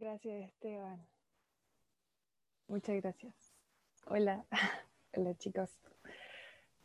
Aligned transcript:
Gracias, 0.00 0.48
Esteban. 0.48 1.04
Muchas 2.68 3.02
gracias. 3.02 3.34
Hola, 4.06 4.44
hola 5.16 5.34
chicos. 5.34 5.70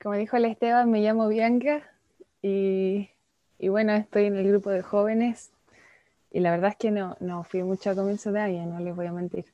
Como 0.01 0.15
dijo 0.15 0.35
el 0.37 0.45
Esteban, 0.45 0.89
me 0.89 0.99
llamo 0.99 1.27
Bianca 1.27 1.83
y, 2.41 3.09
bueno, 3.59 3.93
estoy 3.93 4.25
en 4.25 4.37
el 4.37 4.47
grupo 4.47 4.71
de 4.71 4.81
jóvenes 4.81 5.51
y 6.31 6.39
la 6.39 6.49
verdad 6.49 6.71
es 6.71 6.77
que 6.77 6.89
no, 6.89 7.15
no 7.19 7.43
fui 7.43 7.61
mucho 7.61 7.91
a 7.91 7.95
comienzo 7.95 8.31
de 8.31 8.39
año, 8.39 8.65
no 8.65 8.79
les 8.79 8.95
voy 8.95 9.05
a 9.05 9.11
mentir. 9.11 9.45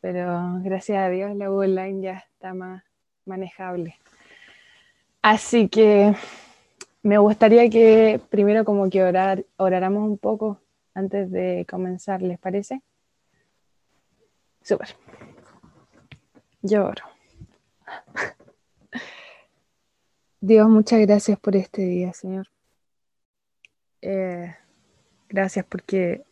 Pero 0.00 0.58
gracias 0.62 0.98
a 0.98 1.10
Dios 1.10 1.36
la 1.36 1.50
U 1.50 1.60
online 1.60 2.00
ya 2.00 2.24
está 2.32 2.54
más 2.54 2.82
manejable. 3.26 3.98
Así 5.20 5.68
que 5.68 6.14
me 7.02 7.18
gustaría 7.18 7.68
que 7.68 8.18
primero 8.30 8.64
como 8.64 8.88
que 8.88 9.02
orar, 9.02 9.44
oráramos 9.58 10.08
un 10.08 10.16
poco 10.16 10.58
antes 10.98 11.30
de 11.30 11.64
comenzar, 11.70 12.22
¿les 12.22 12.38
parece? 12.38 12.82
Súper. 14.62 14.96
Yo 16.60 16.86
oro. 16.86 17.04
Dios, 20.40 20.68
muchas 20.68 21.00
gracias 21.00 21.38
por 21.38 21.54
este 21.54 21.82
día, 21.82 22.12
Señor. 22.12 22.48
Eh, 24.02 24.54
gracias 25.28 25.64
porque 25.66 26.24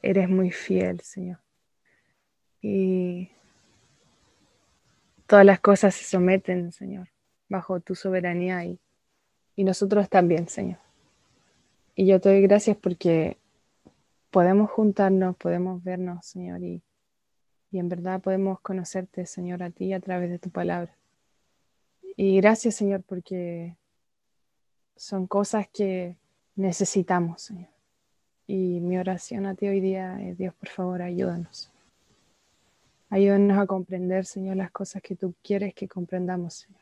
eres 0.00 0.30
muy 0.30 0.50
fiel, 0.50 1.00
Señor. 1.00 1.38
Y 2.62 3.30
todas 5.26 5.44
las 5.44 5.60
cosas 5.60 5.94
se 5.94 6.04
someten, 6.04 6.72
Señor, 6.72 7.08
bajo 7.50 7.80
tu 7.80 7.94
soberanía 7.94 8.64
y, 8.64 8.80
y 9.56 9.64
nosotros 9.64 10.08
también, 10.08 10.48
Señor. 10.48 10.78
Y 11.94 12.06
yo 12.06 12.18
te 12.18 12.30
doy 12.30 12.40
gracias 12.42 12.78
porque 12.78 13.36
podemos 14.30 14.70
juntarnos, 14.70 15.36
podemos 15.36 15.82
vernos, 15.82 16.26
Señor, 16.26 16.62
y 16.62 16.82
y 17.70 17.78
en 17.78 17.88
verdad 17.88 18.20
podemos 18.20 18.60
conocerte, 18.60 19.26
Señor, 19.26 19.62
a 19.62 19.70
ti 19.70 19.92
a 19.92 20.00
través 20.00 20.30
de 20.30 20.38
tu 20.38 20.50
palabra. 20.50 20.96
Y 22.16 22.36
gracias, 22.36 22.76
Señor, 22.76 23.02
porque 23.02 23.76
son 24.96 25.26
cosas 25.26 25.68
que 25.68 26.16
necesitamos, 26.54 27.42
Señor. 27.42 27.68
Y 28.46 28.80
mi 28.80 28.96
oración 28.96 29.46
a 29.46 29.54
ti 29.54 29.68
hoy 29.68 29.80
día 29.80 30.18
es, 30.22 30.38
Dios, 30.38 30.54
por 30.54 30.68
favor, 30.68 31.02
ayúdanos. 31.02 31.70
Ayúdanos 33.10 33.58
a 33.58 33.66
comprender, 33.66 34.24
Señor, 34.24 34.56
las 34.56 34.70
cosas 34.70 35.02
que 35.02 35.16
tú 35.16 35.34
quieres 35.42 35.74
que 35.74 35.88
comprendamos, 35.88 36.54
Señor. 36.54 36.80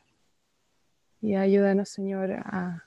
Y 1.21 1.35
ayúdanos, 1.35 1.89
Señor, 1.89 2.31
a, 2.31 2.85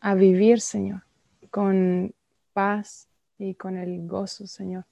a 0.00 0.14
vivir, 0.14 0.60
Señor, 0.60 1.04
con 1.50 2.12
paz 2.52 3.08
y 3.42 3.54
con 3.54 3.76
el 3.76 4.06
gozo, 4.06 4.46
Señor, 4.46 4.84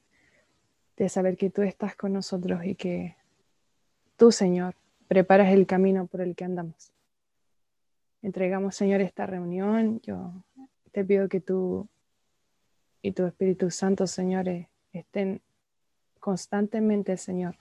de 0.96 1.08
saber 1.08 1.36
que 1.36 1.50
tú 1.50 1.62
estás 1.62 1.94
con 1.94 2.12
nosotros 2.12 2.64
y 2.64 2.74
que 2.74 3.16
tú, 4.16 4.32
Señor, 4.32 4.74
preparas 5.06 5.52
el 5.52 5.66
camino 5.66 6.06
por 6.06 6.20
el 6.20 6.34
que 6.34 6.44
andamos. 6.44 6.92
Entregamos, 8.22 8.74
Señor, 8.74 9.00
esta 9.00 9.24
reunión. 9.24 10.00
Yo 10.02 10.32
te 10.90 11.04
pido 11.04 11.28
que 11.28 11.40
tú 11.40 11.88
y 13.02 13.12
tu 13.12 13.24
Espíritu 13.24 13.70
Santo, 13.70 14.06
Señor, 14.06 14.46
estén 14.92 15.40
constantemente, 16.18 17.16
Señor, 17.16 17.56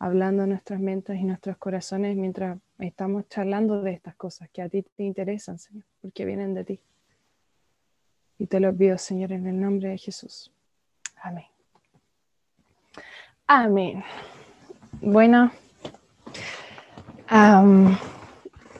hablando 0.00 0.46
nuestras 0.46 0.80
mentes 0.80 1.18
y 1.18 1.24
nuestros 1.24 1.56
corazones 1.56 2.16
mientras 2.16 2.58
estamos 2.78 3.28
charlando 3.28 3.80
de 3.82 3.92
estas 3.92 4.16
cosas 4.16 4.50
que 4.50 4.60
a 4.60 4.68
ti 4.68 4.82
te 4.82 5.04
interesan, 5.04 5.58
Señor, 5.58 5.84
porque 6.00 6.24
vienen 6.24 6.52
de 6.52 6.64
ti. 6.64 6.80
Y 8.42 8.48
te 8.48 8.58
lo 8.58 8.76
pido, 8.76 8.98
Señor, 8.98 9.30
en 9.30 9.46
el 9.46 9.60
nombre 9.60 9.90
de 9.90 9.98
Jesús. 9.98 10.50
Amén. 11.22 11.44
Amén. 13.46 14.02
Bueno, 15.00 15.52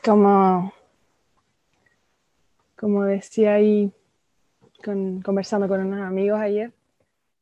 como, 0.05 0.72
como 2.77 3.05
decía 3.05 3.55
ahí, 3.55 3.93
conversando 4.83 5.69
con 5.69 5.87
unos 5.87 6.01
amigos 6.01 6.41
ayer, 6.41 6.72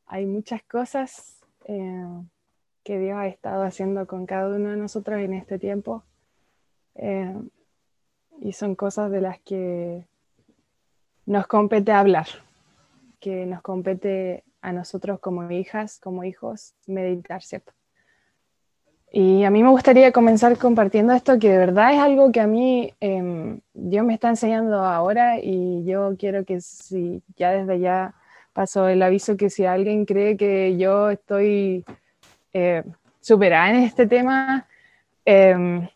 hay 0.05 0.27
muchas 0.27 0.63
cosas 0.65 1.41
eh, 1.65 2.05
que 2.85 2.99
Dios 2.99 3.17
ha 3.17 3.29
estado 3.29 3.63
haciendo 3.63 4.07
con 4.07 4.27
cada 4.27 4.55
uno 4.55 4.69
de 4.69 4.77
nosotros 4.77 5.21
en 5.21 5.33
este 5.33 5.59
tiempo. 5.59 6.05
Eh, 6.97 7.35
y 8.43 8.53
son 8.53 8.75
cosas 8.75 9.11
de 9.11 9.23
las 9.23 9.41
que 9.41 10.10
nos 11.31 11.47
compete 11.47 11.93
hablar, 11.93 12.27
que 13.21 13.47
nos 13.47 13.63
compete 13.63 14.43
a 14.63 14.73
nosotros 14.73 15.21
como 15.21 15.49
hijas, 15.49 16.01
como 16.01 16.25
hijos, 16.25 16.75
meditar, 16.89 17.41
¿cierto? 17.45 17.73
Y 19.13 19.45
a 19.45 19.51
mí 19.51 19.63
me 19.63 19.71
gustaría 19.71 20.11
comenzar 20.11 20.59
compartiendo 20.59 21.13
esto, 21.13 21.39
que 21.39 21.51
de 21.51 21.59
verdad 21.59 21.95
es 21.95 22.01
algo 22.01 22.33
que 22.33 22.41
a 22.41 22.49
mí 22.49 22.93
em, 22.99 23.61
Dios 23.73 24.05
me 24.05 24.15
está 24.15 24.29
enseñando 24.29 24.85
ahora 24.85 25.39
y 25.41 25.85
yo 25.85 26.17
quiero 26.19 26.45
que 26.45 26.61
si 26.61 27.23
ya 27.37 27.53
desde 27.53 27.79
ya 27.79 28.13
pasó 28.53 28.89
el 28.89 29.01
aviso 29.01 29.37
que 29.37 29.51
si 29.51 29.65
alguien 29.65 30.07
cree 30.07 30.37
que 30.37 30.77
yo 30.79 31.11
estoy 31.11 31.85
eh, 32.53 32.83
superada 33.21 33.71
en 33.71 33.85
este 33.85 34.09
tema, 34.09 34.67
em, 35.25 35.87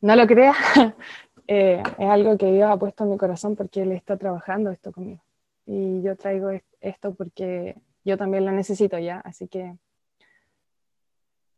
no 0.00 0.14
lo 0.14 0.24
crea, 0.28 0.54
eh, 1.48 1.82
es 1.98 2.08
algo 2.08 2.36
que 2.36 2.52
Dios 2.52 2.70
ha 2.70 2.76
puesto 2.76 3.04
en 3.04 3.10
mi 3.10 3.16
corazón 3.16 3.56
porque 3.56 3.82
Él 3.82 3.92
está 3.92 4.16
trabajando 4.16 4.70
esto 4.70 4.92
conmigo. 4.92 5.22
Y 5.66 6.02
yo 6.02 6.16
traigo 6.16 6.50
esto 6.80 7.14
porque 7.14 7.76
yo 8.04 8.16
también 8.16 8.44
lo 8.44 8.52
necesito 8.52 8.98
ya, 8.98 9.20
así 9.20 9.48
que 9.48 9.76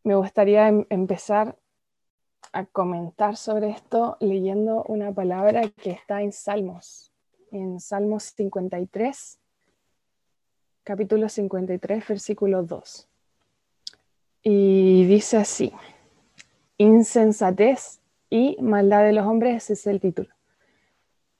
me 0.02 0.14
gustaría 0.14 0.68
em, 0.68 0.86
empezar 0.88 1.56
a 2.52 2.64
comentar 2.64 3.36
sobre 3.36 3.70
esto 3.70 4.16
leyendo 4.20 4.82
una 4.84 5.12
palabra 5.12 5.68
que 5.68 5.90
está 5.90 6.22
en 6.22 6.32
Salmos, 6.32 7.12
en 7.50 7.80
Salmos 7.80 8.24
53, 8.24 9.38
capítulo 10.84 11.28
53, 11.28 12.08
versículo 12.08 12.62
2. 12.62 13.08
Y 14.42 15.04
dice 15.06 15.36
así, 15.36 15.72
insensatez 16.78 18.00
y 18.30 18.56
maldad 18.60 19.04
de 19.04 19.12
los 19.12 19.26
hombres 19.26 19.70
es 19.70 19.86
el 19.86 20.00
título. 20.00 20.30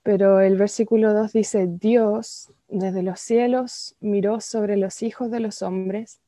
Pero 0.03 0.41
el 0.41 0.57
versículo 0.57 1.13
2 1.13 1.33
dice, 1.33 1.67
Dios 1.69 2.53
desde 2.69 3.03
los 3.03 3.21
cielos 3.21 3.97
miró 4.01 4.41
sobre 4.41 4.77
los 4.77 5.03
hijos 5.03 5.31
de 5.31 5.41
los 5.41 5.63
hombres 5.63 6.21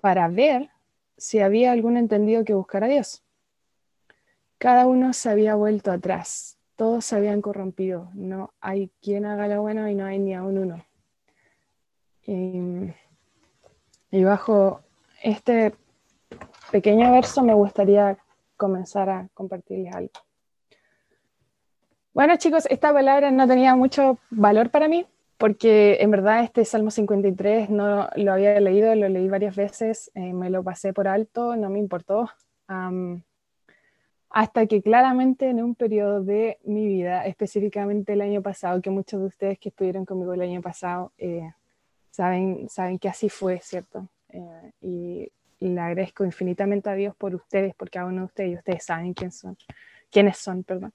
para 0.00 0.28
ver 0.28 0.70
si 1.16 1.40
había 1.40 1.72
algún 1.72 1.96
entendido 1.96 2.44
que 2.44 2.54
buscara 2.54 2.86
a 2.86 2.90
Dios. 2.90 3.24
Cada 4.58 4.86
uno 4.86 5.12
se 5.12 5.30
había 5.30 5.54
vuelto 5.54 5.90
atrás, 5.90 6.58
todos 6.76 7.04
se 7.04 7.16
habían 7.16 7.42
corrompido, 7.42 8.10
no 8.14 8.52
hay 8.60 8.90
quien 9.02 9.24
haga 9.24 9.48
lo 9.48 9.62
bueno 9.62 9.88
y 9.88 9.94
no 9.94 10.04
hay 10.04 10.18
ni 10.18 10.34
aún 10.34 10.58
uno. 10.58 10.84
Y, 12.24 12.92
y 14.10 14.24
bajo 14.24 14.82
este 15.22 15.74
pequeño 16.70 17.10
verso 17.12 17.42
me 17.42 17.54
gustaría 17.54 18.18
comenzar 18.58 19.08
a 19.08 19.28
compartirles 19.32 19.94
algo. 19.94 20.12
Bueno, 22.12 22.36
chicos, 22.36 22.66
esta 22.68 22.92
palabra 22.92 23.30
no 23.30 23.46
tenía 23.46 23.74
mucho 23.74 24.18
valor 24.28 24.70
para 24.70 24.88
mí, 24.88 25.06
porque 25.38 25.98
en 26.00 26.10
verdad 26.10 26.42
este 26.42 26.64
Salmo 26.64 26.90
53 26.90 27.70
no 27.70 28.08
lo 28.16 28.32
había 28.32 28.60
leído, 28.60 28.94
lo 28.94 29.08
leí 29.08 29.28
varias 29.28 29.54
veces, 29.54 30.10
eh, 30.14 30.32
me 30.32 30.50
lo 30.50 30.62
pasé 30.62 30.92
por 30.92 31.06
alto, 31.06 31.54
no 31.56 31.70
me 31.70 31.78
importó, 31.78 32.28
hasta 34.30 34.66
que 34.66 34.82
claramente 34.82 35.48
en 35.48 35.62
un 35.62 35.74
periodo 35.74 36.22
de 36.22 36.58
mi 36.64 36.86
vida, 36.86 37.24
específicamente 37.24 38.12
el 38.12 38.20
año 38.20 38.42
pasado, 38.42 38.82
que 38.82 38.90
muchos 38.90 39.20
de 39.20 39.26
ustedes 39.26 39.58
que 39.58 39.70
estuvieron 39.70 40.04
conmigo 40.04 40.34
el 40.34 40.42
año 40.42 40.60
pasado 40.60 41.12
eh, 41.18 41.50
saben, 42.10 42.68
saben 42.68 42.98
que 42.98 43.08
así 43.08 43.28
fue, 43.28 43.60
¿cierto? 43.60 44.08
Eh, 44.28 44.72
y, 44.82 45.32
le 45.60 45.80
agradezco 45.80 46.24
infinitamente 46.24 46.88
a 46.90 46.94
Dios 46.94 47.14
por 47.16 47.34
ustedes, 47.34 47.74
por 47.74 47.90
cada 47.90 48.06
uno 48.06 48.20
de 48.20 48.26
ustedes, 48.26 48.50
y 48.50 48.56
ustedes 48.56 48.84
saben 48.84 49.14
quién 49.14 49.32
son, 49.32 49.56
quiénes 50.10 50.38
son, 50.38 50.64
perdón 50.64 50.92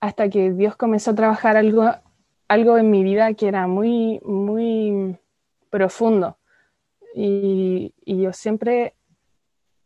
hasta 0.00 0.28
que 0.28 0.52
Dios 0.52 0.76
comenzó 0.76 1.12
a 1.12 1.14
trabajar 1.14 1.56
algo, 1.56 1.84
algo 2.48 2.78
en 2.78 2.90
mi 2.90 3.02
vida 3.02 3.34
que 3.34 3.48
era 3.48 3.66
muy, 3.66 4.20
muy 4.24 5.18
profundo. 5.70 6.38
Y, 7.14 7.94
yo 8.04 8.32
siempre 8.32 8.94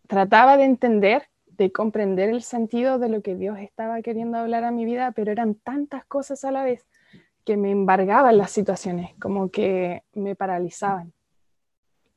trataba 0.08 0.56
de 0.56 0.64
entender, 0.64 1.29
de 1.47 1.70
comprender 1.70 2.29
el 2.31 2.43
sentido 2.43 2.99
de 2.99 3.08
lo 3.08 3.23
que 3.23 3.37
Dios 3.37 3.58
estaba 3.61 4.02
queriendo 4.02 4.38
hablar 4.38 4.64
a 4.64 4.73
mi 4.73 4.85
vida, 4.85 5.12
pero 5.12 5.31
eran 5.31 5.55
tantas 5.55 6.05
cosas 6.05 6.44
a 6.44 6.50
la 6.50 6.64
vez 6.64 6.87
que 7.44 7.56
me 7.56 7.70
embargaban 7.70 8.37
las 8.37 8.50
situaciones, 8.50 9.14
como 9.20 9.50
que 9.50 10.02
me 10.12 10.35
paralizaban. 10.35 11.12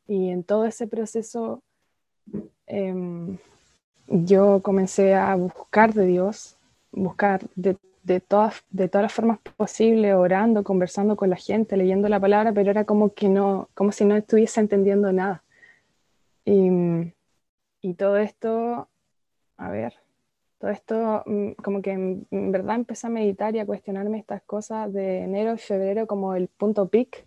Y 0.08 0.30
en 0.30 0.44
todo 0.44 0.66
ese 0.66 0.88
proceso 0.88 1.64
em, 2.68 3.38
yo 4.08 4.62
comencé 4.62 5.16
a 5.16 5.36
buscar 5.36 5.94
de 5.94 6.06
Dios, 6.06 6.58
buscar 6.92 7.42
de 8.04 8.20
todas, 8.20 8.64
de 8.70 8.90
todas 8.90 9.04
las 9.04 9.14
formas 9.14 9.40
posibles, 9.56 10.14
orando, 10.14 10.64
conversando 10.64 11.16
con 11.16 11.30
la 11.30 11.38
gente, 11.38 11.78
leyendo 11.78 12.10
la 12.10 12.20
palabra, 12.20 12.52
pero 12.54 12.70
era 12.70 12.86
como 12.86 13.14
que 13.14 13.30
no, 13.30 13.70
como 13.74 13.92
si 13.92 14.06
no 14.06 14.16
estuviese 14.16 14.60
entendiendo 14.60 15.12
nada. 15.12 15.44
Y, 16.46 17.14
todo 17.98 18.18
esto, 18.18 18.88
a 19.58 19.70
ver, 19.70 19.94
todo 20.60 20.72
esto 20.72 21.24
mm, 21.26 21.52
como 21.64 21.82
que 21.82 21.92
en, 21.92 22.52
verdad 22.52 22.76
empecé 22.76 23.08
a 23.08 23.10
meditar 23.10 23.56
y 23.56 23.60
a 23.60 23.66
cuestionarme 23.66 24.20
estas 24.20 24.42
cosas 24.44 24.92
de 24.94 25.20
enero 25.20 25.54
y 25.54 25.58
febrero 25.58 26.08
como 26.08 26.36
el 26.36 26.48
punto 26.48 26.88
peak 26.88 27.26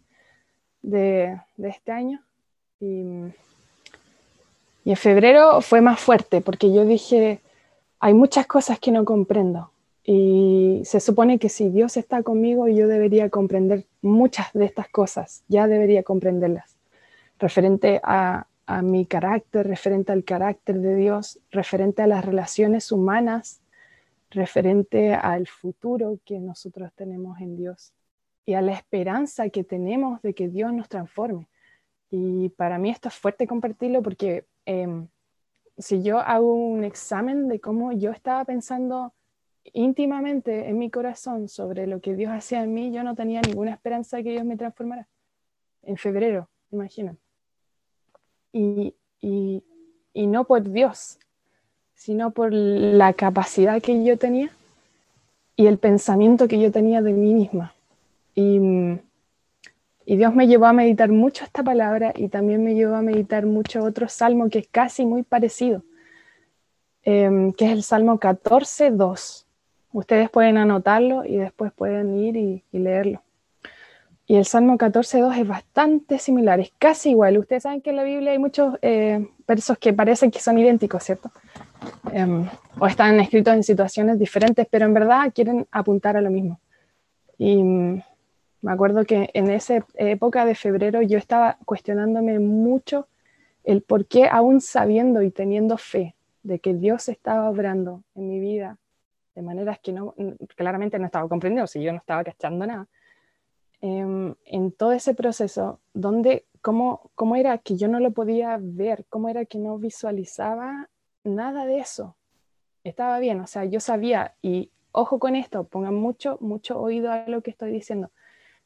de, 0.82 1.40
de 1.56 1.68
este 1.68 1.92
año. 1.92 2.22
Y, 2.80 3.04
y 4.86 4.90
en 4.90 4.96
febrero 4.96 5.60
fue 5.62 5.80
más 5.80 5.98
fuerte 5.98 6.40
porque 6.40 6.72
yo 6.72 6.86
dije, 6.86 7.40
hay 7.98 8.14
muchas 8.14 8.46
cosas 8.46 8.78
que 8.78 8.92
no 8.92 9.04
comprendo. 9.04 9.72
Y 10.04 10.80
se 10.84 11.00
supone 11.00 11.40
que 11.40 11.48
si 11.48 11.70
Dios 11.70 11.96
está 11.96 12.22
conmigo, 12.22 12.68
yo 12.68 12.86
debería 12.86 13.28
comprender 13.28 13.84
muchas 14.00 14.52
de 14.52 14.64
estas 14.64 14.88
cosas, 14.88 15.42
ya 15.48 15.66
debería 15.66 16.04
comprenderlas, 16.04 16.76
referente 17.40 18.00
a, 18.04 18.46
a 18.66 18.82
mi 18.82 19.06
carácter, 19.06 19.66
referente 19.66 20.12
al 20.12 20.22
carácter 20.22 20.78
de 20.78 20.94
Dios, 20.94 21.40
referente 21.50 22.02
a 22.02 22.06
las 22.06 22.24
relaciones 22.24 22.92
humanas, 22.92 23.62
referente 24.30 25.14
al 25.14 25.48
futuro 25.48 26.20
que 26.24 26.38
nosotros 26.38 26.92
tenemos 26.94 27.40
en 27.40 27.56
Dios 27.56 27.92
y 28.44 28.54
a 28.54 28.62
la 28.62 28.74
esperanza 28.74 29.48
que 29.48 29.64
tenemos 29.64 30.22
de 30.22 30.32
que 30.32 30.48
Dios 30.48 30.72
nos 30.72 30.88
transforme. 30.88 31.48
Y 32.08 32.50
para 32.50 32.78
mí 32.78 32.90
esto 32.90 33.08
es 33.08 33.16
fuerte 33.16 33.48
compartirlo 33.48 34.00
porque 34.00 34.44
em, 34.66 35.08
si 35.78 36.02
yo 36.02 36.18
hago 36.18 36.54
un 36.54 36.84
examen 36.84 37.48
de 37.48 37.60
cómo 37.60 37.92
yo 37.92 38.10
estaba 38.10 38.44
pensando 38.44 39.14
íntimamente 39.72 40.68
en 40.68 40.78
mi 40.78 40.90
corazón 40.90 41.48
sobre 41.48 41.86
lo 41.86 42.00
que 42.00 42.14
Dios 42.14 42.30
hacía 42.32 42.62
en 42.62 42.74
mí, 42.74 42.92
yo 42.92 43.02
no 43.02 43.14
tenía 43.14 43.40
ninguna 43.40 43.72
esperanza 43.72 44.18
de 44.18 44.24
que 44.24 44.30
Dios 44.30 44.44
me 44.44 44.56
transformara. 44.56 45.08
En 45.82 45.96
febrero, 45.96 46.48
imaginen. 46.70 47.18
Y, 48.52 48.94
y, 49.20 49.62
y 50.12 50.26
no 50.26 50.44
por 50.44 50.70
Dios, 50.70 51.18
sino 51.94 52.30
por 52.30 52.52
la 52.52 53.12
capacidad 53.14 53.80
que 53.82 54.04
yo 54.04 54.18
tenía 54.18 54.50
y 55.56 55.66
el 55.66 55.78
pensamiento 55.78 56.48
que 56.48 56.60
yo 56.60 56.70
tenía 56.70 57.02
de 57.02 57.12
mí 57.12 57.34
misma. 57.34 57.74
Y, 58.34 58.60
y 60.08 60.16
Dios 60.16 60.34
me 60.34 60.46
llevó 60.46 60.66
a 60.66 60.72
meditar 60.72 61.10
mucho 61.10 61.44
esta 61.44 61.64
palabra 61.64 62.12
y 62.14 62.28
también 62.28 62.62
me 62.62 62.76
llevó 62.76 62.94
a 62.94 63.02
meditar 63.02 63.44
mucho 63.44 63.82
otro 63.82 64.08
salmo 64.08 64.48
que 64.48 64.60
es 64.60 64.68
casi 64.68 65.04
muy 65.04 65.24
parecido, 65.24 65.82
em, 67.02 67.52
que 67.52 67.66
es 67.66 67.72
el 67.72 67.82
Salmo 67.82 68.20
14, 68.20 68.92
2. 68.92 69.46
Ustedes 69.92 70.30
pueden 70.30 70.58
anotarlo 70.58 71.24
y 71.24 71.38
después 71.38 71.72
pueden 71.72 72.16
ir 72.16 72.36
y, 72.36 72.62
leerlo. 72.70 73.20
Y 74.28 74.36
el 74.36 74.44
Salmo 74.44 74.78
14, 74.78 75.20
2 75.20 75.36
es 75.38 75.48
bastante 75.48 76.20
similar, 76.20 76.60
es 76.60 76.72
casi 76.78 77.10
igual. 77.10 77.38
Ustedes 77.38 77.64
saben 77.64 77.80
que 77.80 77.90
en 77.90 77.96
la 77.96 78.04
Biblia 78.04 78.30
hay 78.30 78.38
muchos 78.38 78.78
eh, 78.82 79.28
versos 79.46 79.76
que 79.78 79.92
parecen 79.92 80.30
que 80.30 80.38
son 80.38 80.56
idénticos, 80.56 81.02
¿cierto? 81.02 81.32
Em, 82.12 82.48
o 82.78 82.86
están 82.86 83.18
escritos 83.18 83.54
en 83.54 83.64
situaciones 83.64 84.20
diferentes, 84.20 84.68
pero 84.70 84.84
en 84.84 84.94
verdad 84.94 85.32
quieren 85.34 85.66
apuntar 85.72 86.16
a 86.16 86.20
lo 86.20 86.30
mismo. 86.30 86.60
Y 87.38 88.02
me 88.66 88.72
acuerdo 88.72 89.04
que 89.04 89.30
en 89.32 89.48
esa 89.48 89.86
época 89.94 90.44
de 90.44 90.56
febrero 90.56 91.00
yo 91.00 91.18
estaba 91.18 91.56
cuestionándome 91.64 92.40
mucho 92.40 93.06
el 93.62 93.80
por 93.80 94.06
qué, 94.06 94.26
aún 94.26 94.60
sabiendo 94.60 95.22
y 95.22 95.30
teniendo 95.30 95.78
fe 95.78 96.16
de 96.42 96.58
que 96.58 96.74
Dios 96.74 97.08
estaba 97.08 97.48
obrando 97.48 98.02
en 98.16 98.28
mi 98.28 98.40
vida 98.40 98.76
de 99.36 99.42
maneras 99.42 99.78
que 99.78 99.92
no, 99.92 100.16
claramente 100.56 100.98
no 100.98 101.06
estaba 101.06 101.28
comprendiendo, 101.28 101.68
si 101.68 101.80
yo 101.80 101.92
no 101.92 101.98
estaba 101.98 102.24
cachando 102.24 102.66
nada, 102.66 102.88
em, 103.82 104.34
en 104.44 104.72
todo 104.72 104.90
ese 104.90 105.14
proceso, 105.14 105.78
donde, 105.94 106.44
cómo, 106.60 107.12
cómo 107.14 107.36
era 107.36 107.58
que 107.58 107.76
yo 107.76 107.86
no 107.86 108.00
lo 108.00 108.10
podía 108.10 108.58
ver, 108.60 109.04
cómo 109.08 109.28
era 109.28 109.44
que 109.44 109.58
no 109.58 109.78
visualizaba 109.78 110.88
nada 111.22 111.66
de 111.66 111.78
eso. 111.78 112.16
Estaba 112.82 113.20
bien, 113.20 113.38
o 113.38 113.46
sea, 113.46 113.64
yo 113.64 113.78
sabía, 113.78 114.34
y 114.42 114.72
ojo 114.90 115.20
con 115.20 115.36
esto, 115.36 115.68
pongan 115.68 115.94
mucho, 115.94 116.36
mucho 116.40 116.80
oído 116.80 117.12
a 117.12 117.28
lo 117.28 117.42
que 117.42 117.52
estoy 117.52 117.70
diciendo 117.70 118.10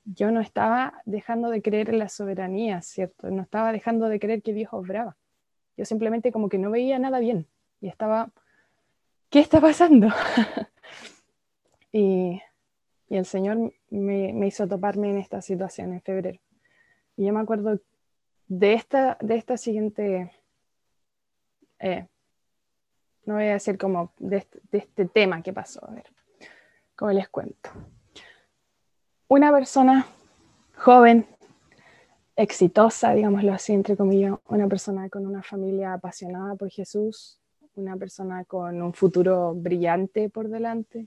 yo 0.05 0.31
no 0.31 0.41
estaba 0.41 1.03
dejando 1.05 1.51
de 1.51 1.63
creer 1.63 1.91
en 1.91 1.99
la 1.99 2.09
soberanía, 2.09 2.83
¿cierto? 2.83 3.31
No 3.31 3.43
estaba 3.43 3.73
dejando 3.73 4.09
de 4.09 4.19
creer 4.19 4.43
que 4.43 4.53
Dios 4.53 4.73
obraba. 4.73 5.17
Yo 5.77 5.85
simplemente 5.85 6.33
como 6.33 6.49
que 6.49 6.59
no 6.59 6.71
veía 6.71 6.99
nada 6.99 7.21
bien 7.21 7.47
y 7.81 7.89
estaba, 7.89 8.31
¿qué 9.31 9.41
está 9.41 9.61
pasando? 9.61 10.09
y, 11.93 12.41
el 13.09 13.25
Señor 13.25 13.73
me, 13.91 14.47
hizo 14.47 14.69
toparme 14.69 15.11
en 15.11 15.19
esta 15.19 15.43
situación 15.43 15.93
en 15.93 16.01
febrero. 16.01 16.39
Y 17.17 17.27
yo 17.27 17.33
me 17.33 17.41
acuerdo 17.41 17.81
de 18.47 18.73
esta, 18.75 19.19
de 19.21 19.35
esta 19.35 19.57
siguiente, 19.57 20.31
eh, 21.81 22.07
no 23.25 23.35
voy 23.35 23.47
a 23.47 23.55
decir 23.55 23.79
como 23.79 24.13
de 24.19 24.37
este, 24.37 24.61
de 24.71 24.79
este 24.79 25.07
tema 25.07 25.43
que 25.43 25.53
pasó, 25.53 25.85
a 25.85 25.93
ver, 25.93 26.05
como 26.95 27.11
les 27.11 27.29
cuento 27.29 27.71
una 29.31 29.53
persona 29.53 30.09
joven, 30.77 31.25
exitosa, 32.35 33.13
digámoslo 33.13 33.53
así, 33.53 33.73
entre 33.73 33.97
comillas, 33.97 34.35
una 34.49 34.67
persona 34.67 35.09
con 35.09 35.25
una 35.25 35.41
familia 35.41 35.93
apasionada 35.93 36.57
por 36.57 36.69
Jesús, 36.69 37.39
una 37.77 37.97
persona 37.97 38.45
con 38.45 38.83
un 38.83 38.93
futuro 38.93 39.55
brillante 39.55 40.31
por 40.31 40.49
delante, 40.49 41.07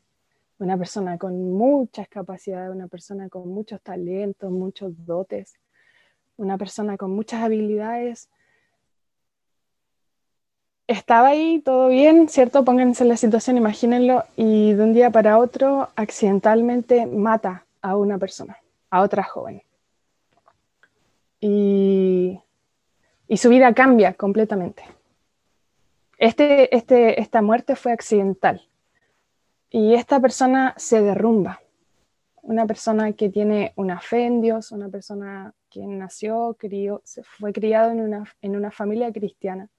una 0.58 0.78
persona 0.78 1.18
con 1.18 1.52
muchas 1.52 2.08
capacidades, 2.08 2.74
una 2.74 2.88
persona 2.88 3.28
con 3.28 3.50
muchos 3.50 3.82
talentos, 3.82 4.50
muchos 4.50 4.94
dotes, 5.06 5.56
una 6.38 6.58
persona 6.58 6.96
con 6.96 7.12
muchas 7.12 7.44
habilidades. 7.44 8.30
Estaba 10.88 11.28
ahí, 11.28 11.60
todo 11.60 11.90
bien, 11.90 12.30
¿cierto? 12.30 12.64
Pónganse 12.64 13.04
la 13.04 13.18
situación, 13.18 13.58
imagínenlo, 13.58 14.24
y 14.38 14.72
de 14.72 14.82
un 14.82 14.94
día 14.94 15.10
para 15.10 15.38
otro 15.40 15.90
accidentalmente 15.98 17.06
mata 17.06 17.66
a 17.84 17.96
una 17.96 18.18
persona, 18.18 18.58
a 18.90 19.02
otra 19.02 19.24
joven. 19.24 19.62
Y, 21.40 22.40
su 23.36 23.50
vida 23.50 23.74
cambia 23.74 24.14
completamente. 24.14 24.84
Este, 26.18 26.76
este, 26.76 27.20
esta 27.20 27.42
muerte 27.42 27.76
fue 27.76 27.92
accidental 27.92 28.62
y 29.70 29.96
esta 29.96 30.20
persona 30.20 30.74
se 30.78 31.02
derrumba. 31.02 31.60
Una 32.44 32.66
persona 32.66 33.12
que 33.14 33.30
tiene 33.30 33.74
una 33.76 34.00
fe 34.00 34.26
en 34.26 34.40
Dios, 34.42 34.72
una 34.72 34.88
persona 34.88 35.54
que 35.70 35.86
nació, 35.86 36.56
crió, 36.60 37.02
fue 37.24 37.52
criado 37.52 37.92
en 37.92 38.00
una, 38.00 38.24
en 38.42 38.56
una 38.56 38.72
familia 38.72 39.12
cristiana, 39.12 39.70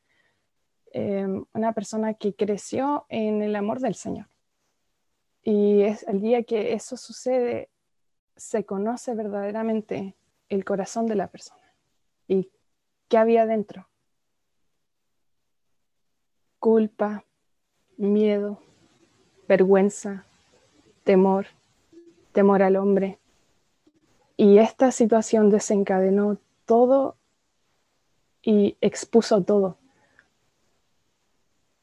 em, 0.92 1.44
una 1.54 1.72
persona 1.72 2.14
que 2.14 2.34
creció 2.34 3.06
en 3.08 3.40
el 3.40 3.54
amor 3.56 3.80
del 3.80 3.94
Señor. 3.94 4.26
Y 5.44 5.82
es 5.82 6.02
el 6.08 6.20
día 6.20 6.42
que 6.42 6.72
eso 6.72 6.96
sucede, 6.96 7.68
se 8.36 8.64
conoce 8.64 9.14
verdaderamente 9.14 10.14
el 10.48 10.64
corazón 10.64 11.06
de 11.06 11.14
la 11.14 11.28
persona 11.28 11.62
y 12.28 12.50
qué 13.08 13.18
había 13.18 13.46
dentro. 13.46 13.88
Culpa, 16.58 17.24
miedo, 17.96 18.58
vergüenza, 19.46 20.24
temor, 21.04 21.46
temor 22.32 22.62
al 22.62 22.76
hombre. 22.76 23.18
Y 24.36 24.58
esta 24.58 24.90
situación 24.90 25.50
desencadenó 25.50 26.38
todo 26.64 27.16
y 28.42 28.76
expuso 28.80 29.42
todo. 29.42 29.78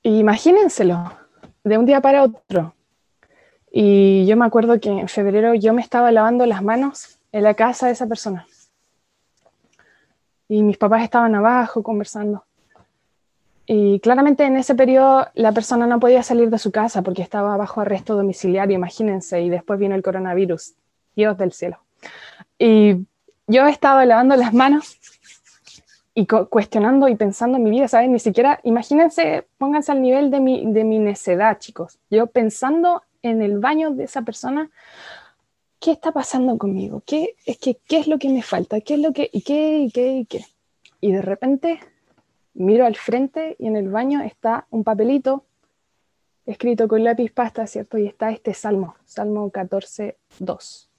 imagínenselo, 0.04 1.18
de 1.64 1.78
un 1.78 1.86
día 1.86 2.02
para 2.02 2.24
otro, 2.24 2.74
y 3.72 4.26
yo 4.26 4.36
me 4.36 4.46
acuerdo 4.46 4.80
que 4.80 4.90
en 4.90 5.08
febrero 5.08 5.54
yo 5.54 5.74
me 5.74 5.82
estaba 5.82 6.12
lavando 6.12 6.46
las 6.46 6.62
manos 6.62 7.20
en 7.32 7.44
la 7.44 7.54
casa 7.54 7.88
de 7.88 7.94
esa 7.94 8.06
persona. 8.06 8.46
Y 10.50 10.62
mis 10.64 10.78
papás 10.78 11.04
estaban 11.04 11.34
abajo 11.34 11.82
conversando. 11.82 12.44
Y 13.66 14.02
claramente 14.02 14.44
en 14.44 14.58
ese 14.58 14.76
periodo 14.76 15.28
la 15.34 15.54
persona 15.54 15.88
no 15.88 16.02
podía 16.02 16.24
salir 16.24 16.50
de 16.50 16.58
su 16.58 16.74
casa 16.74 17.02
porque 17.02 17.22
estaba 17.22 17.56
bajo 17.56 17.80
arresto 17.80 18.16
domiciliario, 18.16 18.76
imagínense, 18.76 19.42
y 19.42 19.50
después 19.50 19.80
vino 19.80 19.96
el 19.96 20.04
coronavirus. 20.04 20.74
Dios 21.16 21.38
del 21.38 21.54
cielo. 21.54 21.78
Y 22.60 23.06
yo 23.48 23.68
estaba 23.68 24.06
lavando 24.06 24.36
las 24.36 24.54
manos 24.54 24.98
y 26.14 26.26
cuestionando 26.26 27.08
y 27.08 27.16
pensando 27.16 27.58
en 27.58 27.64
mi 27.64 27.70
vida, 27.70 27.88
¿saben? 27.88 28.12
Ni 28.12 28.20
siquiera, 28.20 28.60
imagínense, 28.64 29.48
pónganse 29.58 29.94
al 29.94 30.02
nivel 30.02 30.30
de 30.30 30.42
mi, 30.42 30.74
de 30.74 30.84
mi 30.84 31.00
necedad, 31.00 31.58
chicos. 31.60 32.00
Yo 32.10 32.28
pensando 32.28 33.04
en 33.24 33.42
el 33.42 33.60
baño 33.60 33.92
de 33.92 34.06
esa 34.06 34.22
persona, 34.22 34.70
¿qué 35.80 35.92
está 35.92 36.12
pasando 36.12 36.58
conmigo? 36.58 37.04
¿Qué 37.06 37.36
es, 37.46 37.58
que, 37.58 37.76
¿qué 37.88 38.00
es 38.00 38.08
lo 38.08 38.20
que 38.20 38.30
me 38.30 38.42
falta? 38.42 38.82
¿Qué 38.82 38.96
es 38.96 39.00
lo 39.00 39.14
que, 39.14 39.30
y 39.32 39.42
qué, 39.42 39.80
y 39.80 39.92
qué, 39.92 40.12
y 40.14 40.26
qué? 40.26 40.46
Y 41.00 41.12
de 41.12 41.22
repente 41.22 41.80
miro 42.54 42.86
al 42.86 42.96
frente 42.96 43.56
y 43.60 43.68
en 43.68 43.76
el 43.76 43.90
baño 43.90 44.22
está 44.22 44.68
un 44.70 44.84
papelito 44.84 45.46
escrito 46.46 46.88
con 46.88 47.04
lápiz 47.04 47.32
pasta, 47.32 47.66
¿cierto? 47.68 47.98
Y 47.98 48.08
está 48.08 48.32
este 48.32 48.54
salmo, 48.54 48.96
Salmo 49.06 49.50
14, 49.50 50.18
2. 50.40 50.90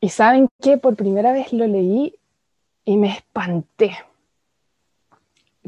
Y 0.00 0.08
saben 0.08 0.48
que 0.60 0.78
por 0.78 0.96
primera 0.96 1.32
vez 1.32 1.52
lo 1.52 1.66
leí 1.66 2.14
y 2.84 2.96
me 2.96 3.12
espanté. 3.12 3.96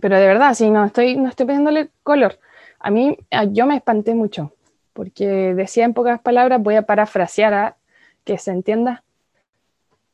pero 0.01 0.19
de 0.19 0.27
verdad, 0.27 0.55
sí, 0.55 0.71
no 0.71 0.85
estoy, 0.85 1.17
no 1.17 1.29
estoy 1.29 1.47
poniéndole 1.47 1.91
color. 2.03 2.39
A 2.81 2.91
mí, 2.91 3.17
yo 3.51 3.67
me 3.67 3.77
espanté 3.77 4.15
mucho, 4.15 4.53
porque 4.93 5.55
decía 5.55 5.85
en 5.85 5.95
pocas 5.95 6.21
palabras, 6.21 6.63
voy 6.63 6.77
a 6.77 6.83
parafrasear 6.83 7.55
a 7.55 7.77
que 8.25 8.39
se 8.39 8.51
entienda. 8.51 9.05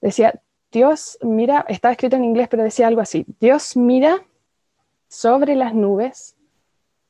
Decía, 0.01 0.41
Dios 0.71 1.19
mira, 1.23 1.65
estaba 1.69 1.93
escrito 1.93 2.17
en 2.17 2.25
inglés, 2.25 2.49
pero 2.49 2.63
decía 2.63 2.87
algo 2.87 3.01
así, 3.01 3.27
Dios 3.41 3.77
mira 3.77 4.23
sobre 5.09 5.55
las 5.55 5.75
nubes 5.75 6.37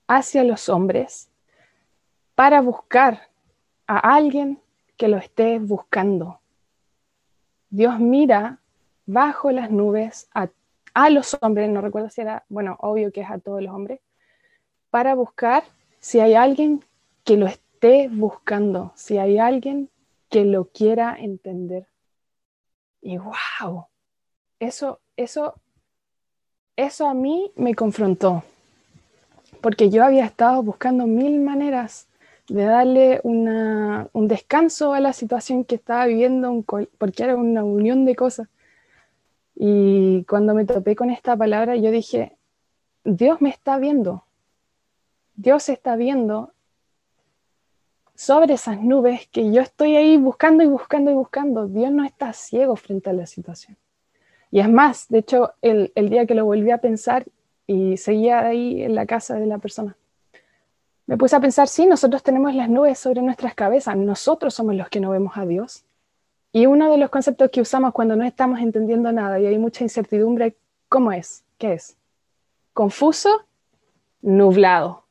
hacia 0.07 0.45
los 0.45 0.69
hombres 0.69 1.29
para 2.35 2.61
buscar 2.61 3.29
a 3.87 4.15
alguien 4.15 4.61
que 4.97 5.09
lo 5.09 5.17
esté 5.17 5.59
buscando. 5.59 6.41
Dios 7.71 7.99
mira 7.99 8.61
bajo 9.07 9.51
las 9.51 9.71
nubes 9.71 10.29
a, 10.35 10.49
los 11.11 11.37
hombres, 11.41 11.69
no 11.69 11.81
recuerdo 11.81 12.11
si 12.11 12.21
era, 12.21 12.45
bueno, 12.49 12.77
obvio 12.81 13.13
que 13.13 13.21
es 13.21 13.31
a 13.31 13.39
todos 13.39 13.63
los 13.63 13.73
hombres, 13.73 14.01
para 14.91 15.15
buscar 15.15 15.63
si 16.01 16.21
hay 16.21 16.35
alguien 16.35 16.85
que 17.29 17.37
lo 17.37 17.47
esté 17.47 18.09
buscando, 18.09 18.91
si 18.95 19.19
hay 19.19 19.39
alguien 19.39 19.91
que 20.31 20.47
lo 20.47 20.65
quiera 20.65 21.15
entender. 21.15 21.87
Y 23.03 23.19
wow, 23.19 23.85
eso, 24.59 25.01
eso, 25.15 25.53
eso 26.75 27.07
a 27.07 27.13
mí 27.13 27.53
me 27.55 27.75
confrontó, 27.75 28.45
porque 29.61 29.91
yo 29.91 30.05
había 30.05 30.25
estado 30.25 30.63
buscando 30.63 31.07
mil 31.07 31.39
maneras 31.39 32.09
de 32.49 32.65
darle 32.65 33.21
un 33.23 34.27
descanso 34.27 34.95
a 34.95 35.01
la 35.01 35.13
situación 35.13 35.65
que 35.65 35.75
estaba 35.75 36.07
viviendo, 36.07 36.65
porque 36.97 37.25
era 37.25 37.37
una 37.37 37.63
unión 37.63 38.07
de 38.07 38.17
cosas. 38.17 38.49
Y 39.55 40.25
cuando 40.25 40.55
me 40.55 40.65
topé 40.65 40.97
con 40.97 41.11
esta 41.11 41.37
palabra, 41.37 41.77
yo 41.77 41.91
dije, 41.91 42.39
Dios 43.05 43.43
me 43.43 43.51
está 43.51 43.77
viendo, 43.77 44.25
Dios 45.35 45.69
está 45.69 45.95
viendo 45.97 46.55
sobre 48.19 48.55
esas 48.55 48.81
nubes 48.81 49.29
que 49.29 49.53
yo 49.53 49.63
estoy 49.63 49.95
ahí 49.95 50.17
buscando 50.17 50.65
y 50.65 50.67
buscando 50.67 51.13
y 51.13 51.15
buscando. 51.15 51.69
Dios 51.69 51.93
no 51.93 52.05
está 52.05 52.33
ciego 52.33 52.75
frente 52.75 53.09
a 53.09 53.13
la 53.13 53.27
situación. 53.27 53.77
Y 54.51 54.59
es 54.59 54.69
más, 54.69 55.07
de 55.09 55.19
hecho, 55.19 55.53
el, 55.63 55.93
día 55.95 56.27
que 56.27 56.35
lo 56.35 56.45
volví 56.45 56.73
a 56.73 56.79
pensar 56.79 57.27
y 57.69 57.97
seguía 57.97 58.41
ahí 58.41 58.83
en 58.83 58.97
la 58.97 59.07
casa 59.07 59.37
de 59.37 59.47
la 59.47 59.59
persona, 59.59 59.97
me 61.07 61.17
puse 61.17 61.37
a 61.37 61.41
pensar, 61.41 61.69
sí, 61.69 61.87
nosotros 61.87 62.25
tenemos 62.25 62.57
las 62.57 62.69
nubes 62.69 62.99
sobre 62.99 63.23
nuestras 63.23 63.55
cabezas, 63.55 63.97
nosotros 63.97 64.53
somos 64.53 64.75
los 64.75 64.89
que 64.89 64.99
no 64.99 65.11
vemos 65.11 65.37
a 65.37 65.47
Dios. 65.47 65.85
Y 66.51 66.67
uno 66.67 66.91
de 66.91 66.99
los 66.99 67.11
conceptos 67.11 67.51
que 67.53 67.61
usamos 67.61 67.93
cuando 67.93 68.17
no 68.17 68.25
estamos 68.25 68.59
entendiendo 68.59 69.13
nada 69.13 69.39
y 69.39 69.47
hay 69.47 69.59
mucha 69.59 69.85
incertidumbre, 69.85 70.57
¿cómo 70.89 71.13
es? 71.13 71.45
¿Qué 71.57 71.75
es? 71.75 71.97
Confuso, 72.73 73.45
nublado. 74.23 75.05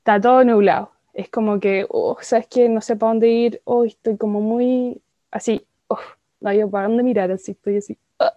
Está 0.00 0.20
todo 0.20 0.44
nublado. 0.44 0.95
Es 1.16 1.28
como 1.30 1.60
que, 1.60 1.86
oh, 1.88 2.16
¿sabes 2.20 2.46
qué? 2.48 2.68
No 2.68 2.80
sé 2.80 2.96
para 2.96 3.10
dónde 3.10 3.28
ir. 3.28 3.60
Oh, 3.64 3.84
estoy 3.84 4.16
como 4.16 4.40
muy 4.40 5.00
así. 5.30 5.66
Oh, 5.88 5.98
no 6.40 6.50
hay 6.50 6.64
para 6.66 6.88
dónde 6.88 7.02
mirar, 7.02 7.30
así 7.30 7.52
estoy 7.52 7.78
así. 7.78 7.98
Ah. 8.18 8.34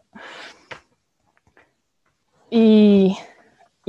Y 2.50 3.16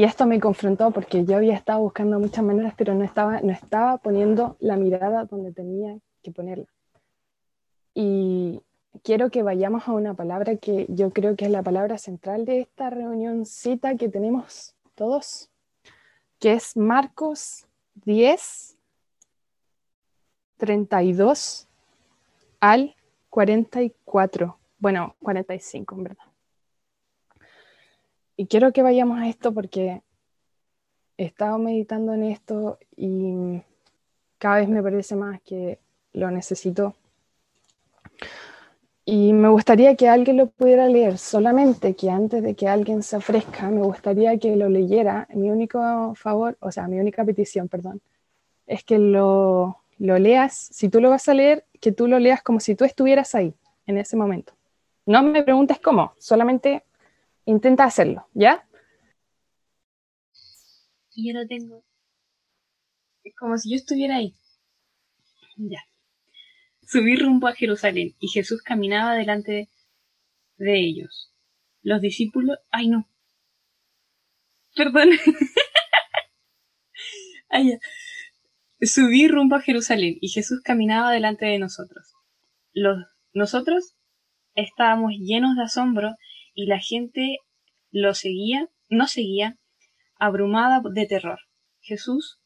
y 0.00 0.04
esto 0.04 0.25
me 0.25 0.40
confrontó 0.40 0.92
porque 0.92 1.26
yo 1.26 1.37
había 1.37 1.54
estado 1.54 1.80
buscando 1.80 2.18
muchas 2.18 2.42
maneras, 2.42 2.73
pero 2.75 2.94
no 2.94 3.04
estaba, 3.04 3.42
no 3.42 3.52
estaba 3.52 3.99
poniendo 3.99 4.56
la 4.59 4.76
mirada 4.76 5.26
donde 5.26 5.52
tenía 5.52 5.99
que 6.23 6.30
ponerla. 6.30 6.64
Y 7.92 8.62
quiero 9.02 9.30
que 9.30 9.42
vayamos 9.42 9.87
a 9.87 9.92
una 9.92 10.14
palabra 10.14 10.56
que 10.56 10.87
yo 10.88 11.11
creo 11.11 11.37
que 11.37 11.44
es 11.44 11.50
la 11.50 11.62
palabra 11.62 11.99
central 11.99 12.47
de 12.47 12.61
esta 12.61 12.88
reunioncita 12.88 13.97
que 13.97 14.09
tenemos 14.09 14.75
todos, 14.94 15.50
que 16.38 16.54
es 16.54 16.78
Marcos 16.78 17.66
10, 18.06 18.78
32 20.60 21.66
al 22.60 22.94
44. 23.30 24.56
Bueno, 24.78 25.16
45 25.22 25.94
en 25.96 26.02
verdad. 26.04 26.24
Y 28.36 28.46
quiero 28.46 28.72
que 28.72 28.82
vayamos 28.82 29.18
a 29.18 29.28
esto 29.28 29.52
porque 29.52 30.02
he 31.16 31.24
estado 31.24 31.58
meditando 31.58 32.14
en 32.14 32.24
esto 32.24 32.78
y 32.96 33.62
cada 34.38 34.56
vez 34.56 34.68
me 34.68 34.82
parece 34.82 35.16
más 35.16 35.40
que 35.42 35.78
lo 36.12 36.30
necesito. 36.30 36.94
Y 39.04 39.32
me 39.32 39.48
gustaría 39.48 39.96
que 39.96 40.08
alguien 40.08 40.36
lo 40.36 40.50
pudiera 40.50 40.86
leer, 40.86 41.18
solamente 41.18 41.96
que 41.96 42.10
antes 42.10 42.42
de 42.42 42.54
que 42.54 42.68
alguien 42.68 43.02
se 43.02 43.16
ofrezca, 43.16 43.68
me 43.70 43.82
gustaría 43.82 44.38
que 44.38 44.56
lo 44.56 44.68
leyera. 44.68 45.26
Mi 45.34 45.50
único 45.50 46.14
favor, 46.14 46.56
o 46.60 46.70
sea, 46.70 46.86
mi 46.86 47.00
única 47.00 47.24
petición, 47.24 47.68
perdón, 47.68 48.00
es 48.66 48.84
que 48.84 48.98
lo, 48.98 49.79
lo 50.00 50.19
leas, 50.19 50.69
si 50.73 50.88
tú 50.88 51.00
lo 51.00 51.11
vas 51.11 51.28
a 51.28 51.35
leer, 51.35 51.64
que 51.80 51.92
tú 51.92 52.09
lo 52.09 52.19
leas 52.19 52.42
como 52.42 52.59
si 52.59 52.75
tú 52.75 52.85
estuvieras 52.85 53.37
ahí, 53.37 53.54
en 53.87 53.99
ese 53.99 54.16
momento. 54.16 54.52
No 55.07 55.23
me 55.23 55.45
preguntes 55.45 55.78
cómo, 55.78 56.14
solamente 56.19 56.83
Intenta 57.50 57.85
hacerlo, 57.85 58.28
¿ya? 58.33 58.64
Yo 61.16 61.33
lo 61.33 61.47
tengo. 61.49 61.85
Como 63.38 63.59
si 63.59 63.71
yo 63.71 63.76
estuviera 63.76 64.16
ahí. 64.16 64.35
Ya. 65.57 65.80
Subí 66.87 67.16
rumbo 67.16 67.49
a 67.49 67.54
Jerusalén 67.54 68.14
y 68.21 68.28
Jesús 68.28 68.62
caminaba 68.62 69.14
delante 69.14 69.69
de 70.59 70.78
ellos. 70.78 71.33
Los 71.83 72.00
discípulos... 72.00 72.59
Ay, 72.71 72.88
no. 72.88 73.09
Perdón. 74.76 75.11
Ay, 77.49 77.71
ya. 77.71 77.78
Subí 78.82 79.28
rumbo 79.28 79.56
a 79.56 79.60
Jerusalén 79.60 80.16
y 80.22 80.28
Jesús 80.28 80.62
caminaba 80.62 81.12
delante 81.12 81.44
de 81.44 81.58
nosotros. 81.58 82.14
Los, 82.72 82.96
nosotros 83.34 83.94
estábamos 84.54 85.12
llenos 85.18 85.54
de 85.56 85.64
asombro 85.64 86.14
y 86.54 86.66
la 86.66 86.78
gente 86.78 87.38
lo 87.90 88.14
seguía, 88.14 88.68
no 88.88 89.06
seguía, 89.06 89.58
abrumada 90.18 90.80
de 90.82 91.06
terror. 91.06 91.40
Jesús 91.80 92.40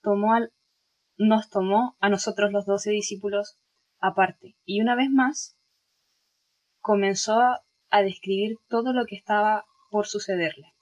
tomó 0.00 0.32
al, 0.32 0.52
nos 1.18 1.50
tomó 1.50 1.96
a 2.00 2.08
nosotros 2.08 2.50
los 2.50 2.64
doce 2.64 2.90
discípulos 2.90 3.58
aparte 3.98 4.56
y 4.64 4.80
una 4.80 4.94
vez 4.94 5.10
más 5.10 5.58
comenzó 6.80 7.40
a 7.90 8.02
describir 8.02 8.56
todo 8.68 8.92
lo 8.94 9.04
que 9.04 9.16
estaba 9.16 9.64
por 9.90 10.06
sucederle. 10.06 10.72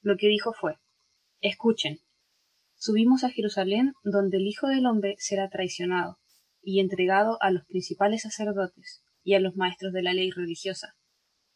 Lo 0.00 0.16
que 0.16 0.26
dijo 0.26 0.52
fue, 0.52 0.76
escuchen, 1.40 2.00
subimos 2.80 3.22
a 3.22 3.30
Jerusalén 3.30 3.92
donde 4.02 4.38
el 4.38 4.46
Hijo 4.46 4.66
del 4.66 4.86
Hombre 4.86 5.14
será 5.18 5.50
traicionado 5.50 6.18
y 6.62 6.80
entregado 6.80 7.36
a 7.40 7.50
los 7.50 7.64
principales 7.66 8.22
sacerdotes 8.22 9.04
y 9.22 9.34
a 9.34 9.40
los 9.40 9.54
maestros 9.54 9.92
de 9.92 10.02
la 10.02 10.14
ley 10.14 10.30
religiosa 10.30 10.96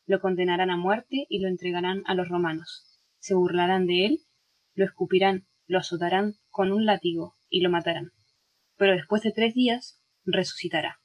lo 0.07 0.21
condenarán 0.21 0.71
a 0.71 0.77
muerte 0.77 1.27
y 1.29 1.39
lo 1.39 1.49
entregarán 1.49 2.03
a 2.07 2.15
los 2.15 2.29
romanos. 2.29 3.01
Se 3.19 3.35
burlarán 3.35 3.87
de 3.87 4.05
él, 4.05 4.21
lo 4.75 4.85
escupirán, 4.85 5.47
lo 5.67 5.79
azotarán 5.79 6.35
con 6.51 6.73
un 6.73 6.85
látigo 6.85 7.35
y 7.49 7.63
lo 7.63 7.71
matarán. 7.71 8.13
Pero 8.77 8.93
después 8.93 9.23
de 9.23 9.33
tres 9.33 9.55
días 9.55 10.03
resucitará. 10.27 10.99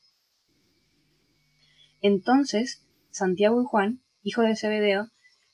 Entonces 2.02 2.86
Santiago 3.10 3.62
y 3.62 3.66
Juan, 3.66 4.04
hijo 4.22 4.42
de 4.42 4.58
Zebedeo, 4.58 5.08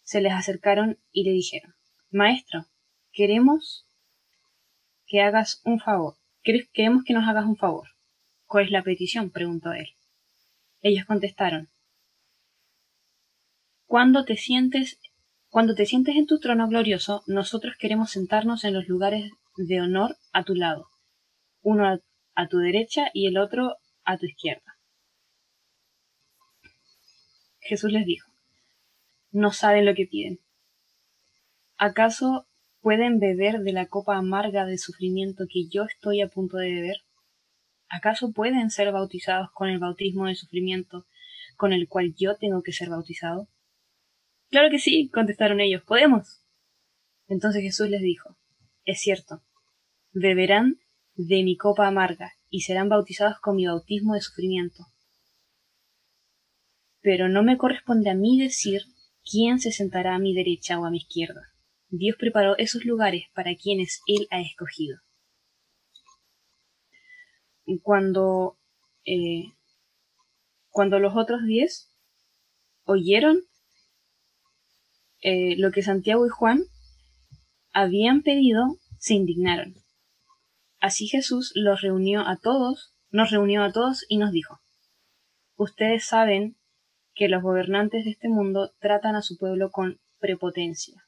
se 0.04 0.22
les 0.22 0.34
acercaron 0.34 0.98
y 1.12 1.24
le 1.24 1.32
dijeron, 1.32 1.76
Maestro, 2.10 2.66
queremos 3.12 3.88
que 5.06 5.22
hagas 5.22 5.62
un 5.66 5.80
favor. 5.80 6.16
Queremos 6.44 7.04
que 7.04 7.14
nos 7.14 7.28
hagas 7.28 7.46
un 7.46 7.58
favor. 7.58 7.88
¿Cuál 8.46 8.66
es 8.66 8.72
la 8.72 8.84
petición? 8.84 9.32
preguntó 9.32 9.74
él. 9.74 9.90
Ellos 10.82 11.06
contestaron, 11.06 11.70
cuando 13.88 14.26
te 14.26 14.36
sientes 14.36 15.00
cuando 15.56 15.74
te 15.74 15.86
sientes 15.86 16.18
en 16.18 16.28
tu 16.28 16.38
trono 16.38 16.68
glorioso, 16.68 17.24
nosotros 17.28 17.76
queremos 17.80 18.12
sentarnos 18.12 18.66
en 18.66 18.74
los 18.74 18.90
lugares 18.90 19.32
de 19.56 19.80
honor 19.80 20.18
a 20.34 20.44
tu 20.44 20.54
lado, 20.54 20.90
uno 21.62 21.98
a, 22.36 22.48
tu 22.50 22.58
derecha 22.58 23.06
y 23.14 23.28
el 23.28 23.38
otro 23.38 23.78
a 24.04 24.18
tu 24.18 24.26
izquierda. 24.26 24.78
Jesús 27.62 27.90
les 27.94 28.06
dijo, 28.06 28.30
no 29.32 29.54
saben 29.54 29.86
lo 29.86 29.96
que 29.96 30.08
piden. 30.08 30.42
¿Acaso 31.78 32.46
pueden 32.86 33.18
beber 33.18 33.62
de 33.62 33.74
la 33.74 33.88
copa 33.88 34.16
amarga 34.16 34.64
de 34.64 34.78
sufrimiento 34.78 35.46
que 35.52 35.68
yo 35.68 35.86
estoy 35.86 36.22
a 36.22 36.28
punto 36.28 36.58
de 36.58 36.72
beber? 36.72 36.98
¿Acaso 37.90 38.32
pueden 38.32 38.70
ser 38.70 38.92
bautizados 38.92 39.50
con 39.56 39.70
el 39.70 39.80
bautismo 39.80 40.28
de 40.28 40.36
sufrimiento 40.36 41.08
con 41.58 41.74
el 41.74 41.88
cual 41.88 42.14
yo 42.16 42.36
tengo 42.36 42.62
que 42.62 42.74
ser 42.74 42.90
bautizado? 42.92 43.50
Claro 44.52 44.70
que 44.70 44.78
sí, 44.78 45.10
contestaron 45.12 45.62
ellos, 45.62 45.82
podemos. 45.82 46.46
Entonces 47.28 47.64
Jesús 47.64 47.90
les 47.90 48.02
dijo, 48.02 48.38
es 48.84 49.02
cierto, 49.02 49.42
beberán 50.14 50.78
de 51.16 51.42
mi 51.42 51.58
copa 51.58 51.88
amarga 51.88 52.34
y 52.52 52.62
serán 52.62 52.88
bautizados 52.88 53.40
con 53.40 53.56
mi 53.56 53.66
bautismo 53.66 54.14
de 54.14 54.22
sufrimiento. 54.22 54.86
Pero 57.02 57.30
no 57.30 57.42
me 57.42 57.58
corresponde 57.58 58.12
a 58.12 58.14
mí 58.14 58.40
decir 58.40 58.84
¿quién 59.28 59.58
se 59.58 59.72
sentará 59.72 60.14
a 60.14 60.20
mi 60.20 60.36
derecha 60.36 60.80
o 60.80 60.86
a 60.86 60.92
mi 60.92 60.98
izquierda? 60.98 61.55
Dios 61.98 62.18
preparó 62.20 62.58
esos 62.58 62.86
lugares 62.86 63.24
para 63.34 63.56
quienes 63.56 64.02
Él 64.08 64.28
ha 64.32 64.42
escogido. 64.42 65.00
Cuando, 67.82 68.60
eh, 69.06 69.46
cuando 70.70 71.00
los 71.00 71.16
otros 71.16 71.44
diez 71.46 71.92
oyeron 72.84 73.42
eh, 75.22 75.56
lo 75.58 75.72
que 75.72 75.82
Santiago 75.82 76.26
y 76.26 76.30
Juan 76.30 76.64
habían 77.72 78.22
pedido, 78.22 78.78
se 79.00 79.16
indignaron. 79.16 79.74
Así 80.80 81.08
Jesús 81.08 81.52
los 81.56 81.82
reunió 81.82 82.28
a 82.28 82.38
todos, 82.38 82.96
nos 83.10 83.32
reunió 83.32 83.64
a 83.64 83.72
todos 83.72 84.06
y 84.08 84.18
nos 84.18 84.32
dijo, 84.32 84.60
Ustedes 85.56 86.06
saben 86.06 86.58
que 87.14 87.30
los 87.30 87.42
gobernantes 87.42 88.04
de 88.04 88.12
este 88.12 88.28
mundo 88.28 88.74
tratan 88.80 89.16
a 89.16 89.22
su 89.22 89.38
pueblo 89.38 89.72
con 89.72 90.00
prepotencia, 90.20 91.05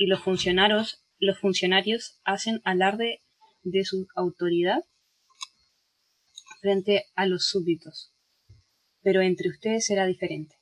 y 0.00 0.06
los 0.06 0.22
funcionarios, 0.22 1.04
los 1.18 1.38
funcionarios 1.38 2.18
hacen 2.24 2.62
alarde 2.64 3.20
de 3.62 3.84
su 3.84 4.08
autoridad 4.16 4.80
frente 6.62 7.04
a 7.16 7.26
los 7.26 7.46
súbditos. 7.48 8.14
Pero 9.02 9.20
entre 9.20 9.50
ustedes 9.50 9.84
será 9.84 10.06
diferente. 10.06 10.56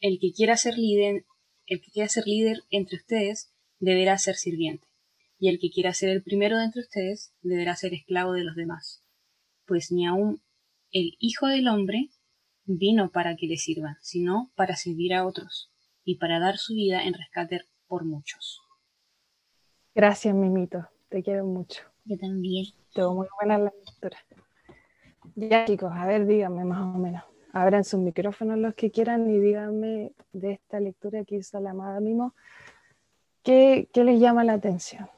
El 0.00 0.18
que 0.18 0.32
quiera 0.32 0.56
ser 0.56 0.78
líder, 0.78 1.26
el 1.66 1.82
que 1.82 1.90
quiera 1.90 2.08
ser 2.08 2.24
líder 2.26 2.62
entre 2.70 2.96
ustedes 2.96 3.52
deberá 3.78 4.16
ser 4.16 4.36
sirviente, 4.36 4.86
y 5.38 5.50
el 5.50 5.58
que 5.58 5.68
quiera 5.68 5.92
ser 5.92 6.08
el 6.08 6.22
primero 6.22 6.56
de 6.56 6.64
entre 6.64 6.80
ustedes 6.80 7.34
deberá 7.42 7.76
ser 7.76 7.92
esclavo 7.92 8.32
de 8.32 8.44
los 8.44 8.56
demás, 8.56 9.04
pues 9.66 9.92
ni 9.92 10.06
aun 10.06 10.42
el 10.92 11.12
Hijo 11.18 11.46
del 11.46 11.68
Hombre 11.68 12.08
vino 12.64 13.10
para 13.10 13.36
que 13.36 13.48
le 13.48 13.58
sirvan, 13.58 13.96
sino 14.00 14.50
para 14.56 14.76
servir 14.76 15.12
a 15.12 15.26
otros 15.26 15.70
y 16.04 16.16
para 16.16 16.38
dar 16.40 16.56
su 16.56 16.72
vida 16.72 17.04
en 17.04 17.12
rescate 17.12 17.60
por 17.86 18.04
muchos. 18.04 18.62
Gracias, 19.94 20.34
Mimito. 20.34 20.88
Te 21.08 21.22
quiero 21.22 21.44
mucho. 21.44 21.82
Yo 22.04 22.18
también. 22.18 22.66
Tengo 22.92 23.14
muy 23.14 23.26
buena 23.38 23.58
la 23.58 23.72
lectura. 23.84 24.18
Ya, 25.34 25.64
chicos, 25.64 25.92
a 25.92 26.06
ver, 26.06 26.26
díganme 26.26 26.64
más 26.64 26.80
o 26.80 26.98
menos. 26.98 27.22
Abran 27.52 27.84
sus 27.84 28.00
micrófonos 28.00 28.58
los 28.58 28.74
que 28.74 28.90
quieran 28.90 29.30
y 29.30 29.38
díganme 29.38 30.12
de 30.32 30.52
esta 30.52 30.80
lectura 30.80 31.24
que 31.24 31.36
hizo 31.36 31.58
la 31.60 31.70
amada 31.70 32.00
Mimo, 32.00 32.34
¿qué, 33.42 33.88
qué 33.92 34.04
les 34.04 34.20
llama 34.20 34.44
la 34.44 34.54
atención? 34.54 35.08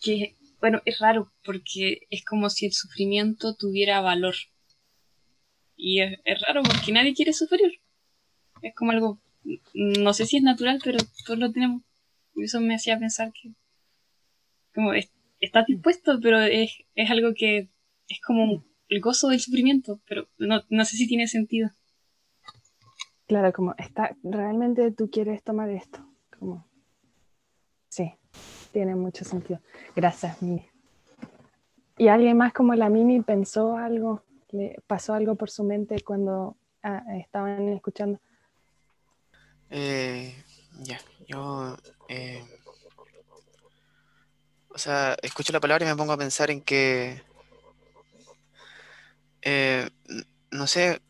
Que, 0.00 0.36
bueno, 0.60 0.80
es 0.84 0.98
raro 0.98 1.32
porque 1.44 2.06
es 2.10 2.24
como 2.24 2.50
si 2.50 2.66
el 2.66 2.72
sufrimiento 2.72 3.54
tuviera 3.54 4.00
valor. 4.00 4.34
Y 5.76 6.02
es, 6.02 6.18
raro 6.46 6.62
porque 6.62 6.92
nadie 6.92 7.14
quiere 7.14 7.32
sufrir. 7.32 7.80
Es 8.60 8.74
como 8.74 8.92
algo, 8.92 9.18
no 9.74 10.12
sé 10.14 10.26
si 10.26 10.36
es 10.36 10.42
natural, 10.42 10.80
pero 10.82 10.98
todos 11.26 11.38
lo 11.38 11.52
tenemos. 11.52 11.82
Eso 12.36 12.60
me 12.60 12.74
hacía 12.74 12.98
pensar 12.98 13.32
que, 13.32 13.52
como, 14.74 14.92
estás 15.40 15.66
dispuesto, 15.66 16.18
pero 16.22 16.40
es, 16.40 16.72
es 16.94 17.10
algo 17.10 17.32
que 17.34 17.68
es 18.08 18.20
como 18.20 18.64
el 18.88 19.00
gozo 19.00 19.28
del 19.28 19.40
sufrimiento, 19.40 20.00
pero 20.06 20.28
no, 20.38 20.62
no 20.68 20.84
sé 20.84 20.96
si 20.96 21.06
tiene 21.06 21.26
sentido. 21.26 21.70
Claro, 23.26 23.52
como 23.52 23.74
está, 23.78 24.16
realmente 24.22 24.90
tú 24.90 25.10
quieres 25.10 25.42
tomar 25.42 25.70
esto. 25.70 26.00
Como, 26.38 26.66
sí, 27.88 28.12
tiene 28.72 28.94
mucho 28.94 29.24
sentido. 29.24 29.60
Gracias, 29.94 30.42
Mimi. 30.42 30.66
¿Y 31.98 32.08
alguien 32.08 32.36
más 32.36 32.52
como 32.52 32.74
la 32.74 32.88
Mimi 32.88 33.20
pensó 33.20 33.76
algo 33.76 34.24
¿Le 34.52 34.76
pasó 34.86 35.14
algo 35.14 35.36
por 35.36 35.50
su 35.50 35.64
mente 35.64 36.00
cuando 36.04 36.56
ah, 36.82 37.04
estaban 37.18 37.68
escuchando? 37.68 38.20
Eh, 39.70 40.44
ya, 40.80 41.00
yo... 41.28 41.76
Eh, 42.08 42.44
o 44.72 44.78
sea, 44.78 45.16
escucho 45.22 45.52
la 45.52 45.60
palabra 45.60 45.84
y 45.84 45.88
me 45.88 45.96
pongo 45.96 46.12
a 46.12 46.18
pensar 46.18 46.50
en 46.50 46.60
que... 46.60 47.22
Eh, 49.42 49.88
no 50.50 50.66
sé, 50.66 51.00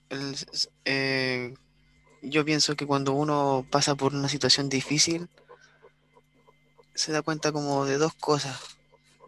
yo 2.23 2.45
pienso 2.45 2.77
que 2.77 2.87
cuando 2.87 3.13
uno 3.13 3.67
pasa 3.71 3.95
por 3.95 4.15
una 4.15 4.29
situación 4.29 4.69
difícil, 4.69 5.29
se 6.95 7.13
da 7.13 7.23
cuenta 7.23 7.51
como 7.51 7.87
de 7.87 7.97
dos 7.97 8.15
cosas. 8.15 8.61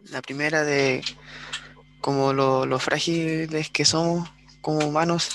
La 0.09 0.21
primera 0.21 0.63
de 0.63 1.03
como 2.01 2.33
lo, 2.33 2.79
frágiles 2.79 3.69
que 3.69 3.85
somos 3.85 4.29
como 4.61 4.85
humanos 4.85 5.29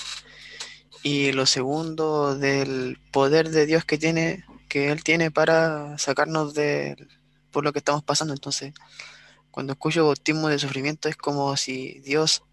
y 1.03 1.31
lo 1.31 1.45
segundo 1.45 2.35
del 2.35 2.99
poder 3.11 3.49
de 3.49 3.65
Dios 3.65 3.85
que 3.85 3.97
tiene 3.97 4.45
que 4.67 4.91
él 4.91 5.03
tiene 5.03 5.31
para 5.31 5.97
sacarnos 5.97 6.53
de 6.53 7.07
por 7.51 7.63
lo 7.63 7.73
que 7.73 7.79
estamos 7.79 8.03
pasando. 8.03 8.33
Entonces 8.33 8.73
cuando 9.51 9.73
escucho 9.73 10.05
bautismo 10.05 10.49
de 10.49 10.59
sufrimiento 10.59 11.09
es 11.09 11.15
como 11.15 11.55
si 11.57 11.99
Dios 11.99 12.43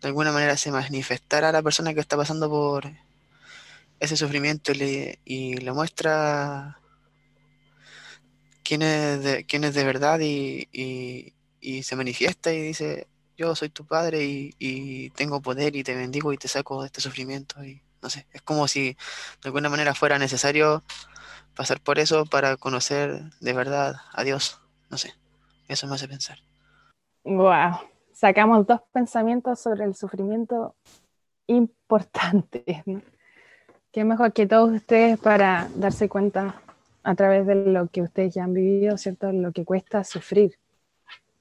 de 0.00 0.08
alguna 0.08 0.32
manera 0.32 0.56
se 0.56 0.72
manifestara 0.72 1.48
a 1.50 1.52
la 1.52 1.62
persona 1.62 1.94
que 1.94 2.00
está 2.00 2.16
pasando 2.16 2.50
por 2.50 2.90
ese 4.00 4.16
sufrimiento 4.16 4.72
y 4.72 4.74
le, 4.74 5.18
y 5.24 5.54
le 5.54 5.72
muestra 5.72 6.80
quién 8.62 8.82
es 8.82 9.22
de, 9.22 9.44
quién 9.44 9.64
es 9.64 9.74
de 9.74 9.84
verdad 9.84 10.20
y, 10.20 10.68
y 11.60 11.82
se 11.82 11.96
manifiesta 11.96 12.52
y 12.52 12.60
dice 12.60 13.06
yo 13.36 13.54
soy 13.54 13.68
tu 13.68 13.84
padre 13.84 14.24
y, 14.24 15.10
tengo 15.10 15.40
poder 15.40 15.76
y 15.76 15.84
te 15.84 15.94
bendigo 15.94 16.32
y 16.32 16.38
te 16.38 16.48
saco 16.48 16.80
de 16.80 16.86
este 16.86 17.00
sufrimiento. 17.00 17.62
Y 17.64 17.82
no 18.02 18.10
sé, 18.10 18.26
es 18.32 18.42
como 18.42 18.68
si 18.68 18.92
de 19.42 19.46
alguna 19.46 19.68
manera 19.68 19.94
fuera 19.94 20.18
necesario 20.18 20.82
pasar 21.54 21.80
por 21.80 21.98
eso 21.98 22.26
para 22.26 22.56
conocer 22.56 23.22
de 23.40 23.52
verdad 23.52 23.96
a 24.12 24.24
Dios. 24.24 24.60
No 24.90 24.98
sé, 24.98 25.14
eso 25.68 25.86
me 25.86 25.94
hace 25.94 26.08
pensar. 26.08 26.38
Wow, 27.24 27.80
sacamos 28.12 28.66
dos 28.66 28.80
pensamientos 28.92 29.60
sobre 29.60 29.84
el 29.84 29.94
sufrimiento 29.94 30.74
importantes. 31.46 32.84
Qué 33.92 34.04
mejor 34.04 34.32
que 34.32 34.46
todos 34.46 34.70
ustedes 34.70 35.18
para 35.18 35.68
darse 35.74 36.08
cuenta 36.08 36.60
a 37.02 37.14
través 37.14 37.46
de 37.46 37.54
lo 37.54 37.86
que 37.88 38.02
ustedes 38.02 38.34
ya 38.34 38.44
han 38.44 38.52
vivido, 38.52 38.98
¿cierto? 38.98 39.32
Lo 39.32 39.52
que 39.52 39.64
cuesta 39.64 40.04
sufrir. 40.04 40.58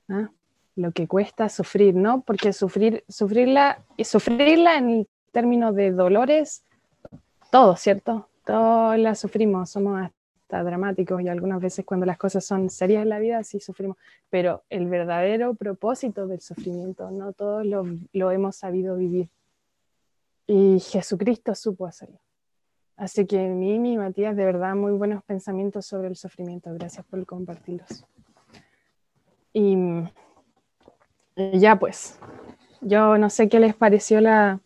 ¿ah? 0.09 0.29
Lo 0.75 0.91
que 0.91 1.07
cuesta 1.07 1.49
sufrir, 1.49 1.95
¿no? 1.95 2.21
Porque 2.21 2.53
sufrir, 2.53 3.03
sufrirla, 3.07 3.83
sufrirla 4.03 4.77
en 4.77 5.07
términos 5.31 5.75
de 5.75 5.91
dolores, 5.91 6.63
todos, 7.51 7.79
¿cierto? 7.79 8.27
Todos 8.45 8.97
la 8.97 9.15
sufrimos, 9.15 9.69
somos 9.69 10.01
hasta 10.01 10.63
dramáticos 10.63 11.21
y 11.21 11.29
algunas 11.29 11.61
veces 11.61 11.85
cuando 11.85 12.05
las 12.05 12.17
cosas 12.17 12.45
son 12.45 12.69
serias 12.69 13.03
en 13.03 13.09
la 13.09 13.19
vida 13.19 13.43
sí 13.43 13.59
sufrimos, 13.59 13.97
pero 14.29 14.63
el 14.69 14.87
verdadero 14.87 15.55
propósito 15.55 16.27
del 16.27 16.41
sufrimiento, 16.41 17.09
no 17.09 17.33
todos 17.33 17.65
lo, 17.65 17.85
lo 18.13 18.31
hemos 18.31 18.55
sabido 18.55 18.97
vivir. 18.97 19.29
Y 20.47 20.79
Jesucristo 20.79 21.55
supo 21.55 21.87
hacerlo. 21.87 22.19
Así 22.97 23.25
que 23.25 23.37
Mimi 23.47 23.93
y 23.93 23.97
Matías, 23.97 24.35
de 24.35 24.45
verdad, 24.45 24.75
muy 24.75 24.93
buenos 24.93 25.23
pensamientos 25.23 25.85
sobre 25.85 26.07
el 26.07 26.15
sufrimiento. 26.15 26.73
Gracias 26.73 27.05
por 27.05 27.25
compartirlos. 27.25 28.05
Y 29.51 29.75
ya 31.35 31.77
pues, 31.77 32.19
yo 32.81 33.17
no 33.17 33.29
sé 33.29 33.49
qué 33.49 33.59
les 33.59 33.75
pareció 33.75 34.21
la, 34.21 34.59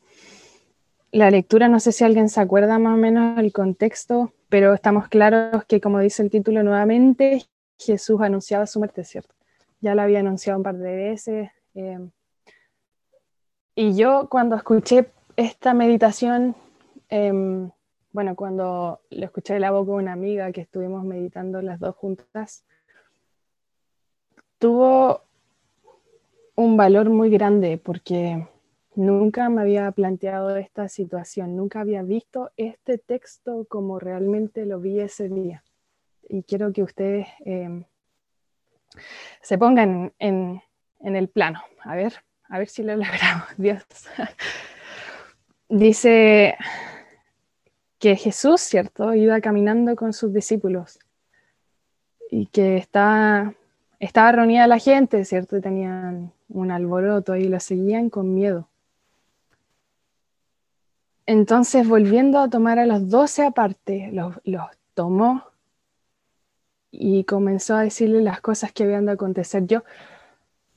la 1.12 1.32
lectura, 1.32 1.68
no 1.68 1.80
sé 1.80 1.92
si 1.92 2.04
alguien 2.04 2.30
se 2.30 2.42
acuerda 2.42 2.80
más 2.80 2.94
o 2.94 2.98
menos 2.98 3.36
del 3.36 3.52
contexto, 3.52 4.34
pero 4.50 4.74
estamos 4.74 5.08
claros 5.08 5.66
que 5.66 5.82
como 5.82 6.00
dice 6.00 6.24
el 6.24 6.30
título 6.30 6.64
nuevamente, 6.64 7.46
Jesús 7.78 8.22
anunciaba 8.22 8.68
su 8.68 8.80
muerte, 8.80 9.04
¿cierto? 9.04 9.34
Ya 9.80 9.96
lo 9.96 10.02
había 10.02 10.20
anunciado 10.20 10.58
un 10.58 10.64
par 10.64 10.78
de 10.78 10.96
veces. 10.96 11.50
Eh, 11.74 12.00
y 13.76 13.96
yo 13.96 14.28
cuando 14.30 14.56
escuché 14.56 15.12
esta 15.38 15.74
meditación, 15.74 16.56
em, 17.08 17.72
bueno, 18.12 18.36
cuando 18.36 19.02
lo 19.10 19.26
escuché 19.26 19.54
de 19.54 19.60
la 19.62 19.72
boca 19.72 19.92
de 19.92 19.98
una 19.98 20.14
amiga 20.14 20.52
que 20.52 20.62
estuvimos 20.62 21.06
meditando 21.06 21.62
las 21.62 21.80
dos 21.80 21.96
juntas, 21.96 22.66
tuvo 24.58 25.29
un 26.60 26.76
valor 26.76 27.10
muy 27.10 27.30
grande 27.30 27.78
porque 27.78 28.46
nunca 28.94 29.48
me 29.48 29.62
había 29.62 29.90
planteado 29.92 30.58
esta 30.58 30.90
situación, 30.90 31.56
nunca 31.56 31.80
había 31.80 32.04
visto 32.04 32.52
este 32.58 32.98
texto 32.98 33.66
como 33.70 33.98
realmente 33.98 34.66
lo 34.66 34.82
vi 34.82 35.00
ese 35.00 35.30
día. 35.30 35.64
Y 36.28 36.44
quiero 36.44 36.74
que 36.74 36.84
ustedes 36.84 37.28
em, 37.46 37.86
se 39.42 39.58
pongan 39.58 40.12
en, 40.20 40.62
en, 41.00 41.16
el 41.16 41.30
plano. 41.30 41.62
A 41.82 41.96
ver, 41.96 42.16
a 42.50 42.60
ver 42.60 42.68
si 42.68 42.84
lo 42.84 42.94
logramos. 42.98 43.48
Dios. 43.56 43.86
Dice 45.70 46.58
que 48.00 48.18
Jesús, 48.18 48.60
¿cierto? 48.60 49.14
Iba 49.14 49.40
caminando 49.40 49.96
con 49.96 50.12
sus 50.12 50.34
discípulos 50.34 51.00
y 52.30 52.48
que 52.48 52.76
estaba, 52.76 53.54
estaba 53.98 54.34
reunida 54.34 54.68
la 54.68 54.78
gente, 54.78 55.24
¿cierto? 55.24 55.62
Tenían 55.62 56.34
un 56.50 56.72
alboroto 56.72 57.36
y 57.36 57.48
lo 57.48 57.60
seguían 57.60 58.10
con 58.10 58.34
miedo. 58.34 58.68
Entonces, 61.26 61.88
volviendo 61.88 62.40
a 62.40 62.50
tomar 62.50 62.80
a 62.80 62.88
los 62.88 63.08
doce 63.10 63.46
aparte, 63.46 64.12
los, 64.12 64.36
tomó 64.96 65.44
y 66.92 67.24
comenzó 67.24 67.76
a 67.76 67.84
decirle 67.84 68.22
las 68.22 68.42
cosas 68.42 68.72
que 68.74 68.84
habían 68.84 69.06
de 69.06 69.12
acontecer. 69.12 69.68
Yo, 69.68 69.84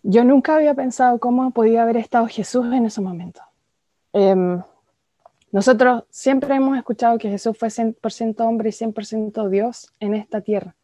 yo 0.02 0.24
nunca 0.24 0.54
había 0.54 0.74
pensado 0.74 1.18
cómo 1.18 1.50
podía 1.52 1.82
haber 1.82 1.96
estado 1.96 2.26
Jesús 2.26 2.66
en 2.66 2.85
ese 2.85 3.00
momento. 3.00 3.40
Em, 4.12 4.62
nosotros 5.52 6.04
siempre 6.11 6.54
hemos 6.54 6.76
escuchado 6.76 7.16
que 7.16 7.30
Jesús 7.30 7.56
fue 7.56 7.70
100% 7.70 8.46
hombre 8.46 8.68
y 8.68 8.72
100% 8.72 9.48
Dios 9.48 9.92
en 10.00 10.14
esta 10.14 10.42
tierra. 10.42 10.76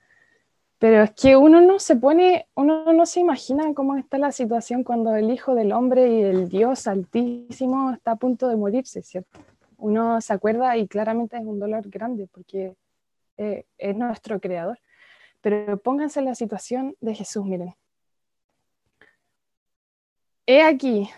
Pero 0.78 1.02
es 1.02 1.10
que 1.12 1.36
uno 1.36 1.60
no 1.60 1.80
se 1.80 1.96
pone, 1.96 2.46
uno 2.54 2.92
no 2.92 3.04
se 3.04 3.20
imagina 3.20 3.74
cómo 3.74 3.96
está 3.96 4.16
la 4.18 4.30
situación 4.30 4.84
cuando 4.84 5.14
el 5.16 5.30
Hijo 5.30 5.54
del 5.54 5.72
Hombre 5.72 6.08
y 6.08 6.22
el 6.22 6.48
Dios 6.48 6.86
Altísimo 6.86 7.92
está 7.92 8.12
a 8.12 8.16
punto 8.16 8.48
de 8.48 8.56
morirse, 8.56 9.02
¿cierto? 9.02 9.40
Uno 9.76 10.20
se 10.20 10.32
acuerda 10.32 10.76
y 10.76 10.86
claramente 10.86 11.36
es 11.36 11.44
un 11.44 11.58
dolor 11.58 11.88
grande 11.88 12.28
porque 12.32 12.74
eh, 13.38 13.64
es 13.76 13.96
nuestro 13.96 14.40
creador. 14.40 14.78
Pero 15.40 15.76
pónganse 15.78 16.20
en 16.20 16.26
la 16.26 16.34
situación 16.34 16.96
de 17.00 17.14
Jesús, 17.14 17.44
miren. 17.44 17.74
He 20.46 20.62
aquí, 20.62 21.08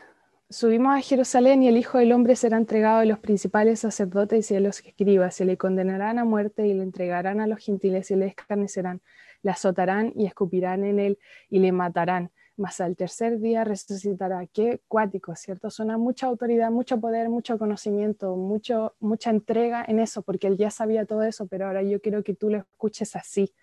subimos 0.48 0.96
a 0.96 1.00
Jerusalén 1.00 1.62
y 1.62 1.68
el 1.68 1.76
Hijo 1.76 1.98
del 1.98 2.12
Hombre 2.12 2.34
será 2.34 2.56
entregado 2.56 2.98
a 2.98 3.04
los 3.04 3.18
principales 3.18 3.80
sacerdotes 3.80 4.50
y 4.50 4.56
a 4.56 4.60
los 4.60 4.80
escribas, 4.80 5.40
y 5.40 5.44
le 5.44 5.56
condenarán 5.56 6.18
a 6.18 6.24
muerte 6.24 6.66
y 6.66 6.74
le 6.74 6.82
entregarán 6.82 7.40
a 7.40 7.46
los 7.46 7.60
gentiles 7.60 8.10
y 8.10 8.16
le 8.16 8.26
escarnecerán, 8.26 9.00
le 9.42 9.50
azotarán 9.50 10.12
y 10.16 10.26
escupirán 10.26 10.84
en 10.84 10.98
él 10.98 11.18
y 11.48 11.58
le 11.60 11.72
matarán. 11.72 12.30
Mas 12.56 12.80
al 12.80 12.94
tercer 12.96 13.40
día 13.40 13.64
resucitará. 13.64 14.46
Qué 14.46 14.82
cuático, 14.86 15.34
¿cierto? 15.34 15.70
Suena 15.70 15.96
mucha 15.96 16.26
autoridad, 16.26 16.70
mucho 16.70 17.00
poder, 17.00 17.30
mucho 17.30 17.58
conocimiento, 17.58 18.36
mucho, 18.36 18.94
mucha 19.00 19.30
entrega 19.30 19.84
en 19.86 19.98
eso, 19.98 20.22
porque 20.22 20.46
él 20.46 20.58
ya 20.58 20.70
sabía 20.70 21.06
todo 21.06 21.22
eso, 21.22 21.46
pero 21.46 21.66
ahora 21.66 21.82
yo 21.82 22.00
quiero 22.00 22.22
que 22.22 22.34
tú 22.34 22.50
lo 22.50 22.58
escuches 22.58 23.16
así 23.16 23.54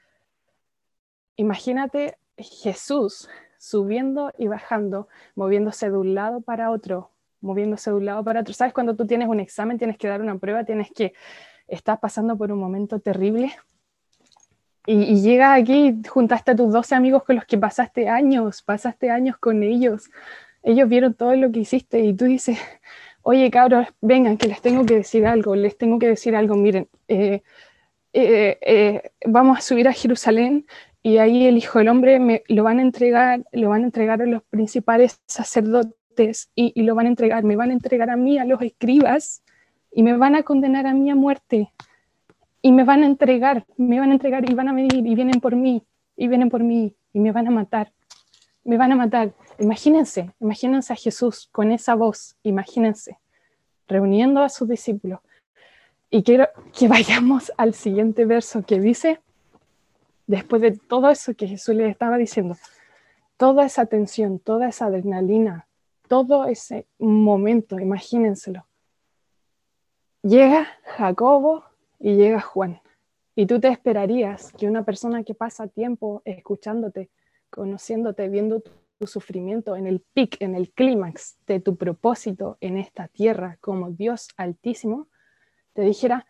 Imagínate 1.38 2.18
Jesús 2.36 3.30
subiendo 3.60 4.34
y 4.40 4.48
bajando, 4.48 5.08
moviéndose 5.36 5.90
de 5.90 5.96
un 5.96 6.16
lado 6.16 6.42
para 6.42 6.72
otro, 6.72 7.12
moviéndose 7.42 7.92
de 7.92 7.96
un 7.96 8.06
lado 8.06 8.24
para 8.24 8.42
otro. 8.42 8.56
¿Sabes? 8.56 8.74
Cuando 8.74 8.96
tú 8.96 9.06
tienes 9.06 9.30
un 9.30 9.40
examen, 9.40 9.78
tienes 9.78 10.00
que 10.00 10.08
dar 10.08 10.22
una 10.22 10.40
prueba, 10.40 10.64
tienes 10.64 10.92
que, 10.92 11.14
estás 11.68 12.00
pasando 12.00 12.38
por 12.38 12.52
un 12.52 12.60
momento 12.60 13.00
terrible 13.00 13.54
y, 14.88 15.04
y 15.04 15.22
llegas 15.22 15.60
aquí, 15.60 16.02
juntaste 16.08 16.52
a 16.52 16.56
tus 16.56 16.74
12 16.74 16.96
amigos 16.96 17.24
con 17.24 17.36
los 17.36 17.46
que 17.46 17.60
pasaste 17.60 18.10
años, 18.10 18.64
pasaste 18.64 19.12
años 19.12 19.38
con 19.38 19.62
ellos. 19.62 20.10
Ellos 20.64 20.90
vieron 20.90 21.14
todo 21.14 21.36
lo 21.36 21.52
que 21.52 21.60
hiciste 21.60 22.00
y 22.00 22.16
tú 22.16 22.26
dices, 22.26 22.58
oye 23.22 23.52
cabros, 23.52 23.88
vengan, 24.02 24.38
que 24.38 24.48
les 24.48 24.62
tengo 24.62 24.86
que 24.86 24.96
decir 24.96 25.28
algo, 25.28 25.56
les 25.56 25.78
tengo 25.78 26.00
que 26.00 26.08
decir 26.08 26.36
algo, 26.36 26.56
miren, 26.56 26.90
eh, 27.08 27.44
eh, 28.14 28.58
eh, 28.62 29.12
vamos 29.26 29.60
a 29.60 29.62
subir 29.62 29.88
a 29.88 29.94
Jerusalén, 29.94 30.66
y 31.04 31.20
ahí 31.20 31.46
el 31.46 31.58
Hijo 31.58 31.80
del 31.80 31.88
Hombre 31.88 32.20
me, 32.20 32.44
lo 32.48 32.64
van 32.64 32.80
a 32.80 32.82
entregar, 32.82 33.46
lo 33.54 33.70
van 33.70 33.84
a 33.84 33.86
entregar 33.86 34.22
a 34.22 34.26
los 34.26 34.44
principales 34.44 35.22
sacerdotes 35.26 36.50
y, 36.54 36.82
lo 36.82 36.96
van 36.96 37.06
a 37.06 37.10
entregar, 37.10 37.46
me 37.46 37.56
van 37.56 37.70
a 37.70 37.74
entregar 37.74 38.10
a 38.10 38.18
mí, 38.18 38.38
a 38.40 38.44
los 38.44 38.62
escribas, 38.62 39.42
y 39.92 40.04
me 40.04 40.18
van 40.18 40.36
a 40.36 40.44
condenar 40.44 40.86
a 40.86 40.94
mí 40.94 41.10
a 41.10 41.16
muerte. 41.16 41.72
Y 42.62 42.72
me 42.72 42.84
van 42.84 43.04
a 43.04 43.06
entregar, 43.06 43.66
me 43.78 44.00
van 44.00 44.10
a 44.10 44.14
entregar 44.14 44.50
y 44.50 44.54
van 44.54 44.70
a 44.70 44.74
venir 44.74 45.06
y 45.06 45.16
vienen 45.16 45.40
por 45.40 45.56
mí, 45.56 45.84
y 46.16 46.28
vienen 46.28 46.50
por 46.50 46.64
mí, 46.64 46.96
y 47.14 47.20
me 47.20 47.32
van 47.32 47.48
a 47.48 47.52
matar. 47.52 47.94
Me 48.64 48.78
van 48.78 48.92
a 48.92 48.96
matar. 48.96 49.34
Imagínense, 49.60 50.32
imagínense 50.40 50.94
a 50.94 50.96
Jesús 50.96 51.50
con 51.52 51.72
esa 51.72 51.96
voz, 51.96 52.36
imagínense, 52.44 53.18
reuniendo 53.88 54.42
a 54.42 54.50
sus 54.50 54.68
discípulos. 54.68 55.20
Y 56.10 56.24
quiero 56.24 56.48
que 56.78 56.88
vayamos 56.88 57.52
al 57.58 57.74
siguiente 57.74 58.26
verso 58.26 58.64
que 58.64 58.80
dice, 58.80 59.20
después 60.26 60.62
de 60.62 60.72
todo 60.72 61.10
eso 61.10 61.34
que 61.36 61.48
Jesús 61.48 61.76
le 61.76 61.90
estaba 61.90 62.18
diciendo, 62.18 62.56
toda 63.38 63.66
esa 63.66 63.86
tensión, 63.86 64.40
toda 64.40 64.70
esa 64.70 64.86
adrenalina, 64.86 65.68
todo 66.08 66.46
ese 66.46 66.88
momento, 66.98 67.80
imagínenselo. 67.80 68.66
Llega 70.24 70.68
Jacobo 70.84 71.64
y 72.00 72.16
llega 72.16 72.42
Juan. 72.42 72.82
Y 73.36 73.46
tú 73.46 73.60
te 73.60 73.68
esperarías 73.68 74.52
que 74.54 74.68
una 74.68 74.84
persona 74.84 75.24
que 75.24 75.36
pasa 75.36 75.68
tiempo 75.68 76.22
escuchándote, 76.26 77.10
conociéndote, 77.50 78.30
viendo 78.30 78.62
tu, 78.62 78.72
sufrimiento 79.06 79.76
en 79.76 79.86
el 79.86 80.02
pic, 80.02 80.42
en 80.42 80.56
el 80.56 80.72
clímax 80.72 81.38
de 81.46 81.60
tu 81.60 81.76
propósito 81.76 82.58
en 82.62 82.78
esta 82.78 83.08
tierra 83.08 83.60
como 83.62 83.92
Dios 83.92 84.30
altísimo, 84.38 85.08
te 85.74 85.84
dijera, 85.84 86.26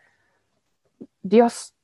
Dios 1.22 1.78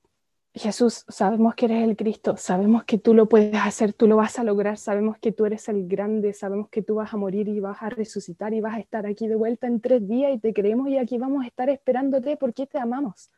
Jesús, 0.56 1.04
sabemos 1.08 1.56
que 1.56 1.66
eres 1.66 1.84
el 1.84 1.96
Cristo, 1.96 2.38
sabemos 2.38 2.84
que 2.84 3.00
tú 3.00 3.16
lo 3.16 3.28
puedes 3.28 3.56
hacer, 3.56 3.94
tú 3.94 4.08
lo 4.08 4.18
vas 4.18 4.38
a 4.38 4.44
lograr, 4.44 4.78
sabemos 4.78 5.18
que 5.18 5.32
tú 5.32 5.46
eres 5.46 5.68
el 5.68 5.88
grande, 5.88 6.34
sabemos 6.34 6.70
que 6.70 6.84
tú 6.84 6.96
vas 6.96 7.12
a 7.12 7.18
morir 7.18 7.48
y 7.48 7.60
vas 7.60 7.82
a 7.82 7.90
resucitar 7.90 8.54
y 8.54 8.62
vas 8.62 8.76
a 8.76 8.80
estar 8.80 9.08
aquí 9.08 9.28
de 9.28 9.36
vuelta 9.36 9.66
en 9.66 9.82
tres 9.82 10.08
días 10.08 10.32
y 10.32 10.38
te 10.38 10.54
creemos 10.54 10.90
y 10.90 10.98
aquí 10.98 11.18
vamos 11.18 11.44
a 11.44 11.48
estar 11.48 11.70
esperándote 11.70 12.38
porque 12.38 12.68
te 12.68 12.78
amamos. 12.78 13.32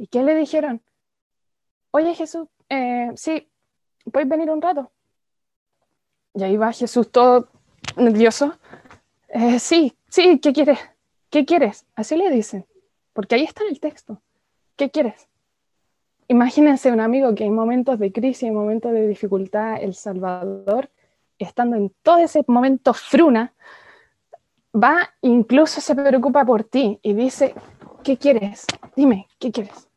¿Y 0.00 0.06
qué 0.06 0.22
le 0.22 0.34
dijeron? 0.34 0.80
Oye 1.90 2.14
Jesús, 2.14 2.48
eh, 2.70 3.10
sí, 3.16 3.46
¿puedes 4.10 4.26
venir 4.26 4.50
un 4.50 4.62
rato? 4.62 4.90
Y 6.32 6.42
ahí 6.42 6.56
va 6.56 6.72
Jesús 6.72 7.10
todo 7.12 7.50
nervioso. 7.98 8.54
Eh, 9.28 9.58
sí, 9.58 9.94
sí, 10.08 10.38
¿qué 10.38 10.54
quieres? 10.54 10.78
¿Qué 11.28 11.44
quieres? 11.44 11.84
Así 11.96 12.16
le 12.16 12.30
dicen, 12.30 12.64
porque 13.12 13.34
ahí 13.34 13.44
está 13.44 13.62
en 13.64 13.72
el 13.72 13.80
texto. 13.80 14.22
¿Qué 14.74 14.90
quieres? 14.90 15.28
Imagínense 16.28 16.90
un 16.90 17.00
amigo 17.00 17.34
que 17.34 17.44
en 17.44 17.54
momentos 17.54 17.98
de 17.98 18.10
crisis, 18.10 18.44
en 18.44 18.54
momentos 18.54 18.92
de 18.92 19.06
dificultad, 19.06 19.82
El 19.82 19.94
Salvador, 19.94 20.88
estando 21.38 21.76
en 21.76 21.92
todo 22.02 22.16
ese 22.16 22.42
momento 22.46 22.94
fruna, 22.94 23.52
va, 24.74 25.10
incluso 25.20 25.82
se 25.82 25.94
preocupa 25.94 26.42
por 26.46 26.64
ti 26.64 26.98
y 27.02 27.12
dice, 27.12 27.54
¿qué 28.02 28.16
quieres? 28.16 28.64
Dime, 28.96 29.28
¿qué 29.38 29.52
quieres? 29.52 29.89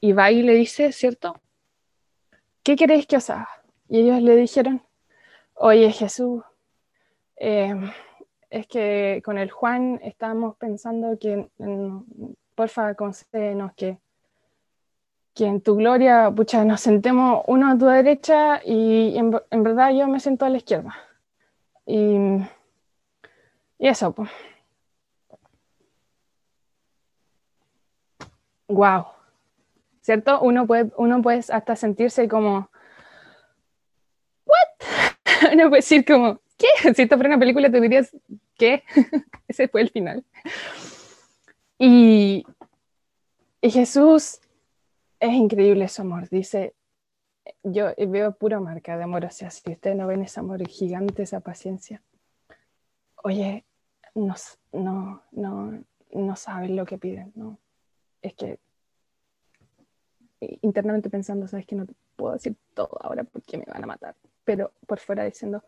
Y 0.00 0.12
va 0.12 0.30
y 0.30 0.42
le 0.42 0.54
dice, 0.54 0.92
¿cierto? 0.92 1.40
¿Qué 2.62 2.76
queréis 2.76 3.06
que 3.06 3.16
os 3.16 3.30
haga? 3.30 3.48
Y 3.88 4.00
ellos 4.00 4.22
le 4.22 4.36
dijeron, 4.36 4.82
oye 5.54 5.90
Jesús, 5.92 6.42
eh, 7.36 7.74
es 8.50 8.66
que 8.66 9.22
con 9.24 9.38
el 9.38 9.50
Juan 9.50 10.00
estábamos 10.02 10.56
pensando 10.56 11.18
que, 11.18 11.48
mm, 11.58 11.98
porfa, 12.54 12.94
concédenos 12.94 13.72
que 13.74 13.98
que 15.38 15.46
en 15.46 15.60
tu 15.60 15.76
gloria, 15.76 16.32
pucha, 16.34 16.64
nos 16.64 16.80
sentemos 16.80 17.44
uno 17.46 17.70
a 17.70 17.78
tu 17.78 17.86
derecha 17.86 18.60
y 18.64 19.16
en, 19.16 19.30
verdad 19.62 19.92
yo 19.92 20.08
me 20.08 20.18
siento 20.18 20.44
a 20.44 20.48
la 20.48 20.56
izquierda. 20.56 20.96
Y, 21.86 22.18
eso, 23.78 24.12
pues. 24.12 24.30
Wow. 28.68 29.17
¿Cierto? 30.08 30.40
Uno 30.40 30.66
puede, 30.66 30.90
uno 30.96 31.20
puede 31.20 31.40
hasta 31.50 31.76
sentirse 31.76 32.28
como, 32.28 32.70
¿what? 34.46 35.12
Uno 35.52 35.68
puede 35.68 35.80
decir 35.80 36.02
como, 36.06 36.40
¿qué? 36.56 36.66
Si 36.94 37.02
esto 37.02 37.16
fuera 37.16 37.28
una 37.28 37.38
película, 37.38 37.70
te 37.70 37.78
dirías, 37.78 38.16
¿qué? 38.56 38.84
Ese 39.48 39.68
fue 39.68 39.82
el 39.82 39.90
final. 39.90 40.24
Y, 41.78 42.42
y 43.60 43.70
Jesús 43.70 44.40
es 45.20 45.32
increíble 45.34 45.86
su 45.88 46.00
amor. 46.00 46.30
Dice, 46.30 46.72
yo 47.62 47.92
veo 47.98 48.32
pura 48.32 48.60
marca 48.60 48.96
de 48.96 49.04
amor. 49.04 49.26
O 49.26 49.30
sea, 49.30 49.50
si 49.50 49.70
ustedes 49.70 49.94
no 49.94 50.06
ven 50.06 50.22
ese 50.22 50.40
amor 50.40 50.66
gigante, 50.66 51.24
esa 51.24 51.40
paciencia, 51.40 52.00
oye, 53.22 53.66
no, 54.14 54.36
no, 54.72 55.22
no, 55.32 55.84
no 56.12 56.36
saben 56.36 56.76
lo 56.76 56.86
que 56.86 56.96
piden. 56.96 57.30
No. 57.34 57.58
Es 58.22 58.32
que 58.32 58.58
internamente 60.40 61.10
pensando, 61.10 61.46
sabes 61.48 61.66
que 61.66 61.76
no 61.76 61.86
te 61.86 61.94
puedo 62.16 62.34
decir 62.34 62.56
todo 62.74 62.96
ahora 63.00 63.24
porque 63.24 63.58
me 63.58 63.64
van 63.64 63.84
a 63.84 63.86
matar. 63.86 64.14
Pero 64.44 64.72
por 64.86 64.98
fuera 64.98 65.24
diciendo, 65.24 65.62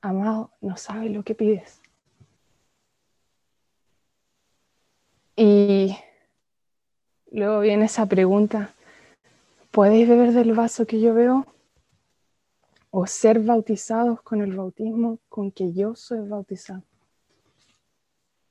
amado, 0.00 0.52
no 0.60 0.76
sabes 0.76 1.10
lo 1.10 1.22
que 1.22 1.34
pides. 1.34 1.80
Y 5.36 5.96
Luego 7.30 7.60
viene 7.60 7.84
esa 7.84 8.06
pregunta, 8.06 8.70
¿podéis 9.70 10.08
beber 10.08 10.32
del 10.32 10.54
vaso 10.54 10.86
que 10.86 10.98
yo 10.98 11.12
veo? 11.12 11.46
¿O 12.90 13.06
ser 13.06 13.40
bautizados 13.40 14.22
con 14.22 14.40
el 14.40 14.56
bautismo 14.56 15.18
con 15.28 15.50
que 15.50 15.74
yo 15.74 15.94
soy 15.94 16.26
bautizado? 16.26 16.82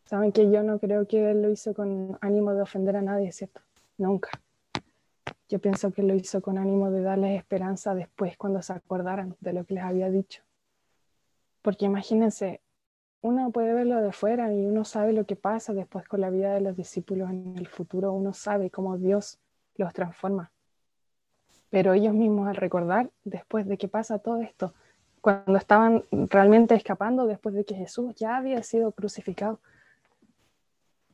Saben 0.06 0.32
que 0.32 0.52
yo 0.52 0.62
no 0.62 0.78
creo 0.78 1.08
que 1.08 1.32
él 1.32 1.42
lo 1.42 1.50
hizo 1.50 1.74
con 1.74 2.20
ánimo 2.22 2.54
de 2.54 2.62
ofender 2.62 2.96
a 2.98 3.02
nadie, 3.02 3.32
¿cierto? 3.32 3.62
Nunca. 3.98 4.30
Yo 5.50 5.60
pienso 5.60 5.92
que 5.92 6.04
lo 6.04 6.14
hizo 6.14 6.42
con 6.42 6.58
ánimo 6.58 6.92
de 6.92 7.02
darles 7.02 7.38
esperanza 7.38 7.96
después 7.96 8.38
cuando 8.38 8.62
se 8.62 8.74
acordaran 8.74 9.36
de 9.40 9.54
lo 9.54 9.64
que 9.64 9.76
les 9.76 9.84
había 9.84 10.10
dicho. 10.10 10.44
Porque 11.62 11.86
imagínense, 11.86 12.62
uno 13.22 13.52
puede 13.52 13.74
verlo 13.74 14.02
de 14.02 14.12
fuera 14.12 14.54
y 14.54 14.66
uno 14.66 14.84
sabe 14.84 15.14
lo 15.14 15.26
que 15.26 15.36
pasa 15.36 15.74
después 15.74 16.08
con 16.08 16.22
la 16.22 16.30
vida 16.30 16.54
de 16.54 16.62
los 16.62 16.76
discípulos 16.76 17.30
en 17.30 17.58
el 17.58 17.68
futuro, 17.68 18.12
uno 18.12 18.34
sabe 18.34 18.70
cómo 18.70 18.98
Dios 18.98 19.40
los 19.76 19.94
transforma. 19.94 20.52
Pero 21.70 21.94
ellos 21.94 22.14
mismos 22.14 22.48
al 22.48 22.56
recordar, 22.56 23.10
después 23.24 23.66
de 23.68 23.78
que 23.78 23.88
pasa 23.88 24.20
todo 24.20 24.42
esto, 24.42 24.74
cuando 25.22 25.58
estaban 25.58 26.04
realmente 26.12 26.76
escapando, 26.76 27.26
después 27.26 27.56
de 27.56 27.66
que 27.66 27.76
Jesús 27.76 28.16
ya 28.16 28.38
había 28.38 28.64
sido 28.64 28.92
crucificado, 28.92 29.60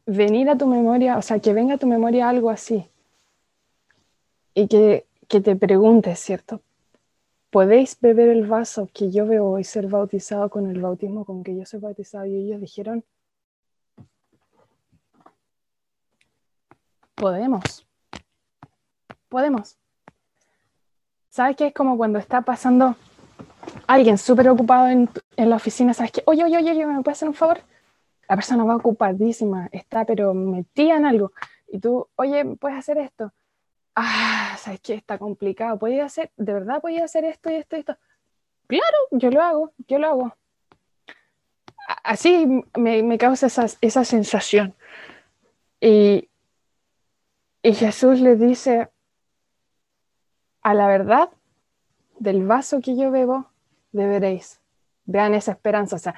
venir 0.05 0.49
a 0.49 0.57
tu 0.57 0.67
memoria, 0.67 1.17
o 1.17 1.21
sea, 1.21 1.39
que 1.39 1.53
venga 1.53 1.75
a 1.75 1.77
tu 1.77 1.87
memoria 1.87 2.29
algo 2.29 2.49
así 2.49 2.89
y 4.53 4.67
que, 4.67 5.05
que 5.27 5.41
te 5.41 5.55
preguntes, 5.55 6.19
¿cierto? 6.19 6.61
¿Podéis 7.49 7.99
beber 7.99 8.29
el 8.29 8.47
vaso 8.47 8.89
que 8.93 9.11
yo 9.11 9.27
veo 9.27 9.59
y 9.59 9.63
ser 9.63 9.87
bautizado 9.87 10.49
con 10.49 10.69
el 10.69 10.81
bautismo 10.81 11.25
con 11.25 11.43
que 11.43 11.55
yo 11.55 11.65
soy 11.65 11.79
bautizado? 11.79 12.25
Y 12.25 12.35
ellos 12.35 12.59
dijeron, 12.61 13.03
podemos, 17.15 17.85
podemos. 19.29 19.77
¿Sabes 21.29 21.55
qué? 21.55 21.67
Es 21.67 21.73
como 21.73 21.97
cuando 21.97 22.19
está 22.19 22.41
pasando 22.41 22.95
alguien 23.87 24.17
súper 24.17 24.49
ocupado 24.49 24.87
en, 24.87 25.09
en, 25.35 25.49
la 25.49 25.55
oficina, 25.55 25.93
¿sabes 25.93 26.11
qué? 26.11 26.23
Oye, 26.25 26.43
oye, 26.43 26.57
oye, 26.57 26.85
¿me 26.85 27.01
puedes 27.01 27.17
hacer 27.17 27.27
un 27.27 27.33
favor? 27.33 27.59
La 28.27 28.35
persona 28.35 28.63
va 28.63 28.75
ocupadísima, 28.75 29.69
está 29.71 30.05
pero 30.05 30.33
metida 30.33 30.95
en 30.97 31.05
algo. 31.05 31.31
Y 31.67 31.79
tú, 31.79 32.07
oye, 32.15 32.45
¿puedes 32.59 32.77
hacer 32.77 32.97
esto? 32.97 33.31
Ah, 33.95 34.55
¿sabes 34.59 34.81
qué? 34.81 34.93
Está 34.95 35.17
complicado. 35.17 35.77
¿Podía 35.79 36.05
hacer, 36.05 36.31
de 36.37 36.53
verdad 36.53 36.81
podía 36.81 37.05
hacer 37.05 37.25
esto 37.25 37.49
y 37.49 37.55
esto 37.55 37.75
y 37.75 37.79
esto? 37.79 37.97
Claro, 38.67 38.97
yo 39.11 39.29
lo 39.29 39.41
hago, 39.41 39.73
yo 39.87 39.99
lo 39.99 40.07
hago. 40.07 40.37
Así 42.03 42.63
me, 42.75 43.03
me 43.03 43.17
causa 43.17 43.47
esa, 43.47 43.65
esa 43.81 44.05
sensación. 44.05 44.75
Y, 45.81 46.29
y 47.61 47.73
Jesús 47.73 48.21
le 48.21 48.35
dice, 48.35 48.89
a 50.61 50.73
la 50.73 50.87
verdad, 50.87 51.29
del 52.19 52.45
vaso 52.47 52.79
que 52.79 52.95
yo 52.95 53.11
bebo, 53.11 53.47
beberéis. 53.91 54.61
Vean 55.05 55.35
esa 55.35 55.51
esperanza. 55.51 55.97
O 55.97 55.99
sea, 55.99 56.15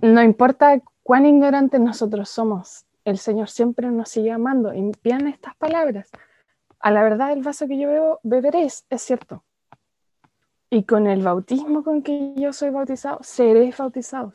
no 0.00 0.22
importa 0.22 0.80
cuán 1.02 1.26
ignorantes 1.26 1.80
nosotros 1.80 2.28
somos, 2.28 2.85
el 3.06 3.18
Señor 3.18 3.48
siempre 3.48 3.88
nos 3.88 4.08
sigue 4.08 4.32
amando. 4.32 4.74
Y 4.74 4.92
estas 5.28 5.54
palabras. 5.56 6.10
A 6.80 6.90
la 6.90 7.04
verdad, 7.04 7.32
el 7.32 7.42
vaso 7.42 7.68
que 7.68 7.78
yo 7.78 7.88
bebo, 7.88 8.20
beberéis, 8.24 8.84
es 8.90 9.00
cierto. 9.00 9.44
Y 10.70 10.82
con 10.82 11.06
el 11.06 11.22
bautismo 11.22 11.84
con 11.84 12.02
que 12.02 12.34
yo 12.36 12.52
soy 12.52 12.70
bautizado, 12.70 13.20
seréis 13.22 13.76
bautizados. 13.78 14.34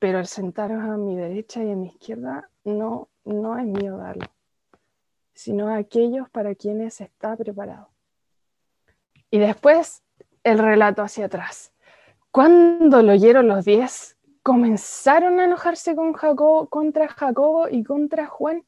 Pero 0.00 0.18
el 0.18 0.26
sentaros 0.26 0.82
a 0.82 0.96
mi 0.96 1.14
derecha 1.14 1.62
y 1.62 1.70
a 1.70 1.76
mi 1.76 1.86
izquierda 1.86 2.50
no, 2.64 3.08
no 3.24 3.56
es 3.56 3.64
mío 3.64 3.96
darlo, 3.96 4.26
sino 5.32 5.68
a 5.68 5.76
aquellos 5.76 6.28
para 6.30 6.56
quienes 6.56 7.00
está 7.00 7.36
preparado. 7.36 7.90
Y 9.30 9.38
después 9.38 10.02
el 10.42 10.58
relato 10.58 11.02
hacia 11.02 11.26
atrás. 11.26 11.72
Cuando 12.32 13.02
lo 13.02 13.12
oyeron 13.12 13.46
los 13.46 13.64
diez, 13.64 14.17
comenzaron 14.48 15.40
a 15.40 15.44
enojarse 15.44 15.94
con 15.94 16.14
Jacobo, 16.14 16.70
contra 16.70 17.06
Jacobo 17.06 17.68
y 17.68 17.84
contra 17.84 18.26
Juan. 18.26 18.64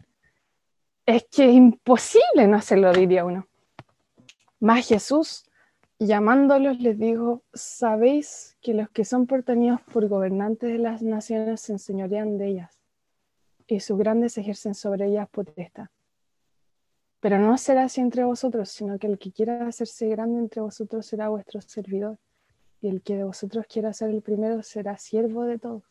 Es 1.07 1.25
que 1.31 1.49
es 1.49 1.55
imposible 1.55 2.47
no 2.47 2.59
hacerlo, 2.59 2.93
diría 2.93 3.25
uno. 3.25 3.47
Más 4.59 4.87
Jesús, 4.87 5.47
llamándolos, 5.99 6.79
les 6.81 6.99
dijo, 6.99 7.45
sabéis 7.55 8.59
que 8.61 8.75
los 8.75 8.91
que 8.91 9.07
son 9.07 9.27
pertenidos 9.27 9.81
por 9.91 10.07
gobernantes 10.07 10.71
de 10.71 10.77
las 10.77 11.01
naciones 11.01 11.63
se 11.63 11.73
enseñorean 11.73 12.37
de 12.37 12.49
ellas, 12.49 12.79
y 13.67 13.81
sus 13.81 13.97
grandes 13.97 14.37
ejercen 14.37 14.75
sobre 14.75 15.07
ellas 15.07 15.31
potestad. 15.31 15.87
Pero 17.21 17.39
no 17.39 17.57
será 17.57 17.85
así 17.85 18.03
entre 18.03 18.25
vosotros, 18.25 18.69
sino 18.69 18.99
que 18.99 19.07
el 19.07 19.19
que 19.19 19.33
quiera 19.33 19.67
hacerse 19.67 20.09
grande 20.09 20.41
entre 20.41 20.61
vosotros 20.61 21.07
será 21.07 21.31
vuestro 21.31 21.63
servidor 21.63 22.19
y 22.81 22.89
el 22.89 23.03
que 23.03 23.17
de 23.17 23.25
vosotros 23.25 23.67
quiera 23.67 23.93
ser 23.93 24.11
el 24.11 24.23
primero 24.23 24.63
será 24.63 24.97
siervo 24.97 25.45
de 25.45 25.59
todos, 25.59 25.83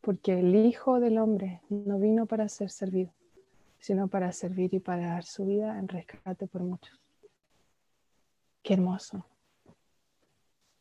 porque 0.00 0.38
el 0.38 0.54
Hijo 0.54 1.00
del 1.00 1.18
Hombre 1.18 1.62
no 1.68 1.98
vino 1.98 2.26
para 2.26 2.48
ser 2.48 2.70
servido, 2.70 3.10
sino 3.78 4.08
para 4.08 4.32
servir 4.32 4.74
y 4.74 4.80
para 4.80 5.06
dar 5.06 5.24
su 5.24 5.46
vida 5.46 5.78
en 5.78 5.88
rescate 5.88 6.46
por 6.46 6.62
muchos. 6.62 6.98
Qué 8.62 8.74
hermoso, 8.74 9.24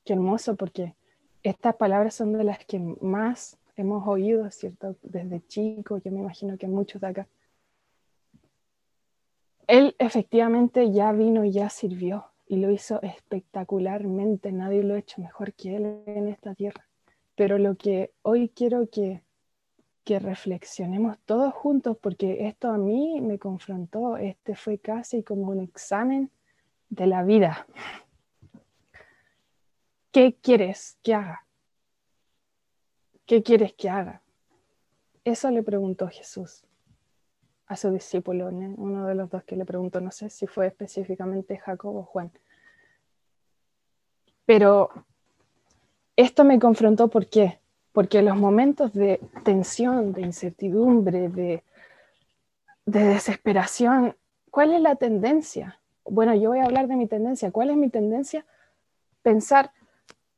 qué 0.03 0.13
hermoso, 0.13 0.55
porque 0.55 0.95
estas 1.43 1.75
palabras 1.75 2.15
son 2.15 2.33
de 2.33 2.43
las 2.43 2.65
que 2.65 2.79
más 3.01 3.57
hemos 3.77 4.05
oído, 4.05 4.51
¿cierto? 4.51 4.97
Desde 5.03 5.45
chico, 5.47 5.99
yo 5.99 6.11
me 6.11 6.19
imagino 6.19 6.57
que 6.57 6.67
muchos 6.67 6.99
de 6.99 7.07
acá. 7.07 7.27
Él 9.67 9.95
efectivamente 9.99 10.91
ya 10.91 11.11
vino 11.13 11.45
y 11.45 11.51
ya 11.51 11.69
sirvió, 11.69 12.25
y 12.49 12.57
lo 12.57 12.71
hizo 12.71 12.99
espectacularmente. 13.03 14.51
Nadie 14.51 14.83
lo 14.83 14.95
ha 14.95 14.99
hecho 14.99 15.21
mejor 15.21 15.53
que 15.53 15.75
él 15.75 16.01
en 16.07 16.27
esta 16.27 16.55
tierra. 16.55 16.89
Pero 17.35 17.59
lo 17.59 17.75
que 17.75 18.11
hoy 18.23 18.49
quiero 18.49 18.89
que, 18.89 19.21
que 20.03 20.19
reflexionemos 20.19 21.19
todos 21.25 21.53
juntos, 21.53 21.95
porque 22.01 22.47
esto 22.47 22.69
a 22.69 22.77
mí 22.77 23.21
me 23.21 23.37
confrontó, 23.37 24.17
este 24.17 24.55
fue 24.55 24.79
casi 24.79 25.21
como 25.23 25.51
un 25.51 25.61
examen 25.61 26.31
de 26.89 27.05
la 27.05 27.23
vida. 27.23 27.67
¿Qué 30.11 30.35
quieres 30.41 30.97
que 31.03 31.13
haga? 31.13 31.45
¿Qué 33.27 33.43
quieres 33.43 33.73
que 33.73 33.89
haga? 33.89 34.23
Eso 35.23 35.51
le 35.51 35.61
preguntó 35.61 36.07
Jesús 36.07 36.63
a 37.69 37.75
su 37.75 37.91
discípulo, 37.91 38.47
uno 38.47 39.05
de 39.05 39.13
los 39.13 39.29
dos 39.29 39.43
que 39.43 39.55
le 39.55 39.63
preguntó, 39.63 40.01
no 40.01 40.09
sé 40.09 40.31
si 40.31 40.47
fue 40.47 40.65
específicamente 40.65 41.57
Jacob 41.57 41.95
o 41.95 42.03
Juan. 42.03 42.31
Pero 44.43 44.89
esto 46.15 46.43
me 46.43 46.59
confrontó, 46.59 47.09
¿por 47.09 47.27
qué? 47.27 47.59
Porque 47.91 48.23
los 48.23 48.35
momentos 48.35 48.91
de 48.93 49.19
tensión, 49.43 50.13
de 50.13 50.21
incertidumbre, 50.21 51.29
de, 51.29 51.63
de 52.87 53.03
desesperación, 53.03 54.15
¿cuál 54.49 54.73
es 54.73 54.81
la 54.81 54.95
tendencia? 54.95 55.79
Bueno, 56.05 56.33
yo 56.33 56.49
voy 56.49 56.59
a 56.59 56.65
hablar 56.65 56.87
de 56.87 56.95
mi 56.95 57.05
tendencia. 57.05 57.51
¿Cuál 57.51 57.69
es 57.69 57.77
mi 57.77 57.89
tendencia? 57.89 58.47
Pensar, 59.21 59.71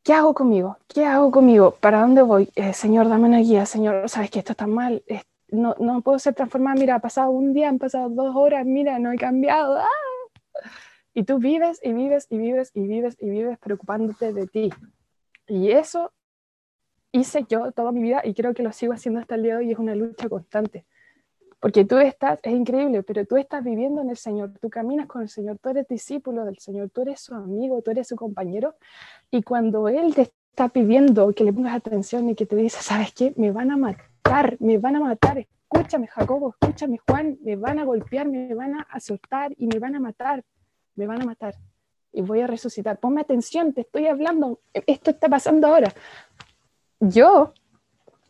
¿qué 0.04 0.12
hago 0.12 0.34
conmigo? 0.34 0.78
¿Qué 0.90 1.06
hago 1.06 1.32
conmigo? 1.32 1.78
¿Para 1.80 2.02
dónde 2.02 2.24
voy? 2.24 2.52
Eh, 2.56 2.74
señor, 2.74 3.08
dame 3.08 3.30
una 3.30 3.40
guía. 3.40 3.66
Señor, 3.66 4.10
sabes 4.10 4.30
que 4.30 4.40
esto 4.40 4.52
está 4.52 4.68
mal 4.68 5.02
no, 5.52 5.76
no 5.80 6.02
puedo 6.02 6.18
ser 6.18 6.34
transformada, 6.34 6.80
mira, 6.80 6.96
ha 6.96 7.00
pasado 7.00 7.30
un 7.30 7.54
día, 7.54 7.70
han 7.70 7.78
pasado 7.78 8.10
dos 8.10 8.36
horas, 8.36 8.66
mira, 8.66 8.98
no 9.00 9.12
he 9.12 9.18
cambiado. 9.18 9.78
¡ah! 9.78 9.88
Y 11.14 11.24
tú 11.24 11.40
vives 11.40 11.80
y 11.84 11.92
vives 11.92 12.26
y 12.30 12.38
vives 12.38 12.72
y 12.74 12.88
vives 12.88 13.18
y 13.20 13.30
vives 13.30 13.60
preocupándote 13.60 14.32
de 14.32 14.48
ti. 14.48 14.70
Y 15.48 15.72
eso 15.72 16.14
hice 17.12 17.46
yo 17.50 17.74
toda 17.74 17.92
mi 17.92 18.02
vida 18.02 18.22
y 18.24 18.34
creo 18.34 18.54
que 18.54 18.64
lo 18.64 18.72
sigo 18.72 18.94
haciendo 18.94 19.20
hasta 19.20 19.36
el 19.36 19.44
día 19.44 19.54
de 19.56 19.60
hoy 19.60 19.68
y 19.68 19.72
es 19.74 19.80
una 19.80 19.94
lucha 19.94 20.30
constante. 20.30 20.86
Porque 21.60 21.84
tú 21.84 21.98
estás, 21.98 22.40
es 22.42 22.54
increíble, 22.54 23.04
pero 23.04 23.26
tú 23.26 23.36
estás 23.36 23.64
viviendo 23.64 24.02
en 24.02 24.10
el 24.10 24.18
Señor, 24.18 24.54
tú 24.60 24.70
caminas 24.70 25.06
con 25.06 25.22
el 25.22 25.30
Señor, 25.30 25.60
tú 25.60 25.70
eres 25.70 25.88
discípulo 25.88 26.46
del 26.46 26.58
Señor, 26.58 26.90
tú 26.90 27.02
eres 27.02 27.20
su 27.20 27.36
amigo, 27.36 27.82
tú 27.82 27.92
eres 27.92 28.08
su 28.08 28.16
compañero. 28.16 28.76
Y 29.30 29.44
cuando 29.44 29.90
Él 29.90 30.16
te 30.16 30.32
está 30.50 30.70
pidiendo 30.70 31.32
que 31.34 31.44
le 31.44 31.54
pongas 31.54 31.76
atención 31.76 32.30
y 32.30 32.36
que 32.36 32.46
te 32.46 32.56
dice, 32.56 32.82
¿sabes 32.82 33.14
qué? 33.14 33.34
Me 33.36 33.52
van 33.52 33.70
a 33.70 33.78
matar 33.78 34.11
me 34.60 34.78
van 34.78 34.96
a 34.96 35.00
matar. 35.00 35.46
Escúchame, 35.74 36.08
Jacobo, 36.08 36.50
escúchame, 36.50 36.98
Juan, 37.08 37.38
me 37.44 37.56
van 37.56 37.80
a 37.80 37.86
golpear, 37.86 38.28
me 38.28 38.54
van 38.54 38.76
a 38.76 38.82
azotar 38.90 39.54
y 39.58 39.68
me 39.68 39.80
van 39.80 39.96
a 39.96 40.00
matar, 40.00 40.44
me 40.96 41.08
van 41.08 41.22
a 41.22 41.26
matar. 41.26 41.56
Y 42.12 42.22
voy 42.22 42.42
a 42.42 42.48
resucitar. 42.48 43.00
Ponme 43.00 43.22
atención, 43.22 43.74
te 43.74 43.82
estoy 43.82 44.08
hablando, 44.08 44.60
esto 44.74 45.12
está 45.12 45.30
pasando 45.30 45.68
ahora. 45.68 45.94
Yo 47.00 47.54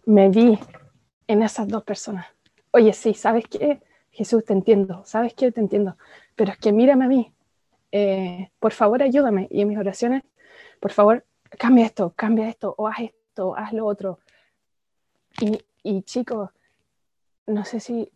me 0.06 0.30
vi 0.30 0.60
en 1.27 1.41
esas 1.41 1.67
dos 1.67 1.84
personas. 1.84 2.27
Oye, 2.71 2.93
sí, 2.93 3.13
¿sabes 3.13 3.45
qué? 3.47 3.82
Jesús, 4.12 4.45
te 4.45 4.54
entiendo, 4.54 5.04
¿sabes 5.06 5.34
qué? 5.34 5.51
Te 5.51 5.62
entiendo. 5.62 5.97
Pero 6.36 6.51
es 6.51 6.58
que 6.58 6.71
mírame 6.71 7.06
a 7.06 7.08
mí. 7.08 7.34
Eh, 7.91 8.51
por 8.60 8.73
favor, 8.73 9.01
ayúdame. 9.01 9.47
Y 9.49 9.62
en 9.62 9.67
mis 9.67 9.77
oraciones, 9.77 10.23
por 10.80 10.91
favor, 10.91 11.25
cambia 11.58 11.86
esto, 11.86 12.13
cambia 12.15 12.47
esto, 12.49 12.75
o 12.77 12.88
haz 12.88 12.99
esto, 12.99 13.56
haz 13.56 13.73
lo 13.73 13.86
otro. 13.86 14.19
Y, 15.41 15.60
y 15.83 16.03
chicos, 16.03 16.49
no 17.47 17.65
sé 17.65 17.79
si, 17.79 18.11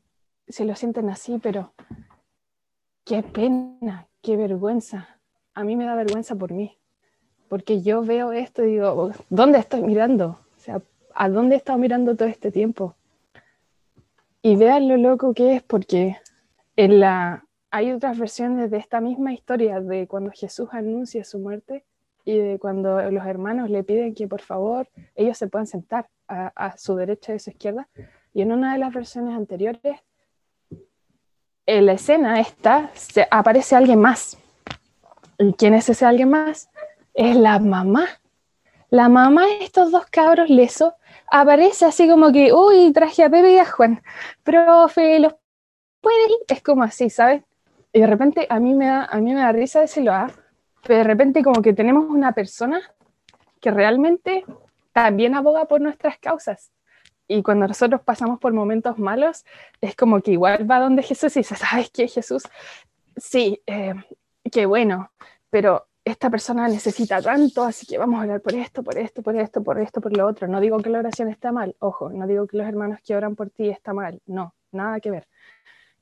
si 0.47 0.65
lo 0.65 0.75
sienten 0.75 1.09
así, 1.09 1.39
pero 1.41 1.73
qué 3.03 3.23
pena, 3.23 4.07
qué 4.21 4.37
vergüenza. 4.37 5.19
A 5.53 5.63
mí 5.63 5.75
me 5.75 5.85
da 5.85 5.95
vergüenza 5.95 6.35
por 6.35 6.51
mí, 6.51 6.77
porque 7.47 7.81
yo 7.81 8.03
veo 8.03 8.31
esto 8.31 8.63
y 8.63 8.73
digo, 8.73 9.11
¿dónde 9.29 9.59
estoy 9.59 9.81
mirando? 9.81 10.39
O 10.55 10.59
sea, 10.59 10.81
¿a 11.13 11.29
dónde 11.29 11.55
he 11.55 11.57
estado 11.57 11.79
mirando 11.79 12.15
todo 12.15 12.27
este 12.27 12.51
tiempo? 12.51 12.95
Y 14.41 14.57
vean 14.57 14.87
lo 14.87 14.97
loco 14.97 15.33
que 15.33 15.55
es, 15.55 15.63
porque 15.63 16.17
en 16.75 16.99
la, 16.99 17.45
hay 17.71 17.91
otras 17.91 18.17
versiones 18.19 18.69
de 18.69 18.77
esta 18.77 19.01
misma 19.01 19.33
historia 19.33 19.79
de 19.81 20.07
cuando 20.07 20.31
Jesús 20.31 20.69
anuncia 20.71 21.23
su 21.23 21.39
muerte, 21.39 21.85
y 22.25 22.39
de 22.39 22.59
cuando 22.59 22.99
los 23.11 23.25
hermanos 23.25 23.69
le 23.69 23.83
piden 23.83 24.15
que 24.15 24.27
por 24.27 24.41
favor 24.41 24.89
ellos 25.13 25.37
se 25.37 25.47
puedan 25.47 25.67
sentar 25.67 26.09
a, 26.27 26.75
su 26.75 26.95
derecha 26.95 27.33
y 27.33 27.35
a 27.35 27.39
su 27.39 27.51
izquierda. 27.51 27.87
Y 28.33 28.41
en 28.41 28.51
una 28.51 28.73
de 28.73 28.79
las 28.79 28.91
versiones 28.91 29.35
anteriores, 29.35 29.99
en 31.67 31.85
la 31.85 31.93
escena 31.93 32.39
esta, 32.39 32.91
aparece 33.29 33.75
alguien 33.75 34.01
más. 34.01 34.37
¿Y 35.37 35.53
quién 35.53 35.75
es 35.75 35.87
ese 35.87 36.05
alguien 36.05 36.29
más? 36.29 36.69
Es 37.13 37.35
la 37.35 37.59
mamá. 37.59 38.07
La 38.89 39.07
mamá 39.07 39.45
de 39.45 39.63
estos 39.63 39.91
dos 39.91 40.05
cabros 40.07 40.49
lesos 40.49 40.93
aparece 41.27 41.85
así 41.85 42.09
como 42.09 42.31
que, 42.31 42.53
uy, 42.53 42.91
traje 42.91 43.23
a 43.23 43.29
Pepe 43.29 43.53
y 43.53 43.57
a 43.57 43.65
Juan. 43.65 44.01
Profe, 44.43 45.19
¿los 45.19 45.35
puede 46.01 46.23
ir? 46.25 46.37
Es 46.47 46.63
como 46.63 46.83
así, 46.83 47.09
¿sabes? 47.09 47.43
Y 47.93 47.99
de 47.99 48.07
repente 48.07 48.47
a 48.49 48.59
mí 48.59 48.73
me 48.73 48.87
da, 48.87 49.05
a 49.05 49.19
mí 49.19 49.33
me 49.33 49.41
da 49.41 49.51
risa 49.51 49.81
decirlo, 49.81 50.11
¿ah? 50.11 50.31
Pero 50.85 50.99
de 50.99 51.03
repente 51.03 51.43
como 51.43 51.61
que 51.61 51.73
tenemos 51.73 52.05
una 52.09 52.33
persona 52.33 52.81
que 53.59 53.71
realmente 53.71 54.45
también 54.93 55.35
aboga 55.35 55.65
por 55.65 55.81
nuestras 55.81 56.17
causas. 56.19 56.71
Y 57.27 57.41
cuando 57.41 57.67
nosotros 57.67 58.01
pasamos 58.01 58.39
por 58.39 58.53
momentos 58.53 58.99
malos, 58.99 59.45
es 59.81 59.95
como 59.95 60.21
que 60.21 60.31
igual 60.31 60.69
va 60.69 60.79
donde 60.79 61.01
Jesús 61.01 61.35
y 61.35 61.39
dice, 61.39 61.55
¿sabes 61.55 61.89
qué, 61.89 62.07
Jesús? 62.07 62.43
Sí, 63.17 63.61
eh, 63.65 63.95
qué 64.51 64.67
bueno, 64.67 65.11
pero 65.49 65.87
esta 66.03 66.29
persona 66.29 66.67
necesita 66.67 67.19
tanto, 67.19 67.63
así 67.63 67.87
que 67.87 67.97
vamos 67.97 68.21
a 68.21 68.25
orar 68.25 68.41
por 68.41 68.53
esto, 68.53 68.83
por 68.83 68.95
esto, 68.99 69.23
por 69.23 69.35
esto, 69.35 69.63
por 69.63 69.79
esto, 69.79 70.01
por 70.01 70.15
lo 70.15 70.27
otro. 70.27 70.47
No 70.47 70.59
digo 70.59 70.77
que 70.77 70.91
la 70.91 70.99
oración 70.99 71.29
está 71.29 71.51
mal, 71.51 71.75
ojo, 71.79 72.11
no 72.11 72.27
digo 72.27 72.45
que 72.45 72.57
los 72.57 72.67
hermanos 72.67 72.99
que 73.03 73.15
oran 73.15 73.35
por 73.35 73.49
ti 73.49 73.69
está 73.69 73.91
mal, 73.91 74.21
no, 74.27 74.53
nada 74.71 74.99
que 74.99 75.09
ver. 75.09 75.27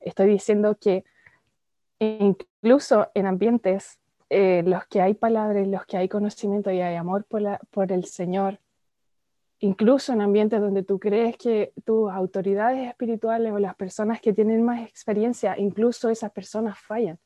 Estoy 0.00 0.26
diciendo 0.26 0.76
que 0.78 1.04
incluso 1.98 3.10
en 3.14 3.26
ambientes 3.26 3.98
eh, 4.34 4.64
los 4.64 4.84
que 4.86 5.00
hay 5.00 5.14
palabras, 5.14 5.66
los 5.68 5.86
que 5.86 5.96
hay 5.96 6.08
conocimiento 6.08 6.70
y 6.72 6.80
hay 6.80 6.96
amor 6.96 7.24
por, 7.24 7.42
por 7.70 7.92
el 7.92 8.04
Señor, 8.04 8.58
incluso 9.60 10.12
en 10.12 10.20
ambientes 10.20 10.60
donde 10.60 10.82
tú 10.82 10.98
crees 10.98 11.36
que 11.36 11.72
tus 11.84 12.10
autoridades 12.10 12.88
espirituales 12.88 13.52
o 13.52 13.60
las 13.60 13.76
personas 13.76 14.20
que 14.20 14.32
tienen 14.32 14.64
más 14.64 14.82
experiencia, 14.82 15.56
incluso 15.56 16.10
esas 16.10 16.32
personas 16.32 16.78
fallan. 16.80 17.18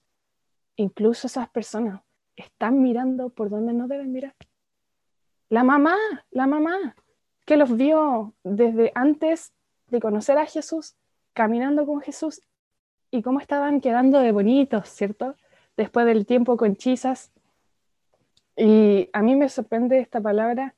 Incluso 0.77 1.27
esas 1.27 1.49
personas 1.49 2.03
están 2.37 2.83
mirando 2.83 3.31
por 3.31 3.49
donde 3.49 3.73
no 3.73 3.89
deben 3.89 4.13
mirar. 4.13 4.35
La 5.49 5.65
mamá, 5.65 5.97
la 6.31 6.47
mamá, 6.47 6.95
que 7.47 7.57
los 7.57 7.75
vio 7.75 8.35
desde 8.45 8.93
antes 8.95 9.55
de 9.87 9.99
conocer 9.99 10.37
a 10.37 10.45
Jesús, 10.45 10.95
caminando 11.33 11.87
con 11.87 12.03
Jesús 12.03 12.43
y 13.11 13.23
cómo 13.23 13.41
estaban 13.41 13.81
quedando 13.81 14.21
de 14.21 14.31
bonitos, 14.31 14.91
¿cierto? 14.91 15.35
Después 15.79 16.07
del 16.07 16.27
tiempo 16.27 16.57
con 16.57 16.75
chisas. 16.75 17.31
Y 18.57 19.09
a 19.13 19.23
mí 19.23 19.37
me 19.37 19.49
sorprende 19.49 20.01
esta 20.01 20.21
palabra, 20.21 20.75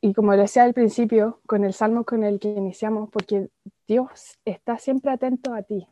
y 0.00 0.14
como 0.14 0.34
decía 0.34 0.64
al 0.64 0.72
principio, 0.72 1.40
con 1.46 1.62
el 1.62 1.74
salmo 1.74 2.04
con 2.04 2.24
el 2.24 2.40
que 2.40 2.48
iniciamos, 2.48 3.10
porque 3.10 3.50
Dios 3.86 4.38
está 4.46 4.78
siempre 4.78 5.12
atento 5.12 5.52
a 5.52 5.62
ti, 5.62 5.86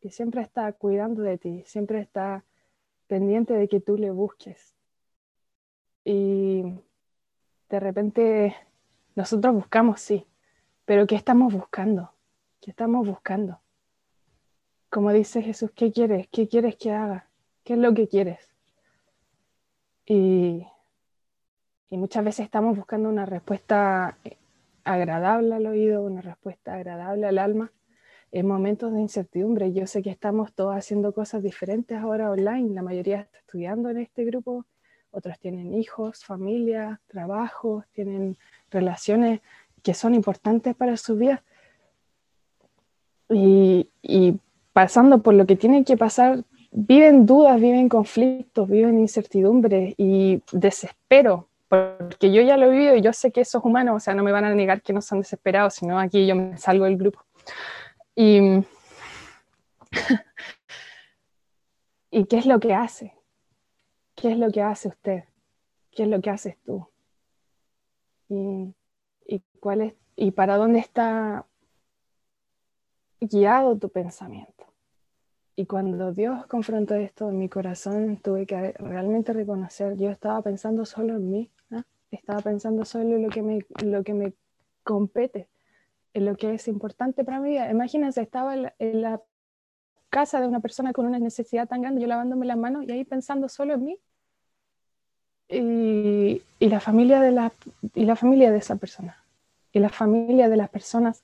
y 0.00 0.10
siempre 0.10 0.42
está 0.42 0.72
cuidando 0.72 1.22
de 1.22 1.38
ti, 1.38 1.62
siempre 1.64 2.00
está 2.00 2.44
pendiente 3.06 3.54
de 3.54 3.68
que 3.68 3.78
tú 3.78 3.96
le 3.96 4.10
busques. 4.10 4.74
Y 6.04 6.64
de 7.68 7.78
repente 7.78 8.56
nosotros 9.14 9.54
buscamos, 9.54 10.00
sí, 10.00 10.26
pero 10.84 11.06
¿qué 11.06 11.14
estamos 11.14 11.54
buscando? 11.54 12.10
¿Qué 12.60 12.72
estamos 12.72 13.06
buscando? 13.06 13.60
Como 14.90 15.12
dice 15.12 15.40
Jesús, 15.40 15.70
¿qué 15.72 15.92
quieres? 15.92 16.26
¿Qué 16.32 16.48
quieres 16.48 16.74
que 16.74 16.90
haga? 16.90 17.28
¿Qué 17.62 17.74
es 17.74 17.78
lo 17.78 17.94
que 17.94 18.08
quieres? 18.08 18.50
Y, 20.04 20.66
muchas 21.90 22.24
veces 22.24 22.44
estamos 22.44 22.76
buscando 22.76 23.08
una 23.08 23.24
respuesta 23.24 24.18
agradable 24.82 25.54
al 25.54 25.66
oído, 25.66 26.02
una 26.02 26.20
respuesta 26.20 26.74
agradable 26.74 27.28
al 27.28 27.38
alma 27.38 27.72
en 28.32 28.48
momentos 28.48 28.92
de 28.92 29.00
incertidumbre. 29.00 29.72
Yo 29.72 29.86
sé 29.86 30.02
que 30.02 30.10
estamos 30.10 30.52
todos 30.54 30.74
haciendo 30.74 31.12
cosas 31.14 31.44
diferentes 31.44 31.96
ahora 31.96 32.28
online. 32.28 32.74
La 32.74 32.82
mayoría 32.82 33.20
está 33.20 33.38
estudiando 33.38 33.90
en 33.90 33.98
este 33.98 34.24
grupo, 34.24 34.66
otros 35.12 35.38
tienen 35.38 35.72
hijos, 35.74 36.24
familia, 36.24 37.00
trabajos, 37.06 37.84
tienen 37.92 38.38
relaciones 38.70 39.40
que 39.84 39.94
son 39.94 40.14
importantes 40.14 40.74
para 40.74 40.96
su 40.96 41.16
vida. 41.16 41.44
Y, 43.28 43.88
y 44.02 44.40
pasando 44.72 45.22
por 45.22 45.34
lo 45.34 45.46
que 45.46 45.56
tienen 45.56 45.84
que 45.84 45.96
pasar, 45.96 46.44
viven 46.70 47.26
dudas, 47.26 47.60
viven 47.60 47.88
conflictos, 47.88 48.68
viven 48.68 48.98
incertidumbre 48.98 49.94
y 49.96 50.42
desespero, 50.52 51.48
porque 51.68 52.32
yo 52.32 52.42
ya 52.42 52.56
lo 52.56 52.66
he 52.66 52.70
vivido 52.70 52.96
y 52.96 53.02
yo 53.02 53.12
sé 53.12 53.30
que 53.32 53.40
esos 53.42 53.64
humanos, 53.64 53.96
o 53.96 54.00
sea, 54.00 54.14
no 54.14 54.22
me 54.22 54.32
van 54.32 54.44
a 54.44 54.54
negar 54.54 54.82
que 54.82 54.92
no 54.92 55.02
son 55.02 55.20
desesperados, 55.20 55.74
sino 55.74 55.98
aquí 55.98 56.26
yo 56.26 56.36
me 56.36 56.56
salgo 56.58 56.84
del 56.84 56.96
grupo. 56.96 57.24
Y, 58.14 58.64
¿Y 62.10 62.24
qué 62.26 62.38
es 62.38 62.46
lo 62.46 62.58
que 62.58 62.74
hace? 62.74 63.14
¿Qué 64.14 64.32
es 64.32 64.38
lo 64.38 64.50
que 64.50 64.62
hace 64.62 64.88
usted? 64.88 65.24
¿Qué 65.92 66.02
es 66.04 66.08
lo 66.08 66.20
que 66.20 66.30
haces 66.30 66.56
tú? 66.64 66.86
¿Y, 68.28 68.74
y 69.26 69.42
cuál 69.60 69.82
es, 69.82 69.94
y 70.16 70.32
para 70.32 70.56
dónde 70.56 70.80
está 70.80 71.46
guiado 73.20 73.76
tu 73.76 73.88
pensamiento. 73.88 74.64
Y 75.56 75.66
cuando 75.66 76.12
Dios 76.12 76.46
confrontó 76.46 76.94
esto 76.94 77.28
en 77.28 77.38
mi 77.38 77.48
corazón, 77.48 78.16
tuve 78.16 78.46
que 78.46 78.72
realmente 78.72 79.32
reconocer, 79.32 79.96
yo 79.96 80.10
estaba 80.10 80.40
pensando 80.42 80.86
solo 80.86 81.16
en 81.16 81.30
mí, 81.30 81.50
estaba 82.10 82.40
pensando 82.40 82.84
solo 82.84 83.16
en 83.16 83.22
lo 83.22 83.28
que, 83.28 83.42
me, 83.42 83.66
lo 83.84 84.02
que 84.02 84.14
me 84.14 84.32
compete, 84.82 85.48
en 86.14 86.24
lo 86.24 86.36
que 86.36 86.54
es 86.54 86.66
importante 86.66 87.24
para 87.24 87.40
mi 87.40 87.50
vida. 87.50 87.70
Imagínense, 87.70 88.22
estaba 88.22 88.54
en 88.54 89.02
la, 89.02 89.20
casa 90.08 90.40
de 90.40 90.48
una 90.48 90.58
persona 90.58 90.92
con 90.92 91.06
una 91.06 91.20
necesidad 91.20 91.68
tan 91.68 91.82
grande, 91.82 92.00
yo 92.00 92.08
lavándome 92.08 92.44
las 92.44 92.56
manos 92.56 92.84
y 92.84 92.90
ahí 92.90 93.04
pensando 93.04 93.48
solo 93.48 93.74
en 93.74 93.84
mí. 93.84 93.98
Y, 95.48 96.42
y, 96.58 96.68
la 96.68 96.80
familia 96.80 97.20
de 97.20 97.30
la, 97.30 97.52
y 97.94 98.04
la 98.04 98.16
familia 98.16 98.50
de 98.50 98.58
esa 98.58 98.76
persona, 98.76 99.22
y 99.72 99.78
la 99.78 99.88
familia 99.88 100.48
de 100.48 100.56
las 100.56 100.68
personas 100.68 101.22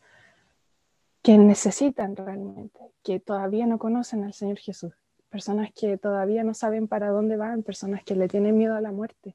que 1.26 1.38
necesitan 1.38 2.14
realmente, 2.14 2.78
que 3.02 3.18
todavía 3.18 3.66
no 3.66 3.78
conocen 3.78 4.22
al 4.22 4.32
Señor 4.32 4.58
Jesús, 4.58 4.92
personas 5.28 5.72
que 5.74 5.98
todavía 5.98 6.44
no 6.44 6.54
saben 6.54 6.86
para 6.86 7.08
dónde 7.08 7.36
van, 7.36 7.64
personas 7.64 8.04
que 8.04 8.14
le 8.14 8.28
tienen 8.28 8.56
miedo 8.56 8.76
a 8.76 8.80
la 8.80 8.92
muerte, 8.92 9.34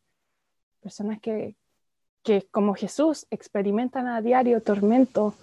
personas 0.80 1.20
que, 1.20 1.58
que 2.24 2.48
como 2.50 2.76
Jesús 2.76 3.28
experimentan 3.30 4.08
a 4.08 4.22
diario 4.22 4.64
tormento 4.64 5.34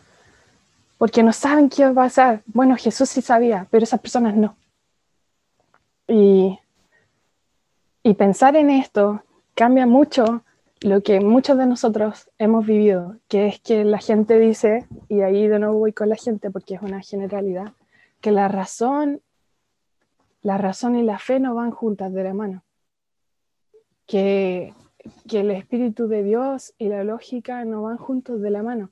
porque 0.97 1.23
no 1.23 1.35
saben 1.35 1.69
qué 1.69 1.85
va 1.85 1.91
a 1.91 1.95
pasar. 2.07 2.43
Bueno, 2.47 2.77
Jesús 2.79 3.11
sí 3.11 3.21
sabía, 3.21 3.67
pero 3.71 3.85
esas 3.85 4.01
personas 4.01 4.35
no. 4.35 4.57
Y, 6.07 6.59
y 8.03 8.15
pensar 8.15 8.57
en 8.57 8.71
esto 8.71 9.23
cambia 9.55 9.85
mucho 9.85 10.43
lo 10.81 11.03
que 11.03 11.21
muchos 11.21 11.59
de 11.59 11.67
nosotros 11.67 12.31
hemos 12.39 12.65
vivido, 12.67 13.17
que 13.29 13.47
es 13.47 13.61
que 13.61 13.85
la 13.85 13.99
gente 13.99 14.39
dice, 14.39 14.87
y 15.09 15.23
ahí 15.23 15.49
de 15.49 15.59
nuevo 15.59 15.79
voy 15.79 15.93
con 15.93 16.09
la 16.09 16.17
gente 16.17 16.51
porque 16.51 16.75
es 16.75 16.83
una 16.83 17.01
generalidad, 17.01 17.73
que 18.21 18.31
la 18.31 18.49
razón, 18.49 19.21
la 20.41 20.57
razón 20.57 20.97
y 20.97 21.03
la 21.03 21.19
fe 21.19 21.41
no 21.41 21.55
van 21.55 21.73
juntas 21.73 22.13
de 22.13 22.25
la 22.25 22.35
mano, 22.35 22.63
que, 24.07 24.73
que 25.29 25.41
el 25.41 25.51
Espíritu 25.51 26.07
de 26.07 26.23
Dios 26.23 26.75
y 26.79 26.89
la 26.89 27.03
lógica 27.03 27.65
no 27.65 27.83
van 27.83 27.97
juntos 27.97 28.41
de 28.41 28.51
la 28.51 28.63
mano, 28.63 28.91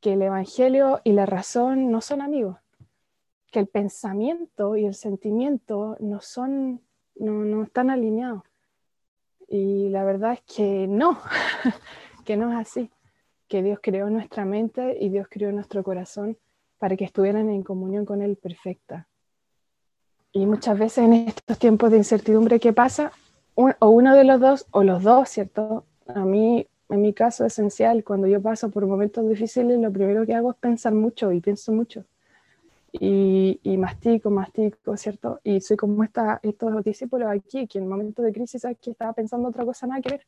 que 0.00 0.12
el 0.12 0.22
Evangelio 0.22 1.00
y 1.02 1.12
la 1.12 1.24
razón 1.24 1.90
no 1.90 2.02
son 2.02 2.20
amigos, 2.20 2.58
que 3.50 3.60
el 3.60 3.68
pensamiento 3.68 4.76
y 4.76 4.84
el 4.84 4.94
sentimiento 4.94 5.96
no 5.98 6.20
son, 6.20 6.82
no, 7.14 7.32
no 7.32 7.62
están 7.62 7.88
alineados 7.88 8.42
y 9.48 9.88
la 9.90 10.04
verdad 10.04 10.34
es 10.34 10.42
que 10.42 10.86
no, 10.88 11.18
que 12.24 12.36
no 12.36 12.50
es 12.52 12.58
así, 12.58 12.90
que 13.48 13.62
Dios 13.62 13.78
creó 13.82 14.10
nuestra 14.10 14.44
mente 14.44 14.96
y 15.00 15.08
Dios 15.08 15.28
creó 15.30 15.52
nuestro 15.52 15.82
corazón 15.82 16.36
para 16.78 16.96
que 16.96 17.04
estuvieran 17.04 17.48
en 17.48 17.62
comunión 17.62 18.04
con 18.04 18.22
Él 18.22 18.36
perfecta. 18.36 19.08
Y 20.32 20.44
muchas 20.46 20.78
veces 20.78 20.98
en 20.98 21.12
estos 21.14 21.58
tiempos 21.58 21.90
de 21.90 21.98
incertidumbre, 21.98 22.60
¿qué 22.60 22.72
pasa? 22.72 23.12
o 23.54 23.88
uno 23.88 24.14
de 24.14 24.24
los 24.24 24.38
dos, 24.38 24.66
o 24.70 24.82
los 24.82 25.02
dos, 25.02 25.30
¿cierto? 25.30 25.86
A 26.08 26.26
mí, 26.26 26.66
en 26.90 27.00
mi 27.00 27.14
caso, 27.14 27.46
esencial, 27.46 28.04
cuando 28.04 28.26
yo 28.26 28.42
paso 28.42 28.70
por 28.70 28.86
momentos 28.86 29.26
difíciles, 29.26 29.78
lo 29.78 29.90
primero 29.90 30.26
que 30.26 30.34
hago 30.34 30.50
es 30.50 30.56
pensar 30.58 30.92
mucho 30.92 31.32
y 31.32 31.40
pienso 31.40 31.72
mucho 31.72 32.04
y, 33.00 33.60
y, 33.62 33.76
mastico, 33.76 34.30
mastico, 34.30 34.96
¿cierto? 34.96 35.40
Y 35.44 35.60
soy 35.60 35.76
como 35.76 36.02
esta, 36.04 36.40
estos 36.42 36.82
discípulos 36.84 37.28
aquí, 37.30 37.66
que 37.66 37.78
en 37.78 37.84
el 37.84 37.90
momento 37.90 38.22
de 38.22 38.32
crisis 38.32 38.62
sabes 38.62 38.78
que 38.78 38.90
estaba 38.90 39.12
pensando 39.12 39.48
otra 39.48 39.64
cosa 39.64 39.86
nada 39.86 40.00
que 40.00 40.10
ver, 40.10 40.26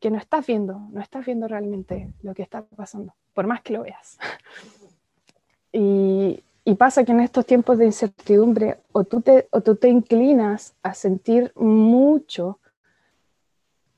que 0.00 0.10
no 0.10 0.18
estás 0.18 0.46
viendo, 0.46 0.78
no 0.90 1.00
estás 1.00 1.24
viendo 1.24 1.48
realmente 1.48 2.12
lo 2.22 2.34
que 2.34 2.42
está 2.42 2.62
pasando, 2.62 3.14
por 3.34 3.46
más 3.46 3.62
que 3.62 3.72
lo 3.72 3.82
veas. 3.82 4.18
y, 5.72 6.42
y, 6.64 6.74
pasa 6.74 7.04
que 7.04 7.12
en 7.12 7.20
estos 7.20 7.46
tiempos 7.46 7.78
de 7.78 7.86
incertidumbre, 7.86 8.78
o 8.92 9.04
tú, 9.04 9.20
te, 9.20 9.48
o 9.50 9.60
tú 9.60 9.76
te 9.76 9.88
inclinas 9.88 10.74
a 10.82 10.94
sentir 10.94 11.52
mucho 11.54 12.58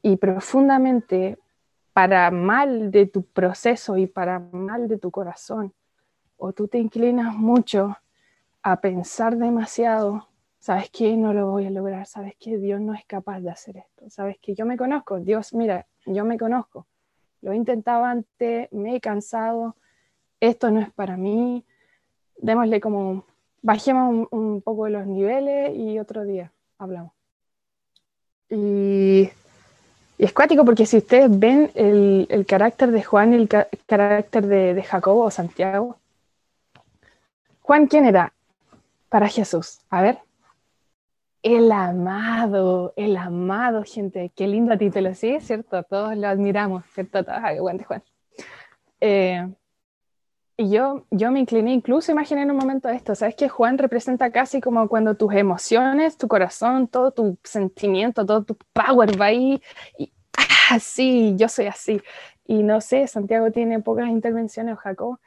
y 0.02 0.16
profundamente 0.16 1.38
para 1.92 2.30
mal 2.30 2.92
de 2.92 3.06
tu 3.06 3.22
proceso 3.22 3.96
y 3.96 4.06
para 4.06 4.38
mal 4.38 4.86
de 4.86 4.98
tu 4.98 5.10
corazón, 5.10 5.72
o 6.38 6.52
tú 6.52 6.68
te 6.68 6.78
inclinas 6.78 7.36
mucho 7.36 7.96
a 8.62 8.80
pensar 8.80 9.36
demasiado, 9.36 10.28
sabes 10.60 10.88
que 10.90 11.16
no 11.16 11.34
lo 11.34 11.50
voy 11.50 11.66
a 11.66 11.70
lograr, 11.70 12.06
sabes 12.06 12.34
que 12.36 12.58
Dios 12.58 12.80
no 12.80 12.94
es 12.94 13.04
capaz 13.04 13.40
de 13.40 13.50
hacer 13.50 13.76
esto, 13.76 14.08
sabes 14.08 14.38
que 14.38 14.54
yo 14.54 14.64
me 14.64 14.76
conozco, 14.76 15.18
Dios, 15.20 15.52
mira, 15.52 15.86
yo 16.06 16.24
me 16.24 16.38
conozco, 16.38 16.86
lo 17.42 17.52
he 17.52 17.56
intentado 17.56 18.04
antes, 18.04 18.72
me 18.72 18.96
he 18.96 19.00
cansado, 19.00 19.76
esto 20.40 20.70
no 20.70 20.80
es 20.80 20.90
para 20.92 21.16
mí, 21.16 21.64
démosle 22.36 22.80
como, 22.80 23.24
bajemos 23.60 24.28
un, 24.30 24.62
poco 24.62 24.84
de 24.84 24.90
los 24.90 25.06
niveles 25.06 25.76
y 25.76 25.98
otro 25.98 26.24
día 26.24 26.52
hablamos. 26.78 27.12
Y, 28.48 29.28
es 30.18 30.32
cuático 30.32 30.64
porque 30.64 30.86
si 30.86 30.96
ustedes 30.96 31.36
ven 31.38 31.70
el, 31.74 32.44
carácter 32.46 32.90
de 32.90 33.04
Juan 33.04 33.34
y 33.34 33.36
el 33.36 33.48
carácter 33.86 34.46
de, 34.46 34.74
de 34.74 34.82
Jacobo 34.82 35.24
o 35.24 35.30
Santiago, 35.30 35.96
Juan, 37.68 37.86
¿quién 37.86 38.06
era? 38.06 38.32
Para 39.10 39.28
Jesús. 39.28 39.80
A 39.90 40.00
ver. 40.00 40.20
El 41.42 41.70
amado, 41.70 42.94
el 42.96 43.14
amado, 43.14 43.82
gente. 43.84 44.32
Qué 44.34 44.46
lindo 44.48 44.78
título, 44.78 45.14
¿sí? 45.14 45.38
¿Cierto? 45.40 45.82
Todos 45.82 46.16
lo 46.16 46.28
admiramos, 46.28 46.86
¿cierto? 46.94 47.22
Ay, 47.28 47.58
Juan. 47.58 48.02
Eh, 49.02 49.46
y 50.56 50.70
yo, 50.70 51.04
yo 51.10 51.30
me 51.30 51.40
incliné, 51.40 51.74
incluso 51.74 52.10
imaginé 52.10 52.40
en 52.40 52.52
un 52.52 52.56
momento 52.56 52.88
esto, 52.88 53.14
¿sabes? 53.14 53.34
Que 53.34 53.50
Juan 53.50 53.76
representa 53.76 54.32
casi 54.32 54.62
como 54.62 54.88
cuando 54.88 55.14
tus 55.14 55.34
emociones, 55.34 56.16
tu 56.16 56.26
corazón, 56.26 56.88
todo 56.88 57.10
tu 57.10 57.36
sentimiento, 57.44 58.24
todo 58.24 58.44
tu 58.44 58.56
power 58.72 59.20
va 59.20 59.26
ahí 59.26 59.62
y, 59.98 60.10
ah, 60.70 60.78
sí, 60.80 61.34
yo 61.36 61.50
soy 61.50 61.66
así. 61.66 62.00
Y 62.46 62.62
no 62.62 62.80
sé, 62.80 63.06
Santiago 63.06 63.50
tiene 63.52 63.78
pocas 63.80 64.08
intervenciones, 64.08 64.78
Jacob, 64.78 65.18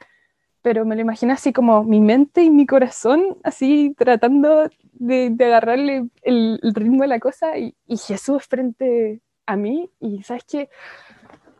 pero 0.62 0.84
me 0.84 0.94
lo 0.94 1.02
imaginé 1.02 1.32
así 1.32 1.52
como 1.52 1.82
mi 1.82 2.00
mente 2.00 2.42
y 2.42 2.50
mi 2.50 2.66
corazón, 2.66 3.36
así 3.42 3.94
tratando 3.98 4.70
de, 4.92 5.34
agarrarle 5.40 6.08
el, 6.22 6.60
ritmo 6.62 7.02
de 7.02 7.08
la 7.08 7.18
cosa 7.18 7.58
y, 7.58 7.74
Jesús 7.88 8.44
frente 8.46 9.20
a 9.44 9.56
mí. 9.56 9.90
Y 10.00 10.22
sabes 10.22 10.44
que 10.44 10.70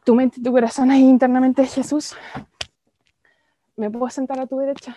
tu 0.04 0.14
mente 0.14 0.38
y 0.38 0.42
tu 0.42 0.52
corazón 0.52 0.90
ahí 0.92 1.02
internamente 1.02 1.62
es 1.62 1.74
Jesús. 1.74 2.14
Me 3.76 3.90
puedo 3.90 4.08
sentar 4.08 4.38
a 4.38 4.46
tu 4.46 4.56
derecha 4.58 4.96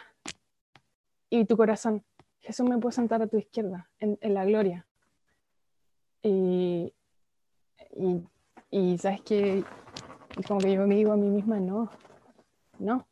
y 1.29 1.45
tu 1.45 1.57
corazón. 1.57 2.03
Jesús 2.41 2.69
me 2.69 2.77
puedo 2.77 2.91
sentar 2.91 3.23
a 3.23 3.27
tu 3.27 3.37
izquierda 3.37 3.89
en, 3.99 4.19
en 4.21 4.33
la 4.35 4.45
gloria. 4.45 4.85
Y, 6.21 6.93
y, 7.97 8.23
y 8.69 8.97
sabes 8.99 9.21
que 9.21 9.63
como 10.47 10.59
que 10.59 10.73
yo 10.73 10.85
me 10.85 10.95
digo 10.95 11.13
a 11.13 11.17
mí 11.17 11.27
misma, 11.27 11.59
no, 11.59 11.89
no, 12.77 13.07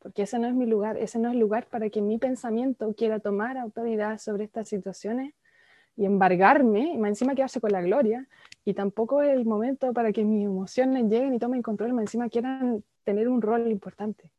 porque 0.00 0.22
ese 0.22 0.38
no 0.38 0.48
es 0.48 0.54
mi 0.54 0.66
lugar, 0.66 0.96
ese 0.96 1.18
no 1.18 1.28
es 1.28 1.34
el 1.34 1.40
lugar 1.40 1.66
para 1.66 1.90
que 1.90 2.00
mi 2.00 2.18
pensamiento 2.18 2.94
quiera 2.94 3.20
tomar 3.20 3.58
autoridad 3.58 4.18
sobre 4.18 4.44
estas 4.44 4.68
situaciones 4.68 5.34
y 5.96 6.06
embargarme, 6.06 6.94
y 6.94 6.98
más 6.98 7.10
encima 7.10 7.34
quedarse 7.34 7.60
con 7.60 7.72
la 7.72 7.82
gloria, 7.82 8.26
y 8.64 8.72
tampoco 8.72 9.22
es 9.22 9.30
el 9.36 9.44
momento 9.44 9.92
para 9.92 10.12
que 10.12 10.24
mis 10.24 10.46
emociones 10.46 11.04
lleguen 11.04 11.34
y 11.34 11.38
tomen 11.38 11.62
control, 11.62 11.92
más 11.92 12.02
encima 12.02 12.30
quieran 12.30 12.82
tener 13.04 13.28
un 13.28 13.42
rol 13.42 13.70
importante. 13.70 14.30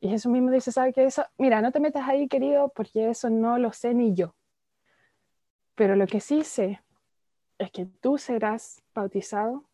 Y 0.00 0.08
Jesús 0.08 0.30
mismo 0.30 0.50
dice, 0.50 0.72
¿sabe 0.72 0.92
qué? 0.92 1.04
Eso? 1.04 1.24
Mira, 1.38 1.62
no 1.62 1.70
te 1.70 1.80
metas 1.80 2.08
ahí, 2.08 2.26
querido, 2.26 2.68
porque 2.74 3.10
eso 3.10 3.30
no 3.30 3.58
lo 3.58 3.72
sé 3.72 3.94
ni 3.94 4.14
yo. 4.14 4.34
Pero 5.76 5.94
lo 5.94 6.06
que 6.06 6.20
sí 6.20 6.42
sé 6.42 6.80
es 7.58 7.70
que 7.70 7.86
tú 7.86 8.18
serás 8.18 8.82
bautizado, 8.94 9.64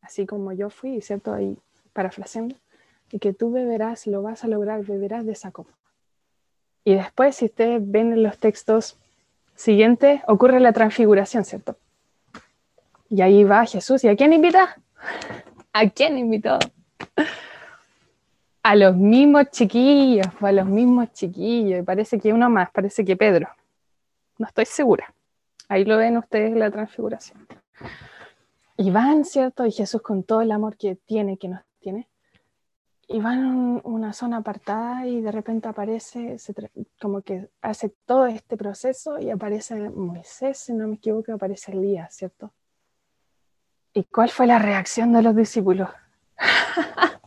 así 0.00 0.26
como 0.26 0.52
yo 0.52 0.70
fui, 0.70 1.00
¿cierto? 1.02 1.32
Ahí 1.34 1.58
parafraseando 1.92 2.56
y 3.12 3.18
que 3.18 3.34
tú 3.34 3.52
beberás, 3.52 4.06
lo 4.06 4.22
vas 4.22 4.42
a 4.42 4.48
lograr, 4.48 4.84
beberás 4.84 5.24
de 5.26 5.32
esa 5.32 5.52
copa. 5.52 5.70
Y 6.82 6.94
después, 6.94 7.36
si 7.36 7.44
ustedes 7.44 7.80
ven 7.84 8.12
en 8.12 8.22
los 8.22 8.38
textos 8.38 8.98
siguientes, 9.54 10.22
ocurre 10.26 10.58
la 10.58 10.72
transfiguración, 10.72 11.44
¿cierto? 11.44 11.76
Y 13.10 13.20
ahí 13.20 13.44
va 13.44 13.66
Jesús. 13.66 14.02
¿Y 14.02 14.08
a 14.08 14.16
quién 14.16 14.32
invita? 14.32 14.80
¿A 15.74 15.88
quién 15.90 16.18
invitó? 16.18 16.58
A 18.62 18.74
los 18.74 18.96
mismos 18.96 19.50
chiquillos, 19.50 20.26
a 20.40 20.52
los 20.52 20.66
mismos 20.66 21.12
chiquillos. 21.12 21.80
Y 21.80 21.82
parece 21.82 22.18
que 22.18 22.32
uno 22.32 22.48
más, 22.48 22.70
parece 22.70 23.04
que 23.04 23.16
Pedro. 23.16 23.48
No 24.38 24.46
estoy 24.46 24.64
segura. 24.64 25.12
Ahí 25.68 25.84
lo 25.84 25.98
ven 25.98 26.16
ustedes 26.16 26.56
la 26.56 26.70
transfiguración. 26.70 27.46
Y 28.78 28.90
van, 28.90 29.26
¿cierto? 29.26 29.66
Y 29.66 29.72
Jesús 29.72 30.00
con 30.00 30.22
todo 30.22 30.40
el 30.40 30.50
amor 30.50 30.78
que 30.78 30.96
tiene, 30.96 31.36
que 31.36 31.48
nos 31.48 31.60
tiene, 31.78 32.08
y 33.12 33.20
van 33.20 33.80
a 33.84 33.88
una 33.88 34.12
zona 34.12 34.38
apartada 34.38 35.06
y 35.06 35.20
de 35.20 35.30
repente 35.30 35.68
aparece, 35.68 36.36
como 37.00 37.20
que 37.20 37.50
hace 37.60 37.90
todo 38.06 38.26
este 38.26 38.56
proceso 38.56 39.18
y 39.18 39.30
aparece 39.30 39.90
Moisés, 39.90 40.58
si 40.58 40.72
no 40.72 40.88
me 40.88 40.94
equivoco, 40.94 41.32
aparece 41.32 41.72
Elías, 41.72 42.14
¿cierto? 42.14 42.52
¿Y 43.92 44.04
cuál 44.04 44.30
fue 44.30 44.46
la 44.46 44.58
reacción 44.58 45.12
de 45.12 45.22
los 45.22 45.36
discípulos? 45.36 45.90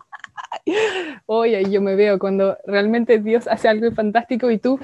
Oye, 1.27 1.69
yo 1.69 1.81
me 1.81 1.95
veo 1.95 2.17
cuando 2.17 2.57
realmente 2.65 3.19
Dios 3.19 3.47
hace 3.47 3.67
algo 3.67 3.91
fantástico 3.91 4.49
y 4.49 4.57
tú, 4.57 4.79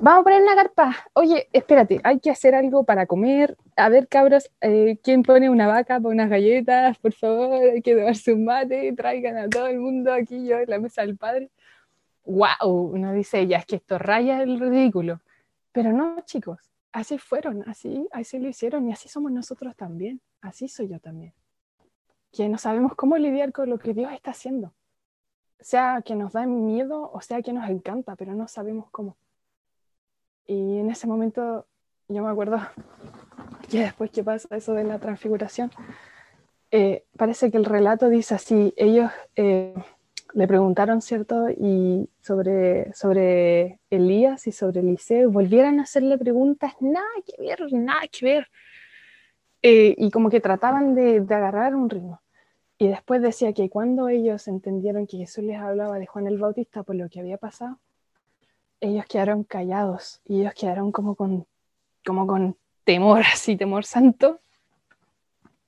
vamos 0.00 0.20
a 0.20 0.24
poner 0.24 0.42
una 0.42 0.54
carpa. 0.54 0.96
Oye, 1.12 1.48
espérate, 1.52 2.00
hay 2.02 2.18
que 2.18 2.30
hacer 2.30 2.54
algo 2.54 2.84
para 2.84 3.06
comer. 3.06 3.56
A 3.76 3.88
ver, 3.88 4.08
cabros, 4.08 4.50
eh, 4.60 4.98
¿quién 5.02 5.22
pone 5.22 5.50
una 5.50 5.66
vaca 5.66 6.00
para 6.00 6.14
unas 6.14 6.30
galletas? 6.30 6.98
Por 6.98 7.12
favor, 7.12 7.62
hay 7.62 7.82
que 7.82 7.94
llevarse 7.94 8.32
un 8.32 8.44
mate, 8.44 8.92
traigan 8.96 9.36
a 9.36 9.48
todo 9.48 9.66
el 9.66 9.78
mundo 9.78 10.12
aquí 10.12 10.46
yo 10.46 10.58
en 10.58 10.70
la 10.70 10.78
mesa 10.78 11.02
del 11.02 11.16
padre. 11.16 11.50
¡Wow! 12.24 12.92
Uno 12.94 13.12
dice, 13.12 13.46
ya 13.46 13.58
es 13.58 13.66
que 13.66 13.76
esto 13.76 13.98
raya 13.98 14.42
el 14.42 14.58
ridículo. 14.58 15.20
Pero 15.72 15.92
no, 15.92 16.22
chicos, 16.24 16.58
así 16.92 17.18
fueron, 17.18 17.64
así, 17.68 18.06
así 18.12 18.38
lo 18.38 18.48
hicieron 18.48 18.88
y 18.88 18.92
así 18.92 19.08
somos 19.08 19.30
nosotros 19.32 19.76
también. 19.76 20.20
Así 20.40 20.68
soy 20.68 20.88
yo 20.88 21.00
también. 21.00 21.34
Que 22.32 22.48
no 22.48 22.56
sabemos 22.56 22.94
cómo 22.94 23.18
lidiar 23.18 23.52
con 23.52 23.68
lo 23.68 23.78
que 23.78 23.92
Dios 23.92 24.12
está 24.12 24.30
haciendo 24.30 24.72
sea 25.60 26.02
que 26.04 26.14
nos 26.14 26.32
da 26.32 26.46
miedo 26.46 27.10
o 27.12 27.20
sea 27.20 27.42
que 27.42 27.52
nos 27.52 27.68
encanta, 27.68 28.16
pero 28.16 28.34
no 28.34 28.48
sabemos 28.48 28.90
cómo. 28.90 29.16
Y 30.46 30.78
en 30.78 30.90
ese 30.90 31.06
momento 31.06 31.66
yo 32.08 32.22
me 32.22 32.30
acuerdo 32.30 32.58
que 33.70 33.80
después 33.80 34.10
que 34.10 34.24
pasa 34.24 34.56
eso 34.56 34.72
de 34.72 34.84
la 34.84 34.98
transfiguración, 34.98 35.70
eh, 36.70 37.04
parece 37.16 37.50
que 37.50 37.56
el 37.56 37.64
relato 37.64 38.08
dice 38.08 38.34
así, 38.34 38.72
ellos 38.76 39.10
eh, 39.36 39.74
le 40.34 40.46
preguntaron, 40.46 41.00
¿cierto? 41.00 41.48
Y 41.50 42.08
sobre, 42.20 42.92
sobre 42.94 43.80
Elías 43.90 44.46
y 44.46 44.52
sobre 44.52 44.80
Eliseo, 44.80 45.30
volvieran 45.30 45.80
a 45.80 45.84
hacerle 45.84 46.18
preguntas, 46.18 46.74
nada 46.80 47.06
que 47.26 47.42
ver, 47.42 47.72
nada 47.72 48.02
que 48.10 48.24
ver. 48.24 48.48
Eh, 49.62 49.94
y 49.98 50.10
como 50.10 50.30
que 50.30 50.40
trataban 50.40 50.94
de, 50.94 51.20
de 51.20 51.34
agarrar 51.34 51.74
un 51.74 51.90
ritmo. 51.90 52.20
Y 52.80 52.86
después 52.86 53.20
decía 53.20 53.52
que 53.52 53.68
cuando 53.68 54.08
ellos 54.08 54.46
entendieron 54.46 55.08
que 55.08 55.16
Jesús 55.16 55.42
les 55.42 55.58
hablaba 55.58 55.98
de 55.98 56.06
Juan 56.06 56.28
el 56.28 56.38
Bautista 56.38 56.84
por 56.84 56.94
lo 56.94 57.08
que 57.08 57.18
había 57.18 57.36
pasado, 57.36 57.80
ellos 58.80 59.04
quedaron 59.06 59.42
callados 59.42 60.20
y 60.24 60.42
ellos 60.42 60.54
quedaron 60.54 60.92
como 60.92 61.16
con, 61.16 61.44
como 62.06 62.24
con 62.28 62.56
temor, 62.84 63.22
así, 63.32 63.56
temor 63.56 63.84
santo. 63.84 64.38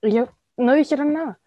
Ellos 0.03 0.29
no 0.57 0.73
dijeron 0.75 1.13
nada. 1.13 1.41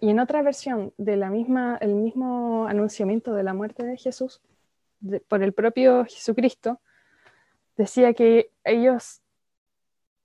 Y 0.00 0.10
en 0.10 0.20
otra 0.20 0.42
versión 0.42 0.92
de 0.98 1.16
la 1.16 1.30
misma, 1.30 1.78
el 1.80 1.94
mismo 1.94 2.66
anunciamiento 2.68 3.32
de 3.32 3.42
la 3.42 3.54
muerte 3.54 3.84
de 3.84 3.96
Jesús 3.96 4.42
por 5.28 5.42
el 5.42 5.54
propio 5.54 6.04
Jesucristo, 6.04 6.78
decía 7.74 8.12
que 8.12 8.50
ellos 8.64 9.22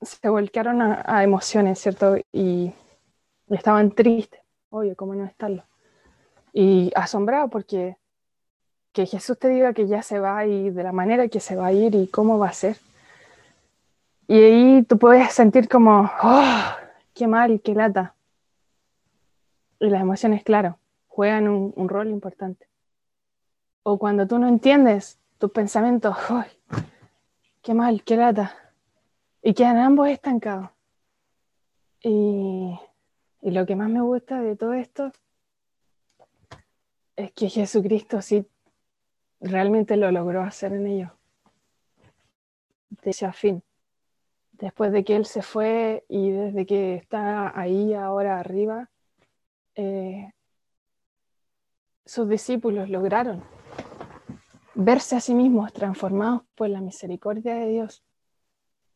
se 0.01 0.27
volcaron 0.27 0.81
a, 0.81 1.23
emociones, 1.23 1.79
¿cierto? 1.79 2.17
y 2.33 2.73
estaban 3.47 3.91
tristes 3.91 4.44
Oye, 4.75 4.93
¿cómo 4.97 5.15
no 5.15 5.23
estarlo? 5.23 5.63
Y 6.51 6.91
asombrado 6.95 7.47
porque 7.47 7.95
que 8.91 9.05
Jesús 9.05 9.39
te 9.39 9.47
diga 9.47 9.73
que 9.73 9.87
ya 9.87 10.01
se 10.01 10.19
va 10.19 10.45
y 10.45 10.69
de 10.69 10.83
la 10.83 10.91
manera 10.91 11.29
que 11.29 11.39
se 11.39 11.55
va 11.55 11.67
a 11.67 11.71
ir 11.71 11.95
y 11.95 12.07
cómo 12.07 12.39
va 12.39 12.49
a 12.49 12.53
ser. 12.53 12.75
Y 14.27 14.35
ahí 14.35 14.83
tú 14.83 14.99
puedes 14.99 15.31
sentir 15.31 15.69
como, 15.69 16.11
oh, 16.21 16.65
qué 17.13 17.25
mal, 17.25 17.61
qué 17.61 17.73
lata. 17.73 18.15
Y 19.79 19.89
las 19.89 20.01
emociones, 20.01 20.43
claro, 20.43 20.77
juegan 21.07 21.47
un, 21.47 21.87
rol 21.87 22.09
importante. 22.09 22.67
O 23.83 23.97
cuando 23.97 24.27
tú 24.27 24.39
no 24.39 24.49
entiendes 24.49 25.19
tus 25.37 25.51
pensamientos, 25.51 26.17
oh, 26.29 26.43
qué 27.61 27.73
mal, 27.73 28.03
qué 28.03 28.17
lata. 28.17 28.53
Y 29.41 29.53
quedan 29.53 29.77
ambos 29.77 30.09
estancados. 30.09 30.69
Y 32.01 32.77
y 33.45 33.51
lo 33.51 33.67
que 33.67 33.75
más 33.75 33.91
me 33.91 34.01
gusta 34.01 34.41
de 34.41 34.55
todo 34.55 34.73
esto 34.73 35.11
es 37.15 37.31
que 37.33 37.47
Jesucristo 37.47 38.19
sí 38.23 38.47
realmente 39.39 39.97
lo 39.97 40.09
logró 40.11 40.41
hacer 40.41 40.73
en 40.73 40.87
ellos. 40.87 41.11
De 42.89 43.11
ese 43.11 43.31
fin. 43.33 43.61
después 44.53 44.91
de 44.91 45.03
que 45.03 45.15
Él 45.15 45.27
se 45.27 45.43
fue 45.43 46.05
y 46.09 46.31
desde 46.31 46.65
que 46.65 46.95
está 46.95 47.57
ahí 47.59 47.93
ahora 47.93 48.39
arriba, 48.39 48.89
eh, 49.75 50.31
sus 52.03 52.27
discípulos 52.27 52.89
lograron 52.89 53.43
verse 54.73 55.17
a 55.17 55.19
sí 55.19 55.35
mismos 55.35 55.71
transformados 55.71 56.41
por 56.55 56.69
la 56.69 56.81
misericordia 56.81 57.53
de 57.53 57.67
Dios. 57.67 58.03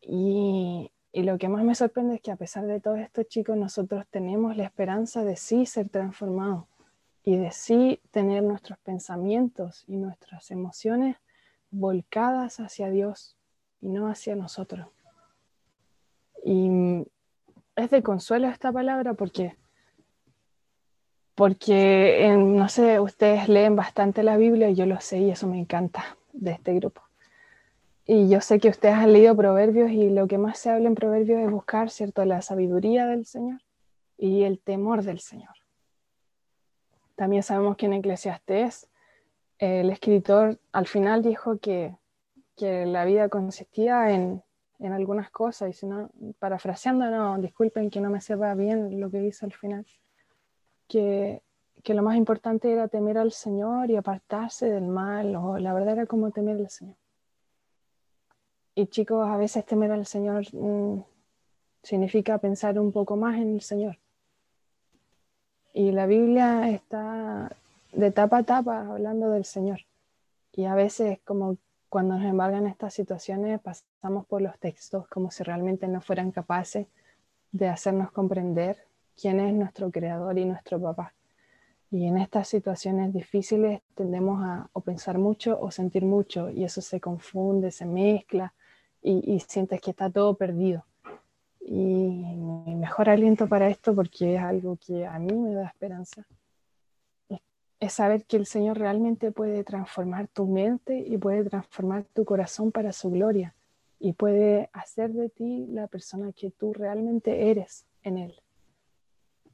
Y, 0.02 0.92
y, 1.12 1.24
lo 1.24 1.38
que 1.38 1.50
más 1.50 1.64
me 1.64 1.76
sorprende 1.76 2.16
es 2.16 2.22
que 2.22 2.32
a 2.32 2.36
pesar 2.36 2.66
de 2.66 2.80
todo 2.80 2.96
esto, 2.96 3.24
chicos, 3.24 3.58
nosotros 3.58 4.06
tenemos 4.10 4.56
la 4.56 4.64
esperanza 4.64 5.24
de 5.24 5.36
sí 5.36 5.66
ser 5.66 5.90
transformados 5.90 6.66
y 7.24 7.38
de 7.38 7.52
sí 7.52 8.02
tener 8.12 8.44
nuestros 8.44 8.80
pensamientos 8.80 9.84
y 9.88 9.98
nuestras 9.98 10.52
emociones 10.52 11.18
volcadas 11.72 12.60
hacia 12.60 12.90
Dios 12.90 13.38
y 13.82 13.90
no 13.90 14.08
hacia 14.08 14.36
nosotros. 14.36 14.88
Y 16.44 17.06
es 17.76 17.90
de 17.90 18.04
consuelo 18.04 18.48
esta 18.48 18.72
palabra 18.72 19.14
porque, 19.14 19.56
porque 21.36 22.36
no 22.38 22.70
sé, 22.70 23.00
ustedes 23.00 23.50
leen 23.50 23.76
bastante 23.76 24.24
la 24.24 24.38
Biblia 24.38 24.70
y 24.70 24.76
yo 24.76 24.86
lo 24.86 25.00
sé 25.00 25.20
y 25.20 25.32
eso 25.32 25.48
me 25.48 25.60
encanta 25.60 26.18
de 26.34 26.52
este 26.52 26.74
grupo. 26.74 27.09
Y 28.12 28.28
yo 28.28 28.42
sé 28.42 28.60
que 28.60 28.70
ustedes 28.70 28.96
han 28.96 29.14
leído 29.14 29.36
Proverbios 29.36 29.92
y 29.92 30.10
lo 30.10 30.26
que 30.26 30.40
más 30.40 30.58
se 30.58 30.72
habla 30.72 30.88
en 30.88 30.96
Proverbios 30.96 31.42
es 31.42 31.52
buscar, 31.52 31.92
¿cierto?, 31.92 32.26
la 32.26 32.42
sabiduría 32.42 33.06
del 33.06 33.28
Señor 33.28 33.62
y 34.18 34.46
el 34.46 34.60
temor 34.60 35.04
del 35.04 35.20
Señor. 35.20 35.54
También 37.14 37.44
sabemos 37.44 37.78
que 37.78 37.86
en 37.86 37.94
Eclesiastés 37.94 38.90
el 39.60 39.92
escritor 39.92 40.60
al 40.72 40.88
final 40.88 41.22
dijo 41.22 41.60
que, 41.60 41.96
que 42.58 42.88
la 42.88 43.06
vida 43.06 43.30
consistía 43.30 44.10
en, 44.10 44.42
en, 44.80 44.92
algunas 44.92 45.30
cosas, 45.30 45.70
y 45.70 45.74
si 45.74 45.86
no, 45.86 46.10
parafraseando, 46.40 47.12
no, 47.12 47.38
disculpen 47.38 47.92
que 47.92 48.02
no 48.02 48.10
me 48.10 48.22
sepa 48.22 48.56
bien 48.56 49.00
lo 49.00 49.12
que 49.12 49.20
dice 49.20 49.46
al 49.46 49.54
final, 49.54 49.86
que, 50.88 51.44
que 51.84 51.94
lo 51.94 52.02
más 52.02 52.16
importante 52.16 52.72
era 52.72 52.88
temer 52.88 53.20
al 53.20 53.34
Señor 53.34 53.92
y 53.92 53.98
apartarse 53.98 54.68
del 54.68 54.88
mal, 54.88 55.36
o 55.36 55.60
la 55.60 55.76
verdad 55.76 55.94
era 55.94 56.06
como 56.08 56.32
temer 56.32 56.58
al 56.58 56.72
Señor. 56.72 56.98
Y 58.80 58.88
chicos, 58.88 59.28
a 59.28 59.36
veces 59.36 59.66
temer 59.66 59.92
al 59.92 60.06
Señor 60.06 60.46
mm, 60.54 61.04
significa 61.84 62.38
pensar 62.38 62.80
un 62.80 62.94
poco 62.94 63.18
más 63.18 63.36
en 63.36 63.56
el 63.56 63.62
Señor. 63.62 64.00
Y 65.74 65.92
la 65.92 66.06
Biblia 66.06 66.70
está 66.70 67.52
de 67.92 68.12
tapa 68.12 68.38
a 68.38 68.44
tapa 68.44 68.88
hablando 68.88 69.32
del 69.32 69.44
Señor. 69.44 69.82
Y 70.54 70.64
a 70.64 70.76
veces 70.76 71.20
como 71.26 71.58
cuando 71.90 72.16
nos 72.16 72.24
embargan 72.24 72.68
estas 72.68 72.94
situaciones 72.94 73.60
pasamos 73.60 74.26
por 74.28 74.42
los 74.42 74.58
textos 74.60 75.10
como 75.10 75.30
si 75.30 75.44
realmente 75.44 75.90
no 75.90 76.00
fueran 76.00 76.32
capaces 76.32 76.88
de 77.52 77.68
hacernos 77.68 78.14
comprender 78.14 78.78
quién 79.22 79.42
es 79.42 79.54
nuestro 79.54 79.92
creador 79.92 80.38
y 80.38 80.46
nuestro 80.46 80.82
papá. 80.82 81.14
Y 81.92 82.08
en 82.08 82.18
estas 82.18 82.48
situaciones 82.48 83.12
difíciles 83.12 83.82
tendemos 83.94 84.42
a 84.42 84.70
o 84.72 84.80
pensar 84.80 85.18
mucho 85.18 85.60
o 85.60 85.70
sentir 85.70 86.06
mucho 86.06 86.50
y 86.50 86.64
eso 86.64 86.80
se 86.80 87.02
confunde, 87.02 87.72
se 87.72 87.86
mezcla 87.86 88.54
y, 89.02 89.34
y 89.34 89.40
sientes 89.42 89.82
que 89.82 89.92
está 89.92 90.10
todo 90.10 90.36
perdido. 90.36 90.86
Y 91.62 91.74
mi 91.74 92.76
mejor 92.76 93.10
aliento 93.10 93.48
para 93.48 93.70
esto, 93.70 93.94
porque 93.94 94.36
es 94.36 94.42
algo 94.42 94.78
que 94.78 95.06
a 95.06 95.20
mí 95.20 95.34
me 95.34 95.54
da 95.54 95.68
esperanza, 95.68 96.26
es 97.80 97.94
saber 97.94 98.26
que 98.26 98.38
el 98.38 98.46
Señor 98.46 98.78
realmente 98.78 99.32
puede 99.32 99.64
transformar 99.64 100.28
tu 100.28 100.46
mente 100.46 101.00
y 101.00 101.18
puede 101.18 101.46
transformar 101.46 102.04
tu 102.14 102.26
corazón 102.26 102.72
para 102.72 102.92
su 102.92 103.10
gloria 103.10 103.56
y 104.00 104.14
puede 104.14 104.70
hacer 104.74 105.12
de 105.12 105.30
ti 105.30 105.66
la 105.70 105.88
persona 105.88 106.32
que 106.34 106.52
tú 106.52 106.74
realmente 106.74 107.50
eres 107.50 107.86
en 108.04 108.18
Él. 108.18 108.36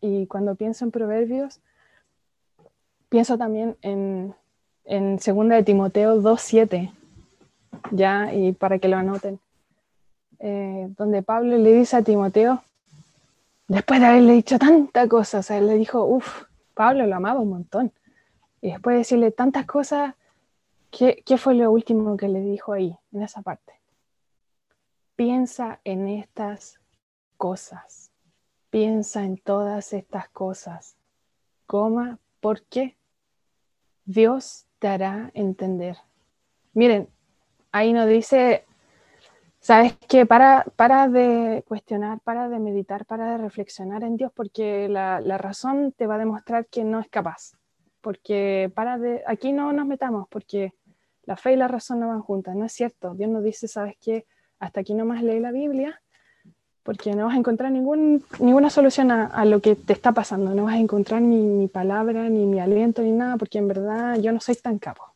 Y 0.02 0.28
cuando 0.28 0.56
pienso 0.56 0.86
en 0.86 0.92
Proverbios, 0.92 1.62
pienso 3.10 3.38
también 3.38 3.76
en, 3.82 4.36
en 4.86 5.18
2 5.18 5.50
de 5.50 5.64
Timoteo 5.64 6.22
2.7, 6.22 6.92
ya, 7.92 8.34
y 8.34 8.52
para 8.54 8.80
que 8.80 8.88
lo 8.88 8.98
anoten, 8.98 9.40
eh, 10.40 10.88
donde 10.98 11.22
Pablo 11.24 11.58
le 11.58 11.74
dice 11.74 11.98
a 11.98 12.02
Timoteo, 12.02 12.64
después 13.68 14.00
de 14.00 14.06
haberle 14.06 14.34
dicho 14.34 14.60
tanta 14.60 15.08
cosa, 15.08 15.42
él 15.58 15.68
le 15.68 15.76
dijo, 15.76 16.06
uff, 16.06 16.44
Pablo 16.74 17.06
lo 17.08 17.16
amaba 17.16 17.40
un 17.40 17.50
montón 17.50 17.92
y 18.62 18.72
después 18.72 18.96
de 18.96 18.98
decirle 19.00 19.32
tantas 19.32 19.66
cosas, 19.66 20.16
¿qué, 20.92 21.24
¿qué 21.26 21.38
fue 21.38 21.56
lo 21.56 21.72
último 21.72 22.18
que 22.18 22.28
le 22.28 22.42
dijo 22.42 22.74
ahí, 22.74 22.98
en 23.12 23.24
esa 23.24 23.42
parte? 23.42 23.74
Piensa 25.16 25.80
en 25.84 26.08
estas 26.08 26.80
cosas. 27.38 28.12
Piensa 28.70 29.24
en 29.24 29.38
todas 29.38 29.94
estas 29.94 30.28
cosas. 30.30 30.98
Coma, 31.66 32.20
¿por 32.42 32.64
qué? 32.64 32.98
Dios 34.04 34.66
te 34.80 34.88
hará 34.88 35.32
entender. 35.34 35.98
Miren, 36.74 37.08
ahí 37.76 37.92
nos 37.92 38.08
dice, 38.08 38.64
¿sabes 39.60 39.98
qué? 40.08 40.26
Para, 40.26 40.66
para 40.78 41.10
de 41.10 41.66
cuestionar, 41.68 42.22
para 42.22 42.48
de 42.48 42.58
meditar, 42.60 43.06
para 43.06 43.32
de 43.32 43.38
reflexionar 43.38 44.04
en 44.04 44.16
Dios, 44.16 44.32
porque 44.34 44.88
la, 44.88 45.20
razón 45.38 45.92
te 45.92 46.08
va 46.08 46.16
a 46.16 46.20
demostrar 46.20 46.68
que 46.68 46.86
no 46.86 47.00
es 47.00 47.10
capaz 47.10 47.52
porque 48.00 48.72
para 48.76 49.00
de, 49.00 49.24
aquí 49.26 49.52
no 49.52 49.74
nos 49.74 49.88
metamos, 49.88 50.28
porque 50.30 50.74
la 51.24 51.36
fe 51.36 51.54
y 51.54 51.56
la 51.56 51.68
razón 51.68 52.00
no 52.00 52.10
van 52.10 52.22
juntas, 52.22 52.56
no 52.56 52.64
es 52.64 52.72
cierto. 52.72 53.16
Dios 53.16 53.32
nos 53.32 53.44
dice, 53.44 53.68
¿sabes 53.68 53.96
qué? 54.00 54.28
Hasta 54.60 54.82
aquí 54.82 54.94
no 54.94 55.06
más 55.06 55.24
lee 55.24 55.40
la 55.40 55.52
Biblia, 55.52 56.00
porque 56.84 57.16
no 57.16 57.26
vas 57.26 57.34
a 57.34 57.40
encontrar 57.40 57.72
ninguna 57.72 58.70
solución 58.70 59.10
a, 59.10 59.44
lo 59.46 59.60
que 59.60 59.76
te 59.76 59.94
está 59.94 60.12
pasando, 60.12 60.54
no 60.54 60.66
vas 60.66 60.76
a 60.76 60.80
encontrar 60.80 61.24
ni 61.24 61.38
mi 61.48 61.68
palabra, 61.68 62.30
ni 62.30 62.46
mi 62.46 62.60
aliento, 62.60 63.02
ni 63.02 63.12
nada, 63.12 63.38
porque 63.38 63.58
en 63.58 63.68
verdad 63.68 64.20
yo 64.20 64.32
no 64.32 64.40
soy 64.40 64.54
tan 64.56 64.78
capo. 64.78 65.16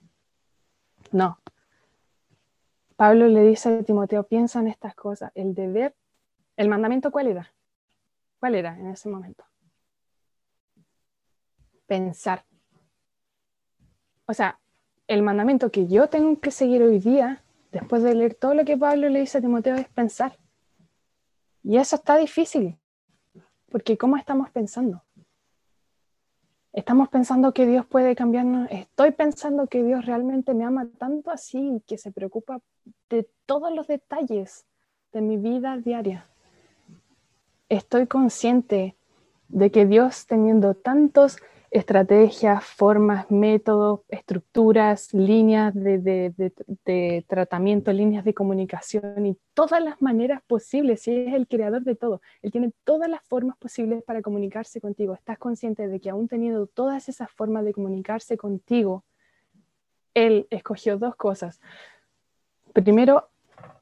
No. 1.12 1.38
Pablo 3.00 3.28
le 3.30 3.44
dice 3.44 3.70
a 3.70 3.84
Timoteo, 3.84 4.24
piensa 4.24 4.60
en 4.60 4.68
estas 4.68 4.94
cosas, 4.94 5.32
el 5.34 5.54
deber, 5.54 5.96
el 6.58 6.68
mandamiento, 6.68 7.12
¿cuál 7.12 7.28
era? 7.28 7.54
¿Cuál 8.42 8.56
era 8.56 8.78
en 8.78 8.88
ese 8.88 9.08
momento? 9.08 9.46
Pensar 11.88 12.44
o 14.30 14.34
sea, 14.36 14.60
el 15.08 15.24
mandamiento 15.24 15.72
que 15.72 15.88
yo 15.88 16.08
tengo 16.08 16.40
que 16.40 16.52
seguir 16.52 16.84
hoy 16.84 17.00
día, 17.00 17.42
después 17.72 18.04
de 18.04 18.14
leer 18.14 18.36
todo 18.36 18.54
lo 18.54 18.64
que 18.64 18.78
Pablo 18.78 19.10
le 19.10 19.22
dice 19.22 19.40
a 19.40 19.42
Timoteo, 19.42 19.76
es 19.76 19.90
pensar. 19.90 20.38
Y 21.64 21.78
eso 21.78 21.96
está 21.96 22.16
difícil, 22.16 22.78
porque 23.72 23.98
¿cómo 23.98 24.18
estamos 24.18 24.52
pensando? 24.52 25.02
Estamos 26.74 27.10
pensando 27.10 27.56
que 27.56 27.66
Dios 27.66 27.88
puede 27.88 28.16
cambiarnos. 28.16 28.68
Estoy 28.70 29.10
pensando 29.10 29.66
que 29.66 29.84
Dios 29.84 30.06
realmente 30.06 30.54
me 30.54 30.64
ama 30.64 30.88
tanto 31.00 31.32
así, 31.32 31.82
que 31.88 31.98
se 31.98 32.12
preocupa 32.12 32.62
de 33.10 33.28
todos 33.46 33.74
los 33.74 33.88
detalles 33.88 34.66
de 35.12 35.22
mi 35.22 35.38
vida 35.38 35.78
diaria. 35.78 36.28
Estoy 37.68 38.08
consciente 38.08 38.96
de 39.48 39.72
que 39.72 39.86
Dios 39.86 40.26
teniendo 40.28 40.74
tantos 40.74 41.38
estrategias, 41.72 42.64
formas, 42.64 43.30
métodos, 43.30 44.02
estructuras, 44.08 45.14
líneas 45.14 45.74
de, 45.76 47.24
tratamiento, 47.28 47.94
líneas 47.94 48.26
de 48.26 48.34
comunicación 48.34 49.26
y 49.26 49.38
todas 49.54 49.84
las 49.84 50.02
maneras 50.02 50.42
posibles. 50.48 51.02
Si 51.02 51.12
es 51.12 51.34
el 51.34 51.48
creador 51.48 51.84
de 51.84 51.96
todo, 51.96 52.22
Él 52.42 52.52
tiene 52.52 52.72
todas 52.84 53.10
las 53.10 53.22
formas 53.22 53.56
posibles 53.58 54.04
para 54.04 54.22
comunicarse 54.22 54.82
contigo. 54.82 55.14
Estás 55.14 55.38
consciente 55.38 55.88
de 55.88 56.00
que 56.00 56.10
aún 56.10 56.28
teniendo 56.28 56.66
todas 56.66 57.08
esas 57.08 57.30
formas 57.30 57.64
de 57.66 57.74
comunicarse 57.74 58.36
contigo, 58.36 59.04
Él 60.16 60.48
escogió 60.50 60.98
dos 60.98 61.16
cosas. 61.16 61.62
Primero, 62.74 63.30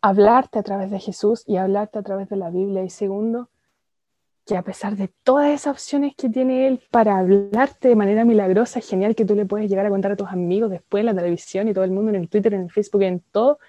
hablarte 0.02 0.60
a 0.60 0.64
través 0.64 0.92
de 0.92 1.00
Jesús 1.00 1.44
y 1.46 1.58
hablarte 1.58 2.00
a 2.00 2.04
través 2.04 2.30
de 2.30 2.38
la 2.38 2.50
Biblia. 2.50 2.84
Y 2.84 2.90
segundo, 2.90 3.50
que 4.46 4.56
a 4.56 4.62
pesar 4.62 4.96
de 4.96 5.10
todas 5.24 5.50
esas 5.50 5.74
opciones 5.74 6.16
que 6.16 6.30
tiene 6.30 6.68
él 6.68 6.82
para 6.90 7.18
hablarte 7.20 7.90
de 7.90 7.96
manera 7.96 8.24
milagrosa, 8.24 8.80
genial, 8.80 9.14
que 9.14 9.26
tú 9.26 9.36
le 9.36 9.46
puedes 9.46 9.70
llegar 9.70 9.86
a 9.86 9.90
contar 9.90 10.14
a 10.14 10.16
tus 10.16 10.30
amigos 10.30 10.70
después 10.72 11.02
en 11.02 11.08
la 11.08 11.14
televisión 11.14 11.68
y 11.68 11.74
todo 11.74 11.84
el 11.84 11.92
mundo 11.92 12.10
en 12.10 12.16
el 12.16 12.30
Twitter, 12.30 12.54
en 12.54 12.62
el 12.62 12.72
Facebook, 12.72 13.02
en 13.04 13.20
todo, 13.20 13.60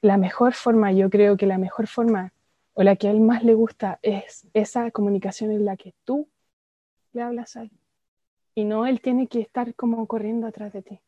la 0.00 0.16
mejor 0.16 0.54
forma, 0.54 0.90
yo 0.90 1.08
creo 1.08 1.36
que 1.36 1.46
la 1.46 1.58
mejor 1.58 1.86
forma 1.86 2.32
o 2.74 2.82
la 2.82 2.96
que 2.96 3.06
a 3.06 3.12
él 3.12 3.20
más 3.20 3.44
le 3.44 3.54
gusta 3.54 4.00
es 4.02 4.46
esa 4.54 4.90
comunicación 4.90 5.52
en 5.52 5.64
la 5.64 5.76
que 5.76 5.94
tú 6.04 6.28
le 7.12 7.22
hablas 7.22 7.56
a 7.56 7.62
él. 7.62 7.70
Y 8.56 8.64
no 8.64 8.86
él 8.86 9.00
tiene 9.00 9.28
que 9.28 9.40
estar 9.40 9.74
como 9.76 10.04
corriendo 10.06 10.48
atrás 10.48 10.72
de 10.72 10.82
ti, 10.82 11.00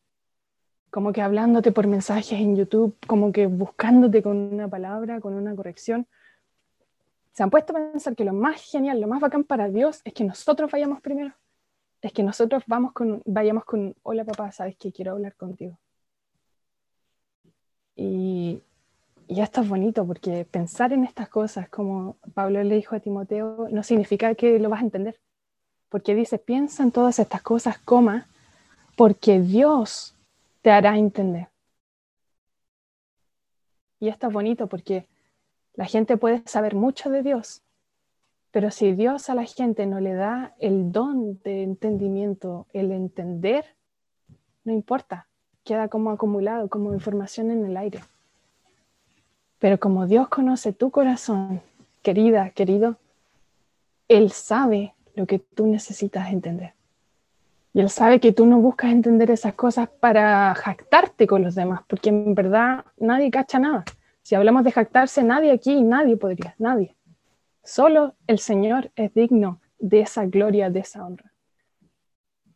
como 0.95 1.11
que 1.11 1.21
hablándote 1.21 1.73
por 1.73 1.87
mensajes 1.87 2.39
en 2.39 2.55
YouTube, 2.55 2.95
como 3.05 3.33
que 3.33 3.47
buscándote 3.47 4.23
con 4.23 4.37
una 4.37 4.69
palabra, 4.69 5.19
con 5.19 5.33
una 5.33 5.53
corrección 5.53 6.07
se 7.33 7.43
han 7.43 7.49
puesto 7.49 7.73
a 7.75 7.91
pensar 7.91 8.15
que 8.15 8.23
lo 8.23 8.31
más 8.31 8.61
genial, 8.61 9.01
lo 9.01 9.07
más 9.07 9.19
bacán 9.19 9.43
para 9.43 9.67
Dios 9.67 9.99
es 10.05 10.13
que 10.13 10.23
nosotros 10.23 10.71
vayamos 10.71 11.01
primero. 11.01 11.33
Es 12.01 12.13
que 12.13 12.23
nosotros 12.23 12.63
vamos 12.65 12.93
con, 12.93 13.21
vayamos 13.25 13.65
con, 13.65 13.93
hola 14.03 14.23
papá, 14.23 14.53
sabes 14.53 14.77
que 14.77 14.93
quiero 14.93 15.11
hablar 15.11 15.35
contigo. 15.35 15.77
Y, 17.97 18.61
y 19.27 19.41
esto 19.41 19.59
es 19.59 19.67
bonito 19.67 20.07
porque 20.07 20.45
pensar 20.49 20.93
en 20.93 21.03
estas 21.03 21.27
cosas, 21.27 21.67
como 21.67 22.15
Pablo 22.33 22.63
le 22.63 22.73
dijo 22.73 22.95
a 22.95 23.01
Timoteo, 23.01 23.67
no 23.69 23.83
significa 23.83 24.33
que 24.35 24.57
lo 24.57 24.69
vas 24.69 24.79
a 24.79 24.85
entender. 24.85 25.19
Porque 25.89 26.15
dice, 26.15 26.39
piensa 26.39 26.83
en 26.83 26.91
todas 26.93 27.19
estas 27.19 27.41
cosas, 27.41 27.79
coma, 27.79 28.29
porque 28.95 29.41
Dios 29.41 30.14
te 30.65 30.71
hará 30.71 30.97
entender. 30.97 31.49
Y 33.99 34.07
esto 34.07 34.25
es 34.25 34.33
bonito 34.33 34.65
porque 34.65 35.07
la 35.75 35.85
gente 35.85 36.17
puede 36.17 36.41
saber 36.47 36.73
mucho 36.73 37.11
de 37.11 37.21
Dios, 37.21 37.61
pero 38.49 38.71
si 38.71 38.93
Dios 38.93 39.29
a 39.29 39.35
la 39.35 39.45
gente 39.45 39.85
no 39.85 39.99
le 39.99 40.15
da 40.15 40.55
el 40.57 40.91
don 40.91 41.39
de 41.43 41.61
entendimiento, 41.61 42.65
el 42.73 42.91
entender, 42.91 43.75
no 44.63 44.73
importa, 44.73 45.27
queda 45.63 45.87
como 45.87 46.09
acumulado, 46.09 46.67
como 46.67 46.95
información 46.95 47.51
en 47.51 47.63
el 47.63 47.77
aire. 47.77 47.99
Pero 49.59 49.79
como 49.79 50.07
Dios 50.07 50.29
conoce 50.29 50.73
tu 50.73 50.89
corazón, 50.89 51.61
querida, 52.01 52.49
querido, 52.49 52.97
Él 54.07 54.31
sabe 54.31 54.95
lo 55.13 55.27
que 55.27 55.37
tú 55.37 55.67
necesitas 55.67 56.31
entender. 56.31 56.74
Y 57.75 57.81
Él 57.81 57.89
sabe 57.89 58.21
que 58.21 58.31
tú 58.31 58.45
no 58.45 58.61
buscas 58.61 58.89
entender 58.89 59.29
esas 59.29 59.53
cosas 59.53 59.89
para 59.99 60.55
jactarte 60.55 61.27
con 61.27 61.43
los 61.43 61.55
demás, 61.55 61.81
porque 61.87 62.07
en 62.07 62.33
verdad 62.33 62.85
nadie 62.95 63.29
cacha 63.29 63.59
nada. 63.59 63.83
Si 64.21 64.33
hablamos 64.33 64.63
de 64.63 64.71
jactarse, 64.71 65.23
nadie 65.23 65.51
aquí, 65.51 65.81
nadie 65.81 66.15
podría, 66.15 66.55
nadie. 66.57 66.95
Solo 67.65 68.15
el 68.27 68.39
Señor 68.39 68.91
es 68.95 69.13
digno 69.13 69.59
de 69.77 69.99
esa 69.99 70.25
gloria, 70.25 70.69
de 70.69 70.79
esa 70.79 71.05
honra. 71.05 71.33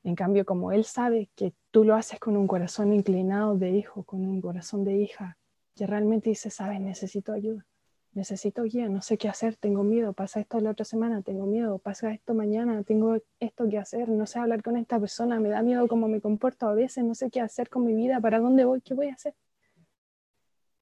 En 0.06 0.16
cambio, 0.16 0.46
como 0.46 0.72
Él 0.72 0.86
sabe 0.86 1.30
que 1.36 1.54
tú 1.70 1.84
lo 1.84 1.96
haces 1.96 2.18
con 2.18 2.38
un 2.38 2.48
corazón 2.48 2.94
inclinado 2.94 3.58
de 3.58 3.72
hijo, 3.72 4.04
con 4.04 4.26
un 4.26 4.40
corazón 4.40 4.86
de 4.86 5.00
hija, 5.00 5.38
que 5.76 5.86
realmente 5.86 6.30
dice, 6.30 6.50
sabes, 6.50 6.80
necesito 6.80 7.34
ayuda, 7.34 7.66
necesito 8.14 8.64
guía, 8.64 8.90
no 8.90 9.02
sé 9.02 9.18
qué 9.18 9.30
hacer, 9.30 9.56
tengo 9.56 9.84
miedo, 9.84 10.14
pasa 10.14 10.40
esto 10.40 10.60
la 10.60 10.72
otra 10.72 10.86
semana, 10.86 11.22
tengo 11.22 11.46
miedo, 11.46 11.78
pasa 11.78 12.12
esto 12.12 12.34
mañana, 12.34 12.84
tengo 12.84 13.18
esto 13.40 13.70
que 13.70 13.78
hacer, 13.78 14.10
no 14.10 14.26
sé 14.26 14.40
hablar 14.40 14.64
con 14.64 14.78
esta 14.78 15.00
persona, 15.00 15.40
me 15.40 15.50
da 15.50 15.62
miedo 15.62 15.88
cómo 15.88 16.08
me 16.08 16.20
comporto 16.20 16.68
a 16.68 16.74
veces, 16.74 17.04
no 17.04 17.16
sé 17.16 17.30
qué 17.30 17.42
hacer 17.42 17.70
con 17.70 17.86
mi 17.86 17.94
vida, 17.94 18.20
para 18.20 18.40
dónde 18.40 18.66
voy, 18.66 18.82
qué 18.82 18.94
voy 18.94 19.10
a 19.10 19.14
hacer. 19.14 19.36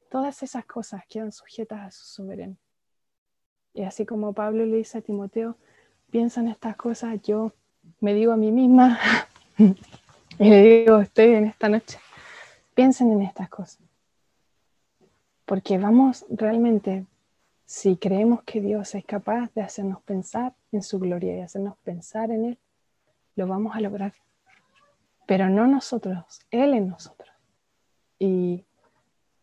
Todas 0.09 0.41
esas 0.41 0.65
cosas 0.65 1.03
quedan 1.07 1.31
sujetas 1.31 1.79
a 1.79 1.91
su 1.91 2.05
soberano. 2.05 2.55
Y 3.73 3.83
así 3.83 4.05
como 4.05 4.33
Pablo 4.33 4.65
le 4.65 4.77
dice 4.77 4.97
a 4.97 5.01
Timoteo, 5.01 5.57
piensa 6.09 6.41
en 6.41 6.47
estas 6.47 6.75
cosas, 6.77 7.21
yo 7.21 7.53
me 7.99 8.13
digo 8.13 8.31
a 8.31 8.37
mí 8.37 8.51
misma 8.51 8.99
y 9.57 10.49
le 10.49 10.61
digo 10.61 10.97
ustedes 10.97 11.37
en 11.37 11.45
esta 11.45 11.69
noche, 11.69 11.99
piensen 12.73 13.11
en 13.11 13.21
estas 13.21 13.49
cosas. 13.49 13.79
Porque 15.45 15.77
vamos 15.77 16.25
realmente, 16.29 17.05
si 17.67 17.97
creemos 17.97 18.43
que 18.43 18.61
Dios 18.61 18.95
es 18.95 19.03
capaz 19.03 19.53
de 19.53 19.61
hacernos 19.61 20.01
pensar 20.03 20.53
en 20.71 20.81
su 20.81 20.99
gloria 20.99 21.35
y 21.35 21.41
hacernos 21.41 21.75
pensar 21.83 22.31
en 22.31 22.45
Él, 22.45 22.57
lo 23.35 23.45
vamos 23.45 23.75
a 23.75 23.81
lograr. 23.81 24.13
Pero 25.25 25.49
no 25.49 25.67
nosotros, 25.67 26.39
Él 26.49 26.73
en 26.73 26.87
nosotros. 26.87 27.29
Y 28.19 28.63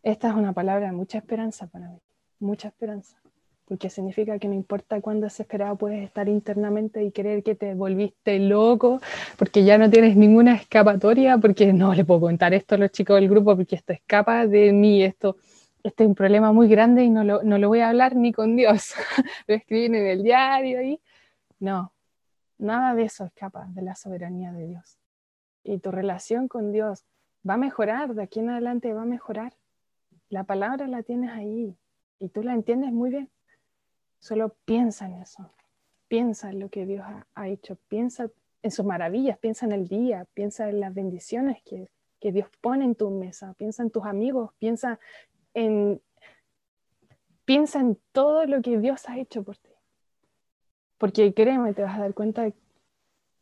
esta 0.03 0.31
es 0.31 0.35
una 0.35 0.55
palabra 0.55 0.87
de 0.87 0.93
mucha 0.93 1.19
esperanza 1.19 1.67
para 1.67 1.87
mí, 1.89 1.99
mucha 2.41 2.69
esperanza, 2.69 3.19
porque 3.67 3.91
significa 3.91 4.39
que 4.39 4.49
no 4.49 4.55
importa 4.55 5.03
cuán 5.03 5.21
desesperado 5.21 5.77
puedes 5.77 6.03
estar 6.03 6.27
internamente 6.27 7.05
y 7.05 7.13
creer 7.13 7.43
que 7.43 7.55
te 7.55 7.75
volviste 7.75 8.39
loco, 8.39 9.03
porque 9.37 9.65
ya 9.65 9.77
no 9.77 9.91
tienes 9.91 10.17
ninguna 10.17 10.55
escapatoria, 10.55 11.37
porque 11.37 11.75
no 11.75 11.93
le 11.93 12.07
puedo 12.07 12.23
contar 12.23 12.55
esto 12.55 12.77
a 12.77 12.79
los 12.79 12.91
chicos 12.91 13.17
del 13.17 13.29
grupo, 13.29 13.55
porque 13.55 13.77
esto 13.77 13.93
escapa 13.93 14.47
de 14.47 14.73
mí, 14.73 15.03
esto 15.03 15.37
este 15.85 16.05
es 16.05 16.09
un 16.09 16.15
problema 16.15 16.51
muy 16.51 16.67
grande 16.67 17.05
y 17.05 17.11
no 17.11 17.25
lo, 17.25 17.43
no 17.43 17.59
lo 17.59 17.69
voy 17.69 17.81
a 17.81 17.91
hablar 17.91 18.17
ni 18.17 18.33
con 18.33 18.57
Dios. 18.57 18.95
lo 19.47 19.55
escriben 19.55 19.95
en 19.95 20.07
el 20.07 20.23
diario 20.23 20.79
ahí. 20.79 21.01
No, 21.61 21.93
nada 22.57 22.95
de 22.95 23.05
eso 23.05 23.27
escapa 23.27 23.67
de 23.69 23.83
la 23.83 23.95
soberanía 23.95 24.51
de 24.51 24.67
Dios. 24.67 24.99
Y 25.63 25.79
tu 25.79 25.91
relación 25.91 26.49
con 26.49 26.73
Dios 26.73 27.05
va 27.49 27.55
a 27.55 27.59
mejorar, 27.59 28.15
de 28.15 28.23
aquí 28.23 28.41
en 28.41 28.49
adelante 28.49 28.95
va 28.95 29.03
a 29.03 29.07
mejorar. 29.07 29.53
La 30.31 30.45
palabra 30.45 30.89
la 30.89 31.03
tienes 31.03 31.31
ahí 31.31 31.77
y 32.19 32.31
tú 32.31 32.43
la 32.43 32.55
entiendes 32.55 32.91
muy 32.91 33.11
bien. 33.11 33.31
Solo 34.21 34.57
piensa 34.65 35.05
en 35.05 35.21
eso. 35.21 35.51
Piensa 36.09 36.49
en 36.49 36.61
lo 36.61 36.71
que 36.71 36.87
Dios 36.87 37.05
ha, 37.05 37.27
ha 37.35 37.49
hecho. 37.49 37.77
Piensa 37.89 38.31
en 38.63 38.71
sus 38.71 38.87
maravillas. 38.87 39.37
Piensa 39.37 39.67
en 39.67 39.73
el 39.73 39.87
día. 39.87 40.27
Piensa 40.33 40.71
en 40.71 40.81
las 40.81 40.95
bendiciones 40.95 41.63
que, 41.63 41.91
que 42.21 42.33
Dios 42.33 42.49
pone 42.63 42.87
en 42.87 42.95
tu 42.95 43.11
mesa. 43.11 43.53
Piensa 43.59 43.83
en 43.83 43.91
tus 43.91 44.07
amigos. 44.07 44.53
Piensa 44.59 44.99
piensa 47.45 47.81
en 47.81 47.99
todo 48.13 48.47
lo 48.47 48.63
que 48.63 48.79
Dios 48.79 49.09
ha 49.09 49.19
hecho 49.19 49.43
por 49.43 49.57
ti. 49.57 49.71
Porque 50.99 51.35
créeme, 51.35 51.75
te 51.75 51.83
vas 51.83 51.97
a 51.97 52.03
dar 52.03 52.15
cuenta 52.15 52.51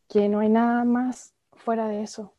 que 0.08 0.28
no 0.28 0.40
hay 0.40 0.48
nada 0.48 0.84
más 0.84 1.34
fuera 1.52 1.88
de 1.88 2.02
eso 2.02 2.34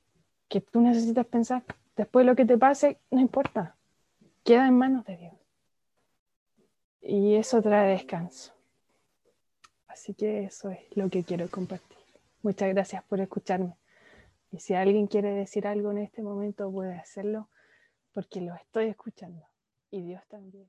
que 0.49 0.61
tú 0.61 0.81
necesitas 0.81 1.25
pensar. 1.25 1.63
Después 1.95 2.25
lo 2.25 2.35
que 2.35 2.45
te 2.45 2.57
pase, 2.57 2.99
no 3.09 3.19
importa. 3.19 3.75
Queda 4.43 4.67
en 4.67 4.77
manos 4.77 5.05
de 5.05 5.17
Dios. 5.17 5.33
Y 7.01 7.35
eso 7.35 7.61
trae 7.61 7.91
descanso. 7.91 8.53
Así 9.87 10.13
que 10.13 10.43
eso 10.43 10.69
es 10.69 10.79
lo 10.95 11.09
que 11.09 11.23
quiero 11.23 11.49
compartir. 11.49 11.97
Muchas 12.41 12.69
gracias 12.69 13.03
por 13.03 13.19
escucharme. 13.19 13.77
Y 14.51 14.59
si 14.59 14.73
alguien 14.73 15.07
quiere 15.07 15.31
decir 15.31 15.65
algo 15.65 15.91
en 15.91 15.99
este 15.99 16.21
momento, 16.21 16.71
puede 16.71 16.95
hacerlo 16.95 17.49
porque 18.13 18.41
lo 18.41 18.53
estoy 18.53 18.87
escuchando 18.87 19.52
y 19.93 20.01
Dios 20.01 20.27
también. 20.27 20.67